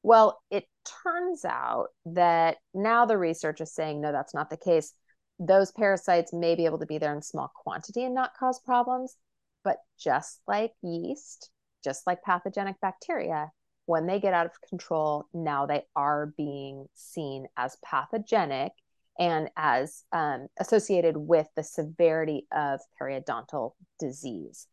Well, 0.02 0.38
it 0.50 0.66
turns 1.02 1.46
out 1.46 1.86
that 2.04 2.58
now 2.74 3.06
the 3.06 3.16
research 3.16 3.62
is 3.62 3.72
saying, 3.72 4.02
no, 4.02 4.12
that's 4.12 4.34
not 4.34 4.50
the 4.50 4.58
case. 4.58 4.92
Those 5.38 5.72
parasites 5.72 6.34
may 6.34 6.56
be 6.56 6.66
able 6.66 6.80
to 6.80 6.86
be 6.86 6.98
there 6.98 7.14
in 7.14 7.22
small 7.22 7.50
quantity 7.54 8.04
and 8.04 8.14
not 8.14 8.36
cause 8.38 8.60
problems. 8.60 9.16
But 9.64 9.78
just 9.98 10.42
like 10.46 10.72
yeast, 10.82 11.48
just 11.82 12.06
like 12.06 12.22
pathogenic 12.22 12.78
bacteria, 12.82 13.50
when 13.86 14.06
they 14.06 14.20
get 14.20 14.34
out 14.34 14.46
of 14.46 14.60
control, 14.68 15.26
now 15.32 15.66
they 15.66 15.82
are 15.94 16.32
being 16.36 16.86
seen 16.94 17.46
as 17.56 17.76
pathogenic 17.84 18.72
and 19.18 19.50
as 19.56 20.04
um, 20.12 20.48
associated 20.58 21.16
with 21.16 21.46
the 21.54 21.62
severity 21.62 22.46
of 22.52 22.80
periodontal 23.00 23.72
disease. 24.00 24.66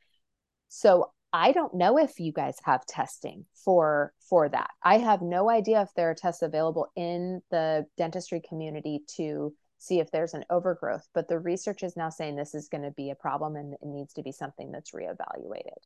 So 0.69 1.11
I 1.33 1.51
don't 1.51 1.75
know 1.75 1.97
if 1.97 2.19
you 2.19 2.31
guys 2.31 2.57
have 2.63 2.85
testing 2.85 3.45
for 3.53 4.13
for 4.19 4.49
that. 4.49 4.71
I 4.83 4.97
have 4.97 5.21
no 5.21 5.49
idea 5.49 5.81
if 5.81 5.89
there 5.95 6.09
are 6.09 6.15
tests 6.15 6.41
available 6.41 6.91
in 6.95 7.41
the 7.51 7.85
dentistry 7.97 8.41
community 8.47 9.01
to 9.15 9.53
see 9.77 9.99
if 9.99 10.11
there's 10.11 10.33
an 10.33 10.45
overgrowth, 10.49 11.07
but 11.13 11.27
the 11.27 11.39
research 11.39 11.83
is 11.83 11.97
now 11.97 12.09
saying 12.09 12.35
this 12.35 12.53
is 12.53 12.69
going 12.69 12.83
to 12.83 12.91
be 12.91 13.09
a 13.09 13.15
problem 13.15 13.55
and 13.55 13.73
it 13.73 13.79
needs 13.83 14.13
to 14.13 14.21
be 14.21 14.31
something 14.31 14.71
that's 14.71 14.91
reevaluated 14.91 15.81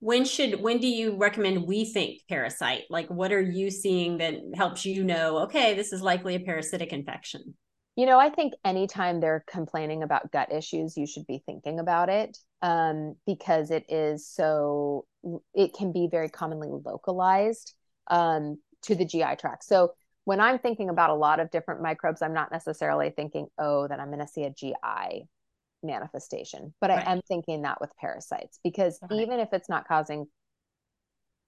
when 0.00 0.24
should 0.24 0.60
when 0.60 0.78
do 0.78 0.86
you 0.86 1.16
recommend 1.16 1.66
we 1.66 1.84
think 1.84 2.20
parasite? 2.28 2.84
Like 2.88 3.08
what 3.08 3.32
are 3.32 3.40
you 3.40 3.70
seeing 3.70 4.18
that 4.18 4.34
helps 4.54 4.84
you 4.84 5.04
know 5.04 5.38
okay 5.38 5.74
this 5.74 5.92
is 5.92 6.02
likely 6.02 6.34
a 6.34 6.40
parasitic 6.40 6.92
infection? 6.92 7.54
You 7.96 8.06
know 8.06 8.18
i 8.18 8.30
think 8.30 8.52
anytime 8.64 9.18
they're 9.18 9.44
complaining 9.50 10.04
about 10.04 10.30
gut 10.30 10.52
issues 10.52 10.96
you 10.96 11.06
should 11.06 11.26
be 11.26 11.42
thinking 11.44 11.80
about 11.80 12.08
it 12.08 12.38
um, 12.62 13.16
because 13.26 13.72
it 13.72 13.86
is 13.88 14.28
so 14.28 15.04
it 15.52 15.74
can 15.74 15.92
be 15.92 16.08
very 16.08 16.28
commonly 16.28 16.68
localized 16.84 17.74
um, 18.08 18.58
to 18.82 18.94
the 18.94 19.04
gi 19.04 19.24
tract. 19.38 19.64
So 19.64 19.92
when 20.28 20.40
i'm 20.40 20.58
thinking 20.58 20.90
about 20.90 21.10
a 21.10 21.14
lot 21.14 21.40
of 21.40 21.50
different 21.50 21.80
microbes 21.80 22.20
i'm 22.20 22.34
not 22.34 22.52
necessarily 22.52 23.08
thinking 23.08 23.46
oh 23.58 23.88
that 23.88 23.98
i'm 23.98 24.08
going 24.08 24.18
to 24.18 24.28
see 24.28 24.44
a 24.44 24.50
gi 24.50 24.74
manifestation. 25.82 26.74
But 26.80 26.90
right. 26.90 27.06
I 27.06 27.12
am 27.12 27.20
thinking 27.22 27.62
that 27.62 27.80
with 27.80 27.90
parasites 27.96 28.58
because 28.62 28.98
right. 29.02 29.20
even 29.20 29.40
if 29.40 29.52
it's 29.52 29.68
not 29.68 29.86
causing 29.86 30.26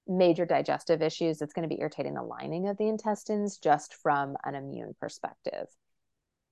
major 0.07 0.45
digestive 0.45 1.03
issues, 1.03 1.41
it's 1.41 1.53
going 1.53 1.69
to 1.69 1.75
be 1.75 1.81
irritating 1.81 2.15
the 2.15 2.23
lining 2.23 2.69
of 2.69 2.77
the 2.79 2.89
intestines 2.89 3.59
just 3.59 3.95
from 3.95 4.37
an 4.45 4.55
immune 4.55 4.95
perspective. 5.01 5.67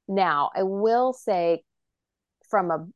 Now, 0.07 0.51
I 0.55 0.63
will 0.63 1.13
say 1.13 1.63
from 2.49 2.71
a 2.71 2.87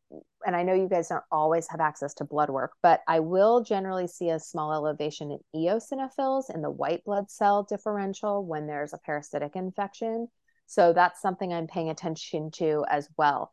and 0.44 0.56
I 0.56 0.62
know 0.62 0.74
you 0.74 0.88
guys 0.88 1.08
don't 1.08 1.22
always 1.30 1.68
have 1.68 1.80
access 1.80 2.14
to 2.14 2.24
blood 2.24 2.50
work, 2.50 2.72
but 2.82 3.00
I 3.06 3.20
will 3.20 3.62
generally 3.62 4.08
see 4.08 4.30
a 4.30 4.40
small 4.40 4.72
elevation 4.72 5.30
in 5.30 5.38
eosinophils 5.54 6.52
in 6.52 6.62
the 6.62 6.70
white 6.70 7.04
blood 7.04 7.30
cell 7.30 7.62
differential 7.62 8.44
when 8.44 8.66
there's 8.66 8.92
a 8.92 8.98
parasitic 8.98 9.54
infection. 9.54 10.28
So 10.66 10.92
that's 10.92 11.20
something 11.20 11.52
I'm 11.52 11.66
paying 11.66 11.90
attention 11.90 12.50
to 12.52 12.84
as 12.88 13.08
well. 13.16 13.52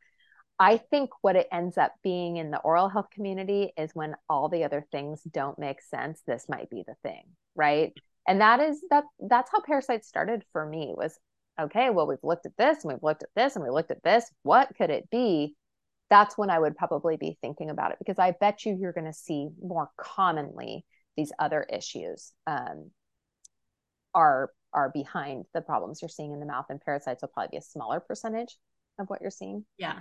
I 0.59 0.77
think 0.77 1.11
what 1.21 1.37
it 1.37 1.47
ends 1.51 1.77
up 1.77 1.93
being 2.03 2.35
in 2.35 2.51
the 2.51 2.59
oral 2.59 2.89
health 2.89 3.09
community 3.11 3.71
is 3.77 3.91
when 3.93 4.15
all 4.29 4.49
the 4.49 4.65
other 4.65 4.85
things 4.91 5.21
don't 5.23 5.57
make 5.57 5.81
sense, 5.81 6.21
this 6.27 6.47
might 6.49 6.69
be 6.69 6.83
the 6.85 6.95
thing, 7.01 7.23
right? 7.55 7.93
And 8.27 8.41
that 8.41 8.59
is 8.59 8.83
that 8.89 9.05
that's 9.19 9.49
how 9.51 9.61
parasites 9.61 10.07
started 10.07 10.43
for 10.51 10.65
me 10.65 10.93
was 10.95 11.17
okay, 11.59 11.89
well, 11.89 12.07
we've 12.07 12.17
looked 12.23 12.45
at 12.45 12.57
this 12.57 12.83
and 12.83 12.93
we've 12.93 13.03
looked 13.03 13.23
at 13.23 13.29
this 13.35 13.55
and 13.55 13.63
we 13.63 13.71
looked 13.71 13.91
at 13.91 14.03
this. 14.03 14.29
What 14.43 14.69
could 14.77 14.89
it 14.89 15.09
be? 15.09 15.55
That's 16.09 16.37
when 16.37 16.49
I 16.49 16.59
would 16.59 16.75
probably 16.75 17.17
be 17.17 17.37
thinking 17.41 17.69
about 17.69 17.91
it 17.91 17.97
because 17.99 18.19
I 18.19 18.31
bet 18.31 18.65
you 18.65 18.77
you're 18.79 18.93
going 18.93 19.05
to 19.05 19.13
see 19.13 19.49
more 19.61 19.89
commonly 19.97 20.85
these 21.15 21.31
other 21.39 21.65
issues 21.69 22.33
um, 22.47 22.91
are 24.13 24.51
are 24.73 24.89
behind 24.89 25.45
the 25.53 25.61
problems 25.61 26.01
you're 26.01 26.09
seeing 26.09 26.31
in 26.31 26.39
the 26.39 26.45
mouth, 26.45 26.65
and 26.69 26.81
parasites 26.81 27.21
will 27.21 27.29
probably 27.29 27.49
be 27.51 27.57
a 27.57 27.61
smaller 27.61 27.99
percentage 27.99 28.55
of 28.99 29.09
what 29.09 29.21
you're 29.21 29.31
seeing. 29.31 29.65
Yeah, 29.77 29.99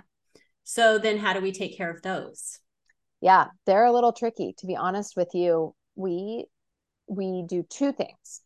so 0.63 0.97
then 0.97 1.17
how 1.17 1.33
do 1.33 1.41
we 1.41 1.51
take 1.51 1.77
care 1.77 1.89
of 1.89 2.01
those? 2.01 2.59
Yeah, 3.21 3.47
they're 3.65 3.85
a 3.85 3.91
little 3.91 4.13
tricky 4.13 4.55
to 4.59 4.67
be 4.67 4.75
honest 4.75 5.15
with 5.15 5.29
you. 5.33 5.75
We 5.95 6.45
we 7.07 7.43
do 7.47 7.63
two 7.63 7.91
things. 7.91 8.41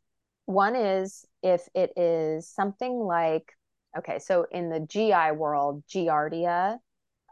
One 0.45 0.75
is 0.75 1.25
if 1.41 1.67
it 1.75 1.91
is 1.97 2.49
something 2.49 2.93
like 2.93 3.53
okay, 3.97 4.19
so 4.19 4.47
in 4.51 4.69
the 4.69 4.79
GI 4.79 5.33
world, 5.35 5.83
Giardia, 5.87 6.79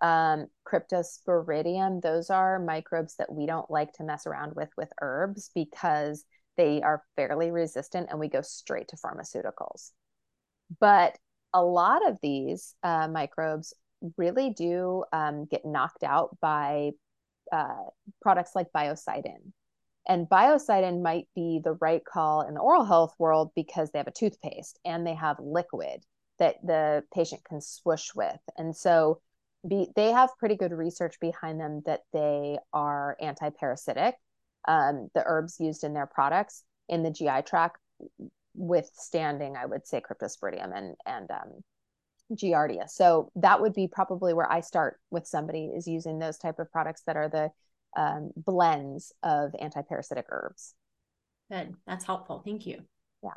um, 0.01 0.47
Cryptosporidium, 0.67 2.01
those 2.01 2.29
are 2.29 2.59
microbes 2.59 3.15
that 3.17 3.33
we 3.33 3.45
don't 3.47 3.69
like 3.69 3.93
to 3.93 4.03
mess 4.03 4.27
around 4.27 4.55
with 4.55 4.69
with 4.77 4.91
herbs 5.01 5.49
because 5.55 6.25
they 6.57 6.81
are 6.81 7.03
fairly 7.15 7.51
resistant 7.51 8.07
and 8.09 8.19
we 8.19 8.27
go 8.27 8.41
straight 8.41 8.89
to 8.89 8.97
pharmaceuticals. 8.97 9.91
But 10.79 11.17
a 11.53 11.63
lot 11.63 12.07
of 12.07 12.17
these 12.21 12.75
uh, 12.83 13.07
microbes 13.07 13.73
really 14.17 14.51
do 14.51 15.03
um, 15.13 15.45
get 15.45 15.65
knocked 15.65 16.03
out 16.03 16.37
by 16.41 16.91
uh, 17.51 17.85
products 18.21 18.51
like 18.55 18.71
biocidin. 18.75 19.51
And 20.07 20.27
biocidin 20.27 21.01
might 21.01 21.27
be 21.35 21.61
the 21.63 21.73
right 21.73 22.03
call 22.03 22.41
in 22.41 22.55
the 22.55 22.59
oral 22.59 22.83
health 22.83 23.13
world 23.19 23.51
because 23.55 23.91
they 23.91 23.99
have 23.99 24.07
a 24.07 24.11
toothpaste 24.11 24.79
and 24.83 25.05
they 25.05 25.13
have 25.13 25.37
liquid 25.39 26.03
that 26.39 26.55
the 26.65 27.03
patient 27.13 27.43
can 27.43 27.61
swoosh 27.61 28.09
with. 28.15 28.39
And 28.57 28.75
so 28.75 29.21
be, 29.67 29.89
they 29.95 30.11
have 30.11 30.37
pretty 30.39 30.55
good 30.55 30.71
research 30.71 31.19
behind 31.19 31.59
them 31.59 31.83
that 31.85 32.01
they 32.13 32.57
are 32.73 33.15
anti-parasitic. 33.21 34.15
Um, 34.67 35.09
the 35.13 35.23
herbs 35.25 35.57
used 35.59 35.83
in 35.83 35.93
their 35.93 36.07
products 36.07 36.63
in 36.89 37.03
the 37.03 37.11
GI 37.11 37.43
tract 37.45 37.77
withstanding, 38.55 39.55
I 39.55 39.65
would 39.65 39.87
say, 39.87 40.01
cryptosporidium 40.01 40.75
and 40.75 40.95
and 41.05 41.31
um, 41.31 41.63
giardia. 42.35 42.89
So 42.89 43.31
that 43.35 43.61
would 43.61 43.73
be 43.73 43.87
probably 43.87 44.33
where 44.33 44.51
i 44.51 44.61
start 44.61 44.99
with 45.09 45.27
somebody 45.27 45.65
is 45.65 45.87
using 45.87 46.19
those 46.19 46.37
type 46.37 46.59
of 46.59 46.71
products 46.71 47.03
that 47.05 47.17
are 47.17 47.29
the 47.29 47.49
um, 47.95 48.31
blends 48.35 49.13
of 49.23 49.51
antiparasitic 49.61 50.23
herbs. 50.29 50.73
Good. 51.51 51.75
That's 51.85 52.05
helpful. 52.05 52.41
Thank 52.45 52.65
you. 52.65 52.81
Yeah. 53.23 53.31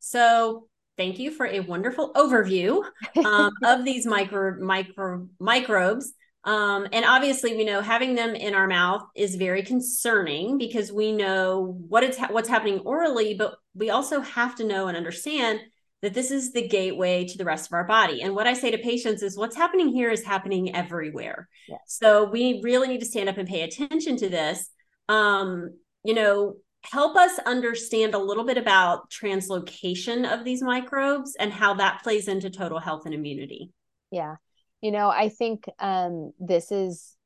So 0.00 0.68
thank 0.96 1.18
you 1.18 1.30
for 1.30 1.46
a 1.46 1.60
wonderful 1.60 2.12
overview 2.14 2.82
um, 3.24 3.52
of 3.64 3.84
these 3.84 4.06
micro 4.06 4.56
micro 4.60 5.28
microbes. 5.38 6.12
Um, 6.44 6.86
and 6.92 7.04
obviously, 7.04 7.56
we 7.56 7.64
know 7.64 7.80
having 7.80 8.14
them 8.14 8.36
in 8.36 8.54
our 8.54 8.68
mouth 8.68 9.02
is 9.16 9.34
very 9.34 9.62
concerning 9.62 10.58
because 10.58 10.92
we 10.92 11.10
know 11.10 11.76
what 11.88 12.04
it's 12.04 12.18
ha- 12.18 12.28
what's 12.30 12.48
happening 12.48 12.80
orally, 12.80 13.34
but 13.34 13.56
we 13.74 13.90
also 13.90 14.20
have 14.20 14.54
to 14.56 14.64
know 14.64 14.86
and 14.86 14.96
understand 14.96 15.60
that 16.02 16.14
this 16.14 16.30
is 16.30 16.52
the 16.52 16.68
gateway 16.68 17.24
to 17.24 17.38
the 17.38 17.44
rest 17.44 17.66
of 17.66 17.72
our 17.72 17.84
body. 17.84 18.22
And 18.22 18.34
what 18.34 18.46
I 18.46 18.52
say 18.52 18.70
to 18.70 18.78
patients 18.78 19.22
is 19.22 19.36
what's 19.36 19.56
happening 19.56 19.88
here 19.88 20.10
is 20.10 20.24
happening 20.24 20.74
everywhere. 20.74 21.48
So 21.86 22.24
we 22.24 22.60
really 22.62 22.88
need 22.88 23.00
to 23.00 23.06
stand 23.06 23.28
up 23.28 23.38
and 23.38 23.48
pay 23.48 23.62
attention 23.62 24.16
to 24.18 24.28
this. 24.28 24.70
Um, 25.08 25.78
you 26.04 26.14
know, 26.14 26.56
help 26.82 27.16
us 27.16 27.38
understand 27.46 28.14
a 28.14 28.18
little 28.18 28.44
bit 28.44 28.58
about 28.58 29.10
translocation 29.10 30.30
of 30.30 30.44
these 30.44 30.62
microbes 30.62 31.34
and 31.38 31.52
how 31.52 31.74
that 31.74 32.02
plays 32.02 32.28
into 32.28 32.50
total 32.50 32.78
health 32.78 33.06
and 33.06 33.14
immunity. 33.14 33.72
Yeah 34.10 34.36
you 34.80 34.90
know 34.90 35.08
i 35.08 35.28
think 35.28 35.64
um, 35.78 36.32
this 36.38 36.70
is 36.70 37.16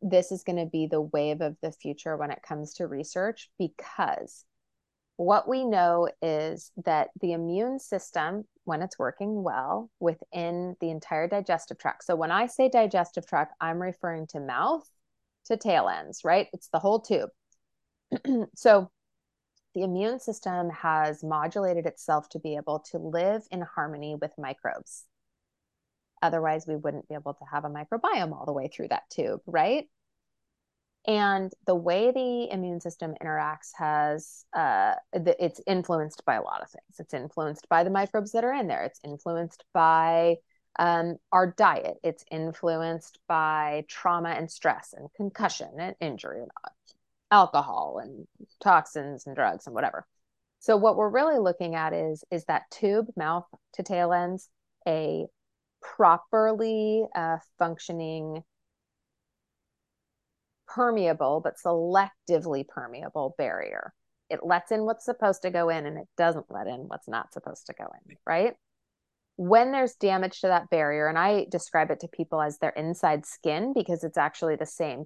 this 0.00 0.32
is 0.32 0.42
going 0.42 0.56
to 0.56 0.66
be 0.66 0.88
the 0.88 1.00
wave 1.00 1.40
of 1.40 1.56
the 1.62 1.70
future 1.70 2.16
when 2.16 2.32
it 2.32 2.42
comes 2.42 2.74
to 2.74 2.88
research 2.88 3.50
because 3.56 4.44
what 5.22 5.48
we 5.48 5.64
know 5.64 6.08
is 6.20 6.70
that 6.84 7.08
the 7.20 7.32
immune 7.32 7.78
system 7.78 8.44
when 8.64 8.82
it's 8.82 8.98
working 8.98 9.42
well 9.42 9.90
within 10.00 10.76
the 10.80 10.90
entire 10.90 11.26
digestive 11.28 11.78
tract 11.78 12.04
so 12.04 12.14
when 12.14 12.30
i 12.30 12.46
say 12.46 12.68
digestive 12.68 13.26
tract 13.26 13.54
i'm 13.60 13.80
referring 13.80 14.26
to 14.26 14.40
mouth 14.40 14.88
to 15.46 15.56
tail 15.56 15.88
ends 15.88 16.22
right? 16.24 16.48
It's 16.52 16.68
the 16.68 16.78
whole 16.78 17.00
tube. 17.00 17.30
So 18.54 18.90
the 19.74 19.82
immune 19.82 20.20
system 20.20 20.68
has 20.70 21.24
modulated 21.24 21.86
itself 21.86 22.28
to 22.30 22.38
be 22.38 22.56
able 22.56 22.80
to 22.90 22.98
live 22.98 23.42
in 23.50 23.62
harmony 23.62 24.16
with 24.20 24.32
microbes. 24.36 25.04
Otherwise, 26.20 26.66
we 26.66 26.76
wouldn't 26.76 27.08
be 27.08 27.14
able 27.14 27.34
to 27.34 27.44
have 27.50 27.64
a 27.64 27.70
microbiome 27.70 28.32
all 28.32 28.44
the 28.44 28.52
way 28.52 28.68
through 28.68 28.88
that 28.88 29.08
tube, 29.10 29.40
right? 29.46 29.88
And 31.06 31.52
the 31.66 31.74
way 31.74 32.12
the 32.12 32.48
immune 32.52 32.80
system 32.80 33.14
interacts 33.20 33.70
has, 33.74 34.44
uh, 34.54 34.94
it's 35.12 35.60
influenced 35.66 36.24
by 36.24 36.36
a 36.36 36.42
lot 36.42 36.62
of 36.62 36.70
things. 36.70 37.00
It's 37.00 37.14
influenced 37.14 37.68
by 37.68 37.82
the 37.82 37.90
microbes 37.90 38.32
that 38.32 38.44
are 38.44 38.52
in 38.52 38.68
there. 38.68 38.84
It's 38.84 39.00
influenced 39.04 39.64
by 39.74 40.36
um, 40.78 41.16
our 41.32 41.48
diet. 41.56 41.96
It's 42.04 42.24
influenced 42.30 43.18
by 43.26 43.84
trauma 43.88 44.30
and 44.30 44.50
stress 44.50 44.94
and 44.96 45.08
concussion 45.16 45.68
and 45.78 45.96
injury 46.00 46.40
and 46.40 46.50
alcohol 47.32 48.00
and 48.02 48.26
toxins 48.60 49.26
and 49.26 49.34
drugs 49.34 49.66
and 49.66 49.74
whatever. 49.74 50.06
So 50.60 50.76
what 50.76 50.96
we're 50.96 51.08
really 51.08 51.38
looking 51.38 51.74
at 51.74 51.92
is 51.92 52.22
is 52.30 52.44
that 52.44 52.70
tube, 52.70 53.08
mouth 53.16 53.46
to 53.74 53.82
tail 53.82 54.12
ends, 54.12 54.48
a 54.86 55.26
properly 55.80 57.04
uh, 57.14 57.38
functioning 57.58 58.44
permeable 60.74 61.40
but 61.42 61.54
selectively 61.64 62.66
permeable 62.66 63.34
barrier. 63.38 63.92
It 64.30 64.40
lets 64.44 64.72
in 64.72 64.84
what's 64.84 65.04
supposed 65.04 65.42
to 65.42 65.50
go 65.50 65.68
in 65.68 65.86
and 65.86 65.98
it 65.98 66.08
doesn't 66.16 66.46
let 66.50 66.66
in 66.66 66.80
what's 66.88 67.08
not 67.08 67.32
supposed 67.32 67.66
to 67.66 67.74
go 67.74 67.84
in 67.84 68.16
right. 68.26 68.54
when 69.36 69.72
there's 69.72 69.94
damage 69.94 70.40
to 70.40 70.46
that 70.46 70.70
barrier 70.70 71.08
and 71.08 71.18
i 71.18 71.46
describe 71.50 71.90
it 71.90 72.00
to 72.00 72.08
people 72.08 72.40
as 72.40 72.58
their 72.58 72.70
inside 72.70 73.26
skin 73.26 73.72
because 73.74 74.04
it's 74.04 74.16
actually 74.16 74.56
the 74.56 74.66
same 74.66 75.04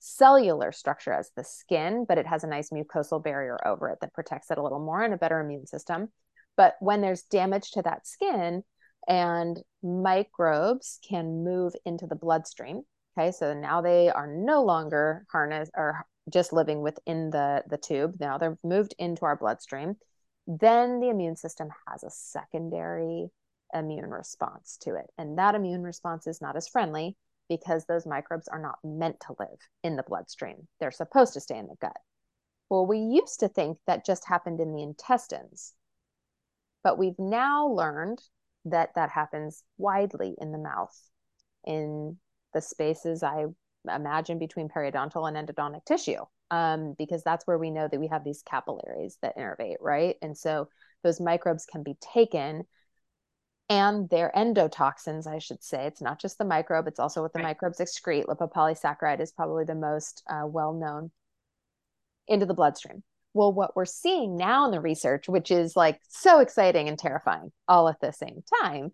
cellular 0.00 0.70
structure 0.70 1.12
as 1.12 1.30
the 1.36 1.44
skin 1.44 2.04
but 2.08 2.18
it 2.18 2.26
has 2.26 2.44
a 2.44 2.48
nice 2.48 2.70
mucosal 2.70 3.22
barrier 3.22 3.58
over 3.66 3.88
it 3.88 3.98
that 4.00 4.14
protects 4.14 4.50
it 4.50 4.58
a 4.58 4.62
little 4.62 4.78
more 4.78 5.02
and 5.02 5.12
a 5.12 5.18
better 5.18 5.40
immune 5.40 5.66
system. 5.66 6.08
But 6.56 6.76
when 6.80 7.00
there's 7.00 7.22
damage 7.22 7.72
to 7.72 7.82
that 7.82 8.06
skin 8.06 8.62
and 9.06 9.60
microbes 9.82 10.98
can 11.08 11.44
move 11.44 11.74
into 11.84 12.06
the 12.06 12.16
bloodstream. 12.16 12.82
Okay, 13.18 13.32
so 13.32 13.52
now 13.52 13.80
they 13.80 14.10
are 14.10 14.28
no 14.28 14.62
longer 14.62 15.26
harnessed 15.32 15.72
or 15.76 16.06
just 16.30 16.52
living 16.52 16.82
within 16.82 17.30
the, 17.30 17.64
the 17.68 17.76
tube. 17.76 18.14
Now 18.20 18.38
they're 18.38 18.58
moved 18.62 18.94
into 18.96 19.24
our 19.24 19.34
bloodstream. 19.34 19.96
Then 20.46 21.00
the 21.00 21.08
immune 21.08 21.34
system 21.34 21.68
has 21.88 22.04
a 22.04 22.10
secondary 22.10 23.26
immune 23.74 24.10
response 24.10 24.78
to 24.82 24.94
it. 24.94 25.06
And 25.18 25.36
that 25.36 25.56
immune 25.56 25.82
response 25.82 26.28
is 26.28 26.40
not 26.40 26.54
as 26.54 26.68
friendly 26.68 27.16
because 27.48 27.86
those 27.86 28.06
microbes 28.06 28.46
are 28.46 28.62
not 28.62 28.78
meant 28.84 29.18
to 29.26 29.34
live 29.40 29.58
in 29.82 29.96
the 29.96 30.04
bloodstream. 30.04 30.68
They're 30.78 30.92
supposed 30.92 31.34
to 31.34 31.40
stay 31.40 31.58
in 31.58 31.66
the 31.66 31.74
gut. 31.80 31.96
Well, 32.70 32.86
we 32.86 32.98
used 32.98 33.40
to 33.40 33.48
think 33.48 33.78
that 33.88 34.06
just 34.06 34.28
happened 34.28 34.60
in 34.60 34.72
the 34.72 34.82
intestines. 34.82 35.74
But 36.84 36.98
we've 36.98 37.18
now 37.18 37.66
learned 37.66 38.22
that 38.66 38.90
that 38.94 39.10
happens 39.10 39.64
widely 39.76 40.36
in 40.38 40.52
the 40.52 40.58
mouth 40.58 40.96
in 41.66 42.18
the 42.54 42.60
spaces 42.60 43.22
i 43.22 43.44
imagine 43.94 44.38
between 44.38 44.68
periodontal 44.68 45.28
and 45.28 45.36
endodontic 45.36 45.84
tissue 45.84 46.24
um, 46.50 46.94
because 46.98 47.22
that's 47.22 47.46
where 47.46 47.58
we 47.58 47.70
know 47.70 47.88
that 47.88 48.00
we 48.00 48.08
have 48.08 48.24
these 48.24 48.42
capillaries 48.42 49.18
that 49.22 49.36
innervate 49.36 49.76
right? 49.80 50.16
And 50.22 50.36
so 50.36 50.68
those 51.02 51.20
microbes 51.20 51.66
can 51.66 51.82
be 51.82 51.96
taken 52.00 52.64
and 53.70 54.08
their 54.08 54.32
endotoxins 54.34 55.26
i 55.26 55.38
should 55.38 55.62
say. 55.62 55.86
It's 55.86 56.00
not 56.00 56.20
just 56.20 56.38
the 56.38 56.44
microbe 56.44 56.86
it's 56.86 56.98
also 56.98 57.22
what 57.22 57.32
the 57.32 57.40
right. 57.40 57.48
microbes 57.48 57.78
excrete. 57.78 58.24
Lipopolysaccharide 58.26 59.20
is 59.20 59.32
probably 59.32 59.64
the 59.64 59.74
most 59.74 60.22
uh, 60.28 60.46
well 60.46 60.72
known 60.72 61.10
into 62.26 62.46
the 62.46 62.54
bloodstream. 62.54 63.02
Well, 63.34 63.52
what 63.52 63.76
we're 63.76 63.84
seeing 63.84 64.36
now 64.36 64.64
in 64.64 64.70
the 64.70 64.80
research, 64.80 65.28
which 65.28 65.50
is 65.50 65.76
like 65.76 66.00
so 66.08 66.40
exciting 66.40 66.88
and 66.88 66.98
terrifying 66.98 67.52
all 67.68 67.88
at 67.88 68.00
the 68.00 68.10
same 68.10 68.42
time, 68.62 68.92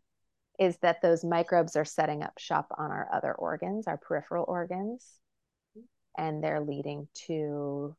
is 0.59 0.77
that 0.79 1.03
those 1.03 1.25
microbes 1.25 1.77
are 1.77 1.85
setting 1.85 2.23
up 2.23 2.39
shop 2.39 2.69
on 2.79 2.91
our 2.91 3.09
other 3.13 3.33
organs, 3.33 3.87
our 3.87 3.97
peripheral 3.97 4.45
organs, 4.47 5.05
and 6.17 6.43
they're 6.43 6.61
leading 6.61 7.09
to 7.27 7.95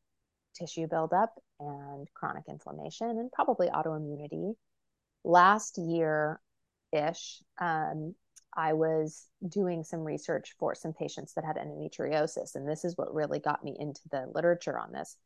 tissue 0.56 0.88
buildup 0.88 1.34
and 1.60 2.08
chronic 2.14 2.44
inflammation 2.48 3.10
and 3.10 3.32
probably 3.32 3.68
autoimmunity. 3.68 4.54
Last 5.24 5.78
year 5.78 6.40
ish, 6.94 7.42
um, 7.60 8.16
I 8.56 8.74
was 8.74 9.26
doing 9.48 9.84
some 9.84 10.02
research 10.02 10.56
for 10.58 10.76
some 10.76 10.94
patients 10.94 11.34
that 11.34 11.44
had 11.44 11.58
endometriosis. 11.58 12.56
And 12.56 12.68
this 12.68 12.86
is 12.86 12.98
what 12.98 13.14
really 13.14 13.40
got 13.40 13.64
me 13.64 13.76
into 13.78 14.02
the 14.12 14.28
literature 14.34 14.80
on 14.80 14.94
this 14.94 15.18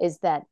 is 0.00 0.18
that 0.18 0.42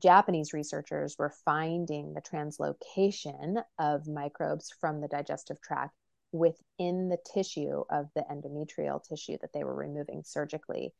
Japanese 0.00 0.52
researchers 0.52 1.16
were 1.18 1.32
finding 1.44 2.14
the 2.14 2.20
translocation 2.20 3.62
of 3.78 4.06
microbes 4.06 4.72
from 4.80 5.00
the 5.00 5.08
digestive 5.08 5.60
tract 5.60 5.94
within 6.32 7.08
the 7.08 7.18
tissue 7.32 7.84
of 7.90 8.06
the 8.14 8.24
endometrial 8.30 9.02
tissue 9.02 9.38
that 9.40 9.52
they 9.52 9.64
were 9.64 9.74
removing 9.74 10.22
surgically. 10.24 10.92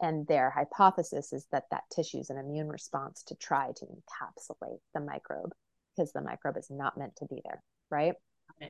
And 0.00 0.26
their 0.26 0.50
hypothesis 0.50 1.32
is 1.32 1.46
that 1.52 1.64
that 1.70 1.84
tissue 1.94 2.18
is 2.18 2.30
an 2.30 2.38
immune 2.38 2.68
response 2.68 3.22
to 3.24 3.34
try 3.34 3.72
to 3.76 3.86
encapsulate 3.86 4.80
the 4.94 5.00
microbe 5.00 5.52
because 5.94 6.12
the 6.12 6.22
microbe 6.22 6.56
is 6.56 6.70
not 6.70 6.96
meant 6.96 7.16
to 7.16 7.26
be 7.26 7.40
there, 7.44 7.62
right? 7.90 8.14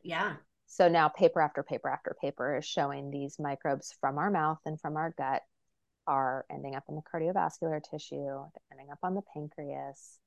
Yeah. 0.03 0.37
So 0.67 0.89
now 0.89 1.09
paper 1.09 1.41
after 1.41 1.63
paper 1.63 1.91
after 1.91 2.17
paper 2.21 2.57
is 2.57 2.65
showing 2.65 3.11
these 3.11 3.39
microbes 3.39 3.95
from 4.01 4.19
our 4.19 4.31
mouth 4.31 4.59
and 4.65 4.81
from 4.81 4.97
our 4.97 5.15
gut 5.17 5.43
are 6.07 6.45
ending 6.51 6.75
up 6.75 6.85
in 6.89 6.97
the 6.97 7.03
cardiovascular 7.03 7.81
tissue, 7.83 8.25
they're 8.25 8.73
ending 8.73 8.91
up 8.91 8.99
on 9.03 9.15
the 9.15 9.23
pancreas. 9.35 10.19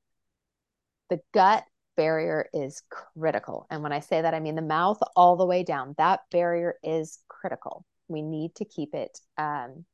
The 1.10 1.20
gut 1.32 1.64
barrier 1.96 2.48
is 2.52 2.82
critical. 2.90 3.66
And 3.70 3.82
when 3.82 3.92
I 3.92 4.00
say 4.00 4.22
that, 4.22 4.34
I 4.34 4.40
mean 4.40 4.54
the 4.54 4.62
mouth 4.62 4.98
all 5.14 5.36
the 5.36 5.46
way 5.46 5.62
down. 5.62 5.94
That 5.98 6.20
barrier 6.30 6.74
is 6.82 7.18
critical. 7.28 7.84
We 8.08 8.22
need 8.22 8.54
to 8.56 8.64
keep 8.64 8.94
it 8.94 9.18
um, 9.38 9.84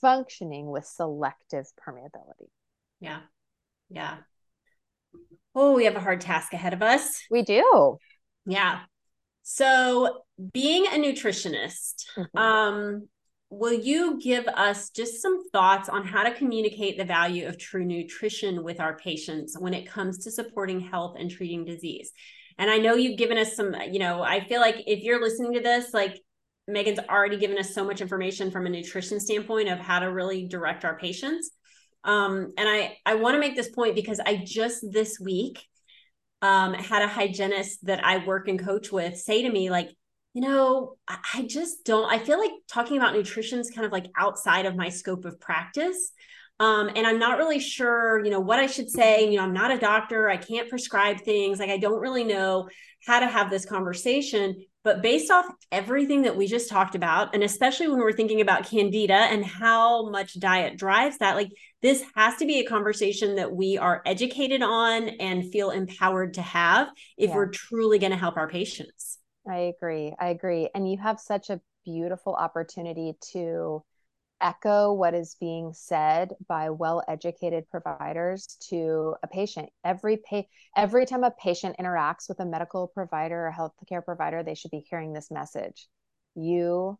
functioning 0.00 0.70
with 0.70 0.86
selective 0.86 1.66
permeability. 1.86 2.48
Yeah. 3.00 3.20
Yeah. 3.88 4.18
Oh, 5.54 5.74
we 5.74 5.84
have 5.84 5.96
a 5.96 6.00
hard 6.00 6.20
task 6.20 6.52
ahead 6.52 6.72
of 6.72 6.82
us. 6.82 7.22
We 7.30 7.42
do. 7.42 7.98
Yeah. 8.46 8.80
So, 9.42 10.22
being 10.52 10.86
a 10.86 10.90
nutritionist, 10.90 12.04
mm-hmm. 12.16 12.38
um, 12.38 13.08
will 13.50 13.72
you 13.72 14.20
give 14.20 14.46
us 14.46 14.90
just 14.90 15.20
some 15.20 15.48
thoughts 15.50 15.88
on 15.88 16.06
how 16.06 16.22
to 16.22 16.34
communicate 16.34 16.96
the 16.96 17.04
value 17.04 17.46
of 17.48 17.58
true 17.58 17.84
nutrition 17.84 18.62
with 18.62 18.80
our 18.80 18.96
patients 18.96 19.56
when 19.58 19.74
it 19.74 19.88
comes 19.88 20.18
to 20.18 20.30
supporting 20.30 20.80
health 20.80 21.16
and 21.18 21.30
treating 21.30 21.64
disease? 21.64 22.12
And 22.58 22.70
I 22.70 22.78
know 22.78 22.94
you've 22.94 23.18
given 23.18 23.38
us 23.38 23.56
some, 23.56 23.74
you 23.90 23.98
know, 23.98 24.22
I 24.22 24.44
feel 24.44 24.60
like 24.60 24.84
if 24.86 25.02
you're 25.02 25.20
listening 25.20 25.54
to 25.54 25.60
this, 25.60 25.92
like 25.92 26.20
Megan's 26.68 27.00
already 27.00 27.38
given 27.38 27.58
us 27.58 27.74
so 27.74 27.84
much 27.84 28.00
information 28.00 28.50
from 28.50 28.66
a 28.66 28.70
nutrition 28.70 29.18
standpoint 29.18 29.68
of 29.68 29.78
how 29.78 29.98
to 29.98 30.06
really 30.06 30.46
direct 30.46 30.84
our 30.84 30.96
patients. 30.96 31.50
Um, 32.04 32.52
and 32.56 32.68
I 32.68 32.96
I 33.04 33.16
want 33.16 33.34
to 33.34 33.40
make 33.40 33.56
this 33.56 33.70
point 33.70 33.94
because 33.94 34.20
I 34.20 34.42
just 34.44 34.84
this 34.90 35.18
week 35.20 35.66
um, 36.42 36.72
had 36.74 37.02
a 37.02 37.08
hygienist 37.08 37.84
that 37.84 38.04
I 38.04 38.24
work 38.24 38.48
and 38.48 38.58
coach 38.58 38.90
with 38.90 39.18
say 39.18 39.42
to 39.42 39.50
me, 39.50 39.70
like, 39.70 39.90
you 40.32 40.42
know, 40.42 40.96
I 41.08 41.42
just 41.48 41.84
don't, 41.84 42.10
I 42.10 42.18
feel 42.18 42.38
like 42.38 42.52
talking 42.68 42.96
about 42.96 43.14
nutrition 43.14 43.58
is 43.58 43.70
kind 43.70 43.84
of 43.84 43.92
like 43.92 44.06
outside 44.16 44.66
of 44.66 44.76
my 44.76 44.88
scope 44.88 45.24
of 45.24 45.40
practice. 45.40 46.12
Um, 46.60 46.90
and 46.94 47.06
I'm 47.06 47.18
not 47.18 47.38
really 47.38 47.58
sure, 47.58 48.22
you 48.22 48.30
know, 48.30 48.38
what 48.38 48.58
I 48.58 48.66
should 48.66 48.90
say. 48.90 49.28
You 49.30 49.38
know, 49.38 49.44
I'm 49.44 49.54
not 49.54 49.70
a 49.70 49.78
doctor. 49.78 50.28
I 50.28 50.36
can't 50.36 50.68
prescribe 50.68 51.22
things. 51.22 51.58
Like, 51.58 51.70
I 51.70 51.78
don't 51.78 52.00
really 52.00 52.22
know 52.22 52.68
how 53.06 53.18
to 53.18 53.26
have 53.26 53.50
this 53.50 53.64
conversation. 53.64 54.56
But 54.84 55.02
based 55.02 55.30
off 55.30 55.46
everything 55.72 56.22
that 56.22 56.36
we 56.36 56.46
just 56.46 56.68
talked 56.68 56.94
about, 56.94 57.34
and 57.34 57.42
especially 57.42 57.88
when 57.88 57.98
we're 57.98 58.12
thinking 58.12 58.40
about 58.40 58.68
candida 58.68 59.14
and 59.14 59.44
how 59.44 60.10
much 60.10 60.38
diet 60.38 60.76
drives 60.76 61.18
that, 61.18 61.34
like, 61.34 61.50
this 61.82 62.04
has 62.14 62.36
to 62.36 62.46
be 62.46 62.60
a 62.60 62.66
conversation 62.66 63.36
that 63.36 63.50
we 63.50 63.78
are 63.78 64.02
educated 64.04 64.62
on 64.62 65.08
and 65.08 65.50
feel 65.50 65.70
empowered 65.70 66.34
to 66.34 66.42
have 66.42 66.88
if 67.16 67.30
yeah. 67.30 67.36
we're 67.36 67.48
truly 67.48 67.98
going 67.98 68.12
to 68.12 68.18
help 68.18 68.36
our 68.36 68.48
patients. 68.48 69.18
I 69.50 69.74
agree. 69.76 70.14
I 70.18 70.28
agree. 70.28 70.70
And 70.74 70.90
you 70.90 70.96
have 70.98 71.18
such 71.18 71.50
a 71.50 71.60
beautiful 71.84 72.34
opportunity 72.34 73.14
to 73.32 73.82
echo 74.40 74.92
what 74.92 75.12
is 75.12 75.36
being 75.40 75.72
said 75.74 76.32
by 76.48 76.70
well-educated 76.70 77.68
providers 77.68 78.46
to 78.58 79.14
a 79.22 79.26
patient 79.26 79.68
every 79.84 80.16
pa- 80.16 80.44
every 80.74 81.04
time 81.04 81.24
a 81.24 81.30
patient 81.30 81.76
interacts 81.78 82.26
with 82.26 82.40
a 82.40 82.46
medical 82.46 82.88
provider 82.88 83.48
or 83.48 83.52
healthcare 83.52 84.02
provider 84.02 84.42
they 84.42 84.54
should 84.54 84.70
be 84.70 84.86
hearing 84.88 85.12
this 85.12 85.30
message 85.30 85.88
you 86.34 86.98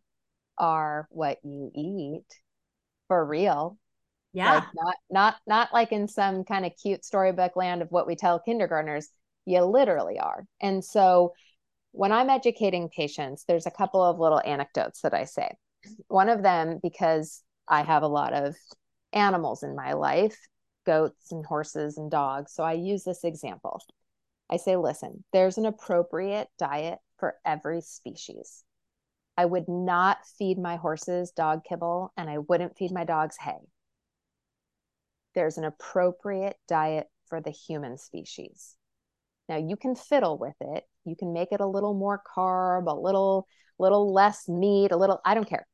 are 0.59 1.07
what 1.09 1.39
you 1.43 1.71
eat 1.73 2.27
for 3.07 3.25
real 3.25 3.75
yeah 4.33 4.53
like 4.53 4.63
not 4.75 4.95
not 5.09 5.35
not 5.47 5.73
like 5.73 5.91
in 5.91 6.07
some 6.07 6.43
kind 6.43 6.63
of 6.63 6.73
cute 6.79 7.03
storybook 7.03 7.55
land 7.55 7.81
of 7.81 7.89
what 7.89 8.05
we 8.05 8.15
tell 8.15 8.39
kindergartners 8.39 9.09
you 9.45 9.61
literally 9.61 10.19
are 10.19 10.45
and 10.61 10.85
so 10.85 11.33
when 11.91 12.11
i'm 12.11 12.29
educating 12.29 12.89
patients 12.89 13.43
there's 13.47 13.65
a 13.65 13.71
couple 13.71 14.03
of 14.03 14.19
little 14.19 14.41
anecdotes 14.45 15.01
that 15.01 15.13
i 15.13 15.23
say 15.23 15.49
one 16.07 16.29
of 16.29 16.43
them, 16.43 16.79
because 16.81 17.43
I 17.67 17.83
have 17.83 18.03
a 18.03 18.07
lot 18.07 18.33
of 18.33 18.55
animals 19.13 19.63
in 19.63 19.75
my 19.75 19.93
life 19.93 20.37
goats 20.85 21.31
and 21.31 21.45
horses 21.45 21.97
and 21.97 22.09
dogs. 22.09 22.53
So 22.53 22.63
I 22.63 22.73
use 22.73 23.03
this 23.03 23.23
example. 23.23 23.81
I 24.49 24.57
say, 24.57 24.77
listen, 24.77 25.23
there's 25.31 25.59
an 25.59 25.67
appropriate 25.67 26.47
diet 26.57 26.97
for 27.19 27.35
every 27.45 27.81
species. 27.81 28.63
I 29.37 29.45
would 29.45 29.67
not 29.67 30.17
feed 30.39 30.57
my 30.57 30.77
horses 30.77 31.31
dog 31.31 31.61
kibble 31.67 32.11
and 32.17 32.29
I 32.29 32.39
wouldn't 32.39 32.77
feed 32.77 32.91
my 32.91 33.03
dogs 33.03 33.37
hay. 33.39 33.59
There's 35.35 35.57
an 35.57 35.65
appropriate 35.65 36.57
diet 36.67 37.07
for 37.27 37.39
the 37.39 37.51
human 37.51 37.97
species. 37.97 38.75
Now 39.47 39.57
you 39.57 39.75
can 39.77 39.95
fiddle 39.95 40.37
with 40.37 40.55
it. 40.59 40.83
You 41.05 41.15
can 41.15 41.33
make 41.33 41.51
it 41.51 41.61
a 41.61 41.67
little 41.67 41.93
more 41.93 42.21
carb, 42.35 42.87
a 42.87 42.95
little 42.95 43.47
little 43.79 44.13
less 44.13 44.47
meat, 44.47 44.91
a 44.91 44.97
little 44.97 45.19
I 45.25 45.33
don't 45.33 45.49
care 45.49 45.67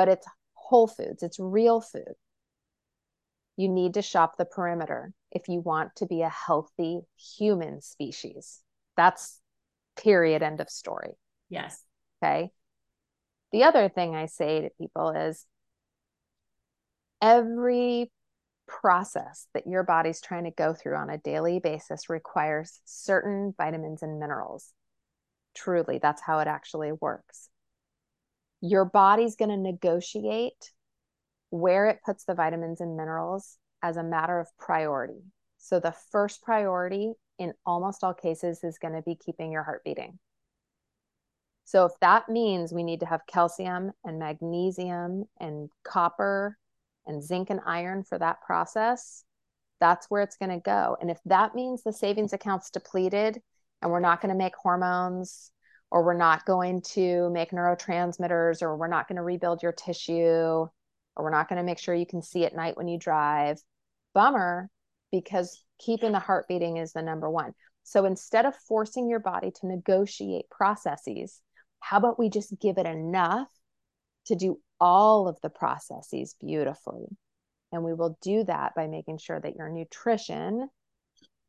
but 0.00 0.08
it's 0.08 0.26
whole 0.54 0.86
foods, 0.86 1.22
it's 1.22 1.38
real 1.38 1.80
food. 1.80 2.14
You 3.56 3.68
need 3.68 3.92
to 3.94 4.02
shop 4.02 4.38
the 4.38 4.46
perimeter 4.46 5.12
if 5.30 5.48
you 5.48 5.60
want 5.60 5.94
to 5.96 6.06
be 6.06 6.22
a 6.22 6.28
healthy 6.30 7.00
human 7.36 7.82
species. 7.82 8.60
That's 8.96 9.40
period, 10.02 10.42
end 10.42 10.60
of 10.60 10.70
story. 10.70 11.18
Yes. 11.50 11.84
Okay. 12.22 12.50
The 13.52 13.64
other 13.64 13.90
thing 13.90 14.14
I 14.14 14.24
say 14.24 14.62
to 14.62 14.70
people 14.80 15.10
is 15.10 15.44
every 17.20 18.10
process 18.80 19.48
that 19.54 19.66
your 19.66 19.82
body's 19.82 20.20
trying 20.20 20.44
to 20.44 20.50
go 20.50 20.72
through 20.72 20.96
on 20.96 21.10
a 21.10 21.18
daily 21.18 21.58
basis 21.58 22.08
requires 22.08 22.80
certain 22.84 23.54
vitamins 23.56 24.02
and 24.02 24.20
minerals. 24.20 24.72
Truly, 25.54 25.98
that's 25.98 26.22
how 26.22 26.38
it 26.38 26.46
actually 26.46 26.92
works 26.92 27.50
your 28.60 28.84
body's 28.84 29.36
going 29.36 29.50
to 29.50 29.56
negotiate 29.56 30.72
where 31.50 31.86
it 31.86 32.00
puts 32.04 32.24
the 32.24 32.34
vitamins 32.34 32.80
and 32.80 32.96
minerals 32.96 33.56
as 33.82 33.96
a 33.96 34.02
matter 34.02 34.38
of 34.38 34.48
priority. 34.58 35.22
So 35.58 35.80
the 35.80 35.94
first 36.10 36.42
priority 36.42 37.12
in 37.38 37.54
almost 37.64 38.04
all 38.04 38.14
cases 38.14 38.62
is 38.62 38.78
going 38.78 38.94
to 38.94 39.02
be 39.02 39.16
keeping 39.16 39.50
your 39.50 39.62
heart 39.62 39.82
beating. 39.84 40.18
So 41.64 41.86
if 41.86 41.92
that 42.00 42.28
means 42.28 42.72
we 42.72 42.82
need 42.82 43.00
to 43.00 43.06
have 43.06 43.26
calcium 43.26 43.92
and 44.04 44.18
magnesium 44.18 45.24
and 45.38 45.70
copper 45.84 46.58
and 47.06 47.22
zinc 47.22 47.50
and 47.50 47.60
iron 47.66 48.04
for 48.04 48.18
that 48.18 48.42
process, 48.42 49.24
that's 49.80 50.10
where 50.10 50.22
it's 50.22 50.36
going 50.36 50.50
to 50.50 50.62
go. 50.62 50.96
And 51.00 51.10
if 51.10 51.18
that 51.26 51.54
means 51.54 51.82
the 51.82 51.92
savings 51.92 52.32
account's 52.32 52.70
depleted 52.70 53.40
and 53.80 53.90
we're 53.90 54.00
not 54.00 54.20
going 54.20 54.32
to 54.32 54.38
make 54.38 54.54
hormones 54.54 55.50
or 55.90 56.04
we're 56.04 56.14
not 56.14 56.46
going 56.46 56.82
to 56.82 57.30
make 57.30 57.50
neurotransmitters, 57.50 58.62
or 58.62 58.76
we're 58.76 58.86
not 58.86 59.08
going 59.08 59.16
to 59.16 59.22
rebuild 59.22 59.62
your 59.62 59.72
tissue, 59.72 60.14
or 60.22 60.70
we're 61.16 61.30
not 61.30 61.48
going 61.48 61.56
to 61.56 61.64
make 61.64 61.78
sure 61.78 61.94
you 61.94 62.06
can 62.06 62.22
see 62.22 62.44
at 62.44 62.54
night 62.54 62.76
when 62.76 62.88
you 62.88 62.98
drive. 62.98 63.60
Bummer, 64.14 64.70
because 65.10 65.64
keeping 65.78 66.12
the 66.12 66.18
heart 66.20 66.46
beating 66.48 66.76
is 66.76 66.92
the 66.92 67.02
number 67.02 67.28
one. 67.28 67.52
So 67.82 68.04
instead 68.04 68.46
of 68.46 68.54
forcing 68.54 69.08
your 69.08 69.18
body 69.18 69.50
to 69.50 69.66
negotiate 69.66 70.48
processes, 70.50 71.40
how 71.80 71.98
about 71.98 72.18
we 72.18 72.28
just 72.28 72.58
give 72.60 72.78
it 72.78 72.86
enough 72.86 73.48
to 74.26 74.34
do 74.34 74.60
all 74.80 75.28
of 75.28 75.40
the 75.42 75.50
processes 75.50 76.34
beautifully? 76.40 77.06
And 77.72 77.84
we 77.84 77.94
will 77.94 78.18
do 78.22 78.44
that 78.44 78.74
by 78.74 78.86
making 78.86 79.18
sure 79.18 79.40
that 79.40 79.56
your 79.56 79.68
nutrition 79.68 80.68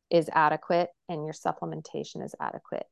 is 0.09 0.29
adequate 0.33 0.89
and 1.09 1.25
your 1.25 1.33
supplementation 1.33 2.23
is 2.23 2.35
adequate 2.39 2.85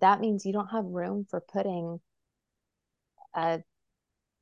that 0.00 0.20
means 0.20 0.46
you 0.46 0.52
don't 0.52 0.70
have 0.70 0.84
room 0.84 1.26
for 1.28 1.40
putting 1.40 2.00
a 3.34 3.60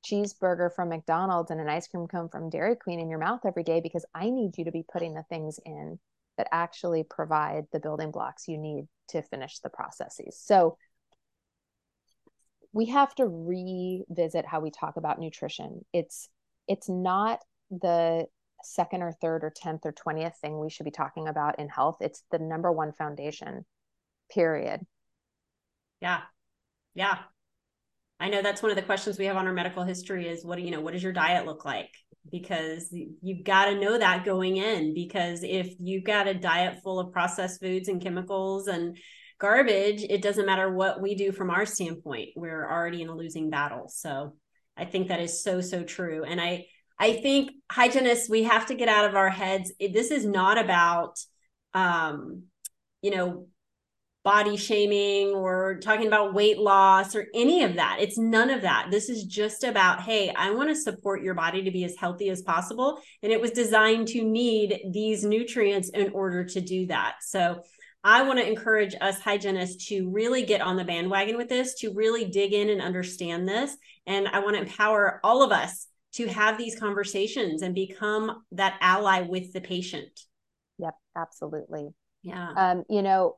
cheeseburger 0.06 0.72
from 0.74 0.88
McDonald's 0.88 1.50
and 1.50 1.60
an 1.60 1.68
ice 1.68 1.88
cream 1.88 2.06
cone 2.06 2.28
from 2.28 2.50
Dairy 2.50 2.76
Queen 2.76 3.00
in 3.00 3.10
your 3.10 3.18
mouth 3.18 3.40
every 3.44 3.64
day 3.64 3.80
because 3.80 4.04
I 4.14 4.30
need 4.30 4.56
you 4.56 4.64
to 4.64 4.72
be 4.72 4.84
putting 4.90 5.14
the 5.14 5.24
things 5.24 5.58
in 5.64 5.98
that 6.38 6.48
actually 6.52 7.02
provide 7.02 7.64
the 7.72 7.80
building 7.80 8.10
blocks 8.10 8.48
you 8.48 8.56
need 8.56 8.86
to 9.08 9.22
finish 9.22 9.58
the 9.58 9.68
processes. 9.68 10.38
So 10.40 10.78
we 12.72 12.86
have 12.86 13.14
to 13.16 13.26
revisit 13.26 14.46
how 14.46 14.60
we 14.60 14.70
talk 14.70 14.96
about 14.96 15.18
nutrition. 15.18 15.84
It's 15.92 16.28
it's 16.68 16.88
not 16.88 17.40
the 17.70 18.26
second 18.62 19.02
or 19.02 19.12
third 19.12 19.42
or 19.42 19.50
10th 19.50 19.84
or 19.84 19.92
20th 19.92 20.36
thing 20.36 20.58
we 20.58 20.70
should 20.70 20.84
be 20.84 20.90
talking 20.90 21.28
about 21.28 21.58
in 21.58 21.68
health. 21.68 21.96
It's 22.00 22.22
the 22.30 22.38
number 22.38 22.70
one 22.70 22.92
foundation. 22.92 23.64
Period. 24.32 24.80
Yeah. 26.00 26.20
Yeah. 26.94 27.18
I 28.20 28.28
know 28.28 28.42
that's 28.42 28.62
one 28.62 28.70
of 28.70 28.76
the 28.76 28.82
questions 28.82 29.18
we 29.18 29.24
have 29.24 29.36
on 29.36 29.46
our 29.46 29.52
medical 29.52 29.82
history 29.82 30.28
is 30.28 30.44
what 30.44 30.56
do 30.56 30.62
you 30.62 30.70
know, 30.70 30.80
what 30.80 30.92
does 30.92 31.02
your 31.02 31.12
diet 31.12 31.46
look 31.46 31.64
like? 31.64 31.90
Because 32.30 32.88
you've 32.92 33.44
got 33.44 33.66
to 33.66 33.80
know 33.80 33.98
that 33.98 34.26
going 34.26 34.58
in 34.58 34.92
because 34.92 35.42
if 35.42 35.74
you've 35.78 36.04
got 36.04 36.28
a 36.28 36.34
diet 36.34 36.82
full 36.82 37.00
of 37.00 37.12
processed 37.12 37.60
foods 37.60 37.88
and 37.88 38.02
chemicals 38.02 38.66
and 38.68 38.98
garbage, 39.40 40.02
it 40.02 40.22
doesn't 40.22 40.46
matter 40.46 40.72
what 40.72 41.00
we 41.00 41.14
do 41.14 41.32
from 41.32 41.50
our 41.50 41.66
standpoint. 41.66 42.30
We're 42.36 42.70
already 42.70 43.02
in 43.02 43.08
a 43.08 43.16
losing 43.16 43.50
battle. 43.50 43.88
So 43.88 44.36
I 44.76 44.84
think 44.84 45.08
that 45.08 45.20
is 45.20 45.42
so 45.42 45.60
so 45.60 45.82
true. 45.82 46.24
And 46.24 46.40
I 46.40 46.66
I 46.98 47.14
think 47.14 47.50
hygienists 47.70 48.28
we 48.28 48.44
have 48.44 48.66
to 48.66 48.74
get 48.74 48.88
out 48.88 49.06
of 49.06 49.16
our 49.16 49.30
heads. 49.30 49.72
This 49.80 50.10
is 50.10 50.24
not 50.24 50.58
about 50.58 51.18
um 51.74 52.44
you 53.02 53.10
know 53.10 53.46
body 54.22 54.56
shaming 54.56 55.28
or 55.28 55.78
talking 55.82 56.06
about 56.06 56.34
weight 56.34 56.58
loss 56.58 57.16
or 57.16 57.26
any 57.34 57.62
of 57.62 57.76
that. 57.76 57.96
It's 58.00 58.18
none 58.18 58.50
of 58.50 58.62
that. 58.62 58.88
This 58.90 59.08
is 59.08 59.24
just 59.24 59.64
about, 59.64 60.02
hey, 60.02 60.30
I 60.36 60.50
want 60.50 60.68
to 60.68 60.76
support 60.76 61.22
your 61.22 61.32
body 61.32 61.62
to 61.62 61.70
be 61.70 61.84
as 61.84 61.96
healthy 61.96 62.28
as 62.28 62.42
possible. 62.42 63.00
And 63.22 63.32
it 63.32 63.40
was 63.40 63.50
designed 63.50 64.08
to 64.08 64.22
need 64.22 64.78
these 64.92 65.24
nutrients 65.24 65.88
in 65.88 66.12
order 66.12 66.44
to 66.44 66.60
do 66.60 66.86
that. 66.88 67.14
So 67.22 67.62
I 68.02 68.22
want 68.22 68.38
to 68.38 68.48
encourage 68.48 68.94
us 69.00 69.20
hygienists 69.20 69.88
to 69.88 70.08
really 70.10 70.44
get 70.44 70.62
on 70.62 70.76
the 70.76 70.84
bandwagon 70.84 71.36
with 71.36 71.48
this, 71.48 71.74
to 71.80 71.92
really 71.92 72.24
dig 72.24 72.52
in 72.52 72.70
and 72.70 72.80
understand 72.80 73.48
this. 73.48 73.76
And 74.06 74.26
I 74.28 74.40
want 74.40 74.56
to 74.56 74.62
empower 74.62 75.20
all 75.22 75.42
of 75.42 75.52
us 75.52 75.86
to 76.14 76.26
have 76.26 76.58
these 76.58 76.78
conversations 76.78 77.62
and 77.62 77.74
become 77.74 78.42
that 78.52 78.78
ally 78.80 79.20
with 79.20 79.52
the 79.52 79.60
patient. 79.60 80.20
Yep, 80.78 80.94
absolutely. 81.16 81.90
Yeah. 82.22 82.52
Um, 82.56 82.84
you 82.88 83.02
know, 83.02 83.36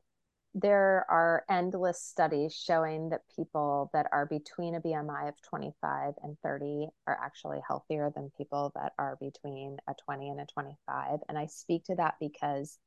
there 0.55 1.05
are 1.09 1.43
endless 1.49 2.01
studies 2.01 2.53
showing 2.53 3.09
that 3.09 3.21
people 3.35 3.89
that 3.93 4.07
are 4.11 4.27
between 4.27 4.75
a 4.75 4.81
BMI 4.81 5.27
of 5.27 5.41
25 5.41 6.13
and 6.21 6.37
30 6.43 6.87
are 7.07 7.19
actually 7.21 7.59
healthier 7.67 8.11
than 8.15 8.31
people 8.37 8.71
that 8.75 8.93
are 8.99 9.17
between 9.19 9.77
a 9.89 9.93
20 10.05 10.29
and 10.29 10.39
a 10.39 10.45
25. 10.45 11.19
And 11.27 11.37
I 11.37 11.47
speak 11.47 11.85
to 11.85 11.95
that 11.95 12.15
because 12.19 12.77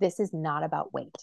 this 0.00 0.18
is 0.18 0.32
not 0.32 0.64
about 0.64 0.92
weight. 0.92 1.16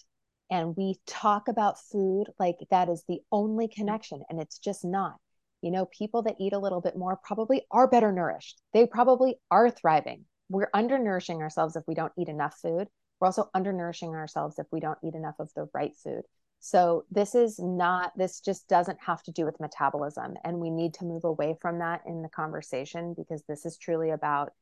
And 0.50 0.76
we 0.76 0.96
talk 1.06 1.48
about 1.48 1.80
food 1.92 2.24
like 2.38 2.56
that 2.70 2.88
is 2.88 3.04
the 3.06 3.20
only 3.30 3.68
connection, 3.68 4.22
and 4.30 4.40
it's 4.40 4.58
just 4.58 4.84
not. 4.84 5.16
You 5.60 5.70
know, 5.70 5.86
people 5.86 6.22
that 6.22 6.36
eat 6.38 6.52
a 6.52 6.58
little 6.58 6.80
bit 6.80 6.96
more 6.96 7.18
probably 7.22 7.66
are 7.70 7.88
better 7.88 8.12
nourished. 8.12 8.60
They 8.72 8.86
probably 8.86 9.36
are 9.50 9.70
thriving. 9.70 10.24
We're 10.48 10.70
undernourishing 10.74 11.40
ourselves 11.42 11.76
if 11.76 11.84
we 11.86 11.94
don't 11.94 12.12
eat 12.16 12.28
enough 12.28 12.56
food 12.62 12.88
we're 13.20 13.26
also 13.26 13.50
undernourishing 13.54 14.14
ourselves 14.14 14.58
if 14.58 14.66
we 14.70 14.80
don't 14.80 14.98
eat 15.02 15.14
enough 15.14 15.36
of 15.38 15.50
the 15.54 15.68
right 15.74 15.94
food. 15.96 16.22
So 16.60 17.04
this 17.10 17.34
is 17.34 17.58
not, 17.58 18.12
this 18.16 18.40
just 18.40 18.68
doesn't 18.68 18.98
have 19.00 19.22
to 19.24 19.32
do 19.32 19.44
with 19.44 19.60
metabolism. 19.60 20.34
And 20.44 20.58
we 20.58 20.70
need 20.70 20.94
to 20.94 21.04
move 21.04 21.24
away 21.24 21.56
from 21.60 21.78
that 21.78 22.02
in 22.06 22.22
the 22.22 22.28
conversation 22.28 23.14
because 23.16 23.42
this 23.48 23.64
is 23.64 23.76
truly 23.76 24.10
about 24.10 24.52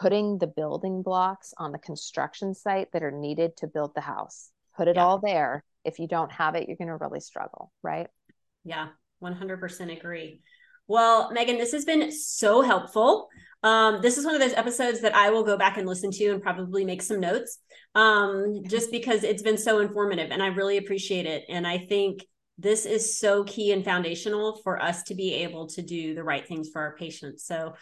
putting 0.00 0.38
the 0.38 0.46
building 0.46 1.02
blocks 1.02 1.52
on 1.58 1.72
the 1.72 1.78
construction 1.78 2.54
site 2.54 2.90
that 2.92 3.02
are 3.02 3.10
needed 3.10 3.56
to 3.58 3.66
build 3.66 3.94
the 3.94 4.00
house. 4.00 4.50
Put 4.76 4.88
it 4.88 4.96
yeah. 4.96 5.04
all 5.04 5.18
there. 5.18 5.62
If 5.84 5.98
you 5.98 6.08
don't 6.08 6.32
have 6.32 6.54
it, 6.54 6.66
you're 6.66 6.76
going 6.76 6.88
to 6.88 6.96
really 6.96 7.20
struggle, 7.20 7.70
right? 7.82 8.08
Yeah, 8.64 8.88
100% 9.22 9.96
agree. 9.96 10.40
Well, 10.88 11.30
Megan, 11.32 11.58
this 11.58 11.72
has 11.72 11.84
been 11.84 12.10
so 12.12 12.62
helpful. 12.62 13.28
Um, 13.62 14.00
this 14.00 14.16
is 14.16 14.24
one 14.24 14.34
of 14.34 14.40
those 14.40 14.54
episodes 14.54 15.02
that 15.02 15.14
I 15.14 15.30
will 15.30 15.44
go 15.44 15.58
back 15.58 15.76
and 15.76 15.86
listen 15.86 16.10
to 16.12 16.30
and 16.30 16.42
probably 16.42 16.84
make 16.84 17.02
some 17.02 17.20
notes 17.20 17.58
um, 17.94 18.62
just 18.66 18.90
because 18.90 19.22
it's 19.22 19.42
been 19.42 19.58
so 19.58 19.80
informative 19.80 20.30
and 20.30 20.42
I 20.42 20.46
really 20.46 20.78
appreciate 20.78 21.26
it. 21.26 21.44
And 21.50 21.66
I 21.66 21.76
think 21.76 22.24
this 22.58 22.86
is 22.86 23.18
so 23.18 23.44
key 23.44 23.72
and 23.72 23.84
foundational 23.84 24.60
for 24.64 24.82
us 24.82 25.02
to 25.04 25.14
be 25.14 25.34
able 25.34 25.66
to 25.68 25.82
do 25.82 26.14
the 26.14 26.24
right 26.24 26.46
things 26.46 26.70
for 26.70 26.80
our 26.80 26.96
patients. 26.96 27.44
So 27.44 27.74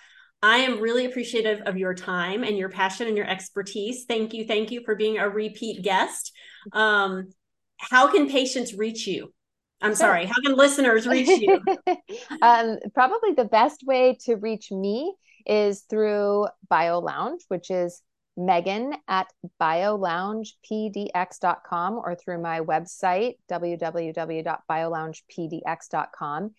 I 0.43 0.59
am 0.59 0.81
really 0.81 1.05
appreciative 1.05 1.63
of 1.63 1.77
your 1.77 1.95
time 1.95 2.45
and 2.45 2.57
your 2.57 2.69
passion 2.69 3.09
and 3.09 3.17
your 3.17 3.27
expertise. 3.27 4.05
Thank 4.07 4.35
you. 4.35 4.47
Thank 4.47 4.71
you 4.71 4.83
for 4.85 4.95
being 4.95 5.19
a 5.19 5.29
repeat 5.29 5.83
guest. 5.83 6.33
Um, 6.73 7.31
how 7.77 8.07
can 8.09 8.29
patients 8.29 8.75
reach 8.75 9.07
you? 9.07 9.33
I'm 9.81 9.95
sorry. 9.95 10.27
How 10.27 10.35
can 10.45 10.57
listeners 10.57 11.07
reach 11.07 11.29
you? 11.29 11.63
um, 12.43 12.79
probably 12.95 13.35
the 13.35 13.45
best 13.45 13.85
way 13.87 14.19
to 14.25 14.35
reach 14.35 14.73
me 14.73 15.15
is 15.47 15.83
through 15.83 16.49
BioLounge, 16.71 17.43
which 17.49 17.71
is 17.71 18.03
Megan 18.37 18.95
at 19.09 19.33
bioloungepdx.com 19.61 21.95
or 21.95 22.15
through 22.15 22.41
my 22.41 22.61
website, 22.61 23.35
www.bioloungepdx.com. 23.51 26.51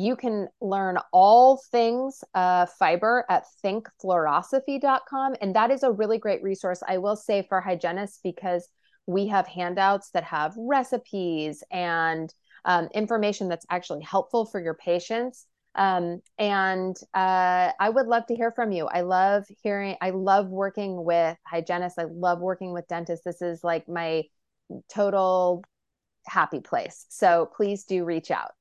You 0.00 0.16
can 0.16 0.48
learn 0.62 0.96
all 1.12 1.60
things 1.70 2.24
uh, 2.34 2.64
fiber 2.64 3.26
at 3.28 3.44
thinkflorasophy.com. 3.62 5.34
And 5.42 5.54
that 5.54 5.70
is 5.70 5.82
a 5.82 5.92
really 5.92 6.16
great 6.16 6.42
resource, 6.42 6.82
I 6.88 6.96
will 6.96 7.16
say, 7.16 7.44
for 7.46 7.60
hygienists 7.60 8.18
because 8.24 8.66
we 9.06 9.26
have 9.26 9.46
handouts 9.46 10.08
that 10.14 10.24
have 10.24 10.54
recipes 10.56 11.62
and 11.70 12.32
um, 12.64 12.88
information 12.94 13.50
that's 13.50 13.66
actually 13.68 14.00
helpful 14.00 14.46
for 14.46 14.58
your 14.58 14.72
patients. 14.72 15.44
Um, 15.74 16.22
and 16.38 16.96
uh, 17.12 17.72
I 17.78 17.90
would 17.90 18.06
love 18.06 18.24
to 18.28 18.34
hear 18.34 18.52
from 18.52 18.72
you. 18.72 18.86
I 18.86 19.02
love 19.02 19.44
hearing, 19.62 19.96
I 20.00 20.10
love 20.10 20.48
working 20.48 21.04
with 21.04 21.36
hygienists. 21.46 21.98
I 21.98 22.04
love 22.04 22.40
working 22.40 22.72
with 22.72 22.88
dentists. 22.88 23.26
This 23.26 23.42
is 23.42 23.62
like 23.62 23.86
my 23.86 24.22
total 24.88 25.62
happy 26.26 26.60
place. 26.60 27.04
So 27.10 27.50
please 27.54 27.84
do 27.84 28.06
reach 28.06 28.30
out. 28.30 28.52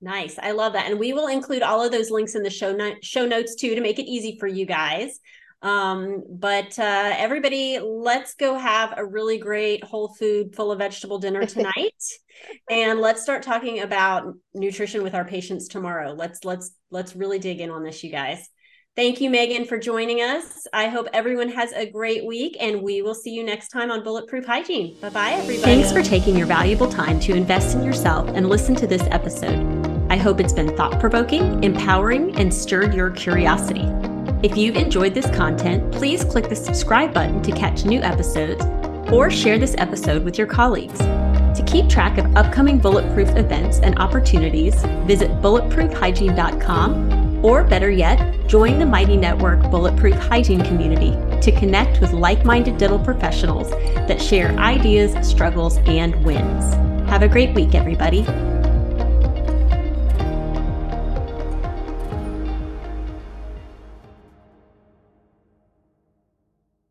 Nice. 0.00 0.38
I 0.38 0.52
love 0.52 0.74
that. 0.74 0.88
And 0.88 0.98
we 0.98 1.12
will 1.12 1.26
include 1.26 1.62
all 1.62 1.84
of 1.84 1.90
those 1.90 2.10
links 2.10 2.34
in 2.34 2.42
the 2.42 2.50
show, 2.50 2.72
no- 2.72 2.94
show 3.02 3.26
notes 3.26 3.56
too 3.56 3.74
to 3.74 3.80
make 3.80 3.98
it 3.98 4.08
easy 4.08 4.36
for 4.38 4.46
you 4.46 4.64
guys. 4.64 5.18
Um, 5.60 6.22
but 6.28 6.78
uh, 6.78 7.14
everybody, 7.16 7.80
let's 7.80 8.34
go 8.34 8.56
have 8.56 8.94
a 8.96 9.04
really 9.04 9.38
great 9.38 9.82
whole 9.82 10.14
food, 10.14 10.54
full 10.54 10.70
of 10.70 10.78
vegetable 10.78 11.18
dinner 11.18 11.44
tonight, 11.46 12.02
and 12.70 13.00
let's 13.00 13.22
start 13.22 13.42
talking 13.42 13.80
about 13.80 14.34
nutrition 14.54 15.02
with 15.02 15.14
our 15.14 15.24
patients 15.24 15.66
tomorrow. 15.66 16.12
Let's 16.12 16.44
let's 16.44 16.70
let's 16.90 17.16
really 17.16 17.40
dig 17.40 17.60
in 17.60 17.70
on 17.70 17.82
this, 17.82 18.04
you 18.04 18.12
guys. 18.12 18.48
Thank 18.94 19.20
you, 19.20 19.30
Megan, 19.30 19.64
for 19.64 19.78
joining 19.78 20.18
us. 20.18 20.66
I 20.72 20.88
hope 20.88 21.06
everyone 21.12 21.50
has 21.50 21.72
a 21.72 21.88
great 21.88 22.24
week, 22.24 22.56
and 22.58 22.82
we 22.82 23.02
will 23.02 23.14
see 23.14 23.30
you 23.30 23.44
next 23.44 23.68
time 23.68 23.90
on 23.90 24.02
Bulletproof 24.02 24.44
Hygiene. 24.44 24.96
Bye 25.00 25.10
bye, 25.10 25.30
everybody. 25.32 25.62
Thanks 25.62 25.92
for 25.92 26.02
taking 26.02 26.36
your 26.36 26.46
valuable 26.46 26.88
time 26.88 27.20
to 27.20 27.32
invest 27.32 27.76
in 27.76 27.84
yourself 27.84 28.28
and 28.34 28.48
listen 28.48 28.74
to 28.76 28.86
this 28.86 29.02
episode. 29.10 29.77
I 30.18 30.20
hope 30.20 30.40
it's 30.40 30.52
been 30.52 30.76
thought 30.76 30.98
provoking, 30.98 31.62
empowering, 31.62 32.36
and 32.40 32.52
stirred 32.52 32.92
your 32.92 33.10
curiosity. 33.10 33.86
If 34.42 34.56
you've 34.56 34.74
enjoyed 34.74 35.14
this 35.14 35.30
content, 35.30 35.92
please 35.92 36.24
click 36.24 36.48
the 36.48 36.56
subscribe 36.56 37.14
button 37.14 37.40
to 37.44 37.52
catch 37.52 37.84
new 37.84 38.00
episodes 38.00 38.64
or 39.12 39.30
share 39.30 39.60
this 39.60 39.76
episode 39.78 40.24
with 40.24 40.36
your 40.36 40.48
colleagues. 40.48 40.98
To 40.98 41.64
keep 41.68 41.88
track 41.88 42.18
of 42.18 42.36
upcoming 42.36 42.80
Bulletproof 42.80 43.28
events 43.36 43.78
and 43.78 43.96
opportunities, 44.00 44.74
visit 45.06 45.30
bulletproofhygiene.com 45.40 47.44
or 47.44 47.62
better 47.62 47.92
yet, 47.92 48.48
join 48.48 48.80
the 48.80 48.86
Mighty 48.86 49.16
Network 49.16 49.70
Bulletproof 49.70 50.16
Hygiene 50.16 50.64
community 50.64 51.12
to 51.42 51.56
connect 51.56 52.00
with 52.00 52.12
like 52.12 52.44
minded 52.44 52.76
dental 52.76 52.98
professionals 52.98 53.70
that 53.70 54.20
share 54.20 54.50
ideas, 54.58 55.14
struggles, 55.24 55.76
and 55.86 56.24
wins. 56.24 56.74
Have 57.08 57.22
a 57.22 57.28
great 57.28 57.54
week, 57.54 57.76
everybody. 57.76 58.26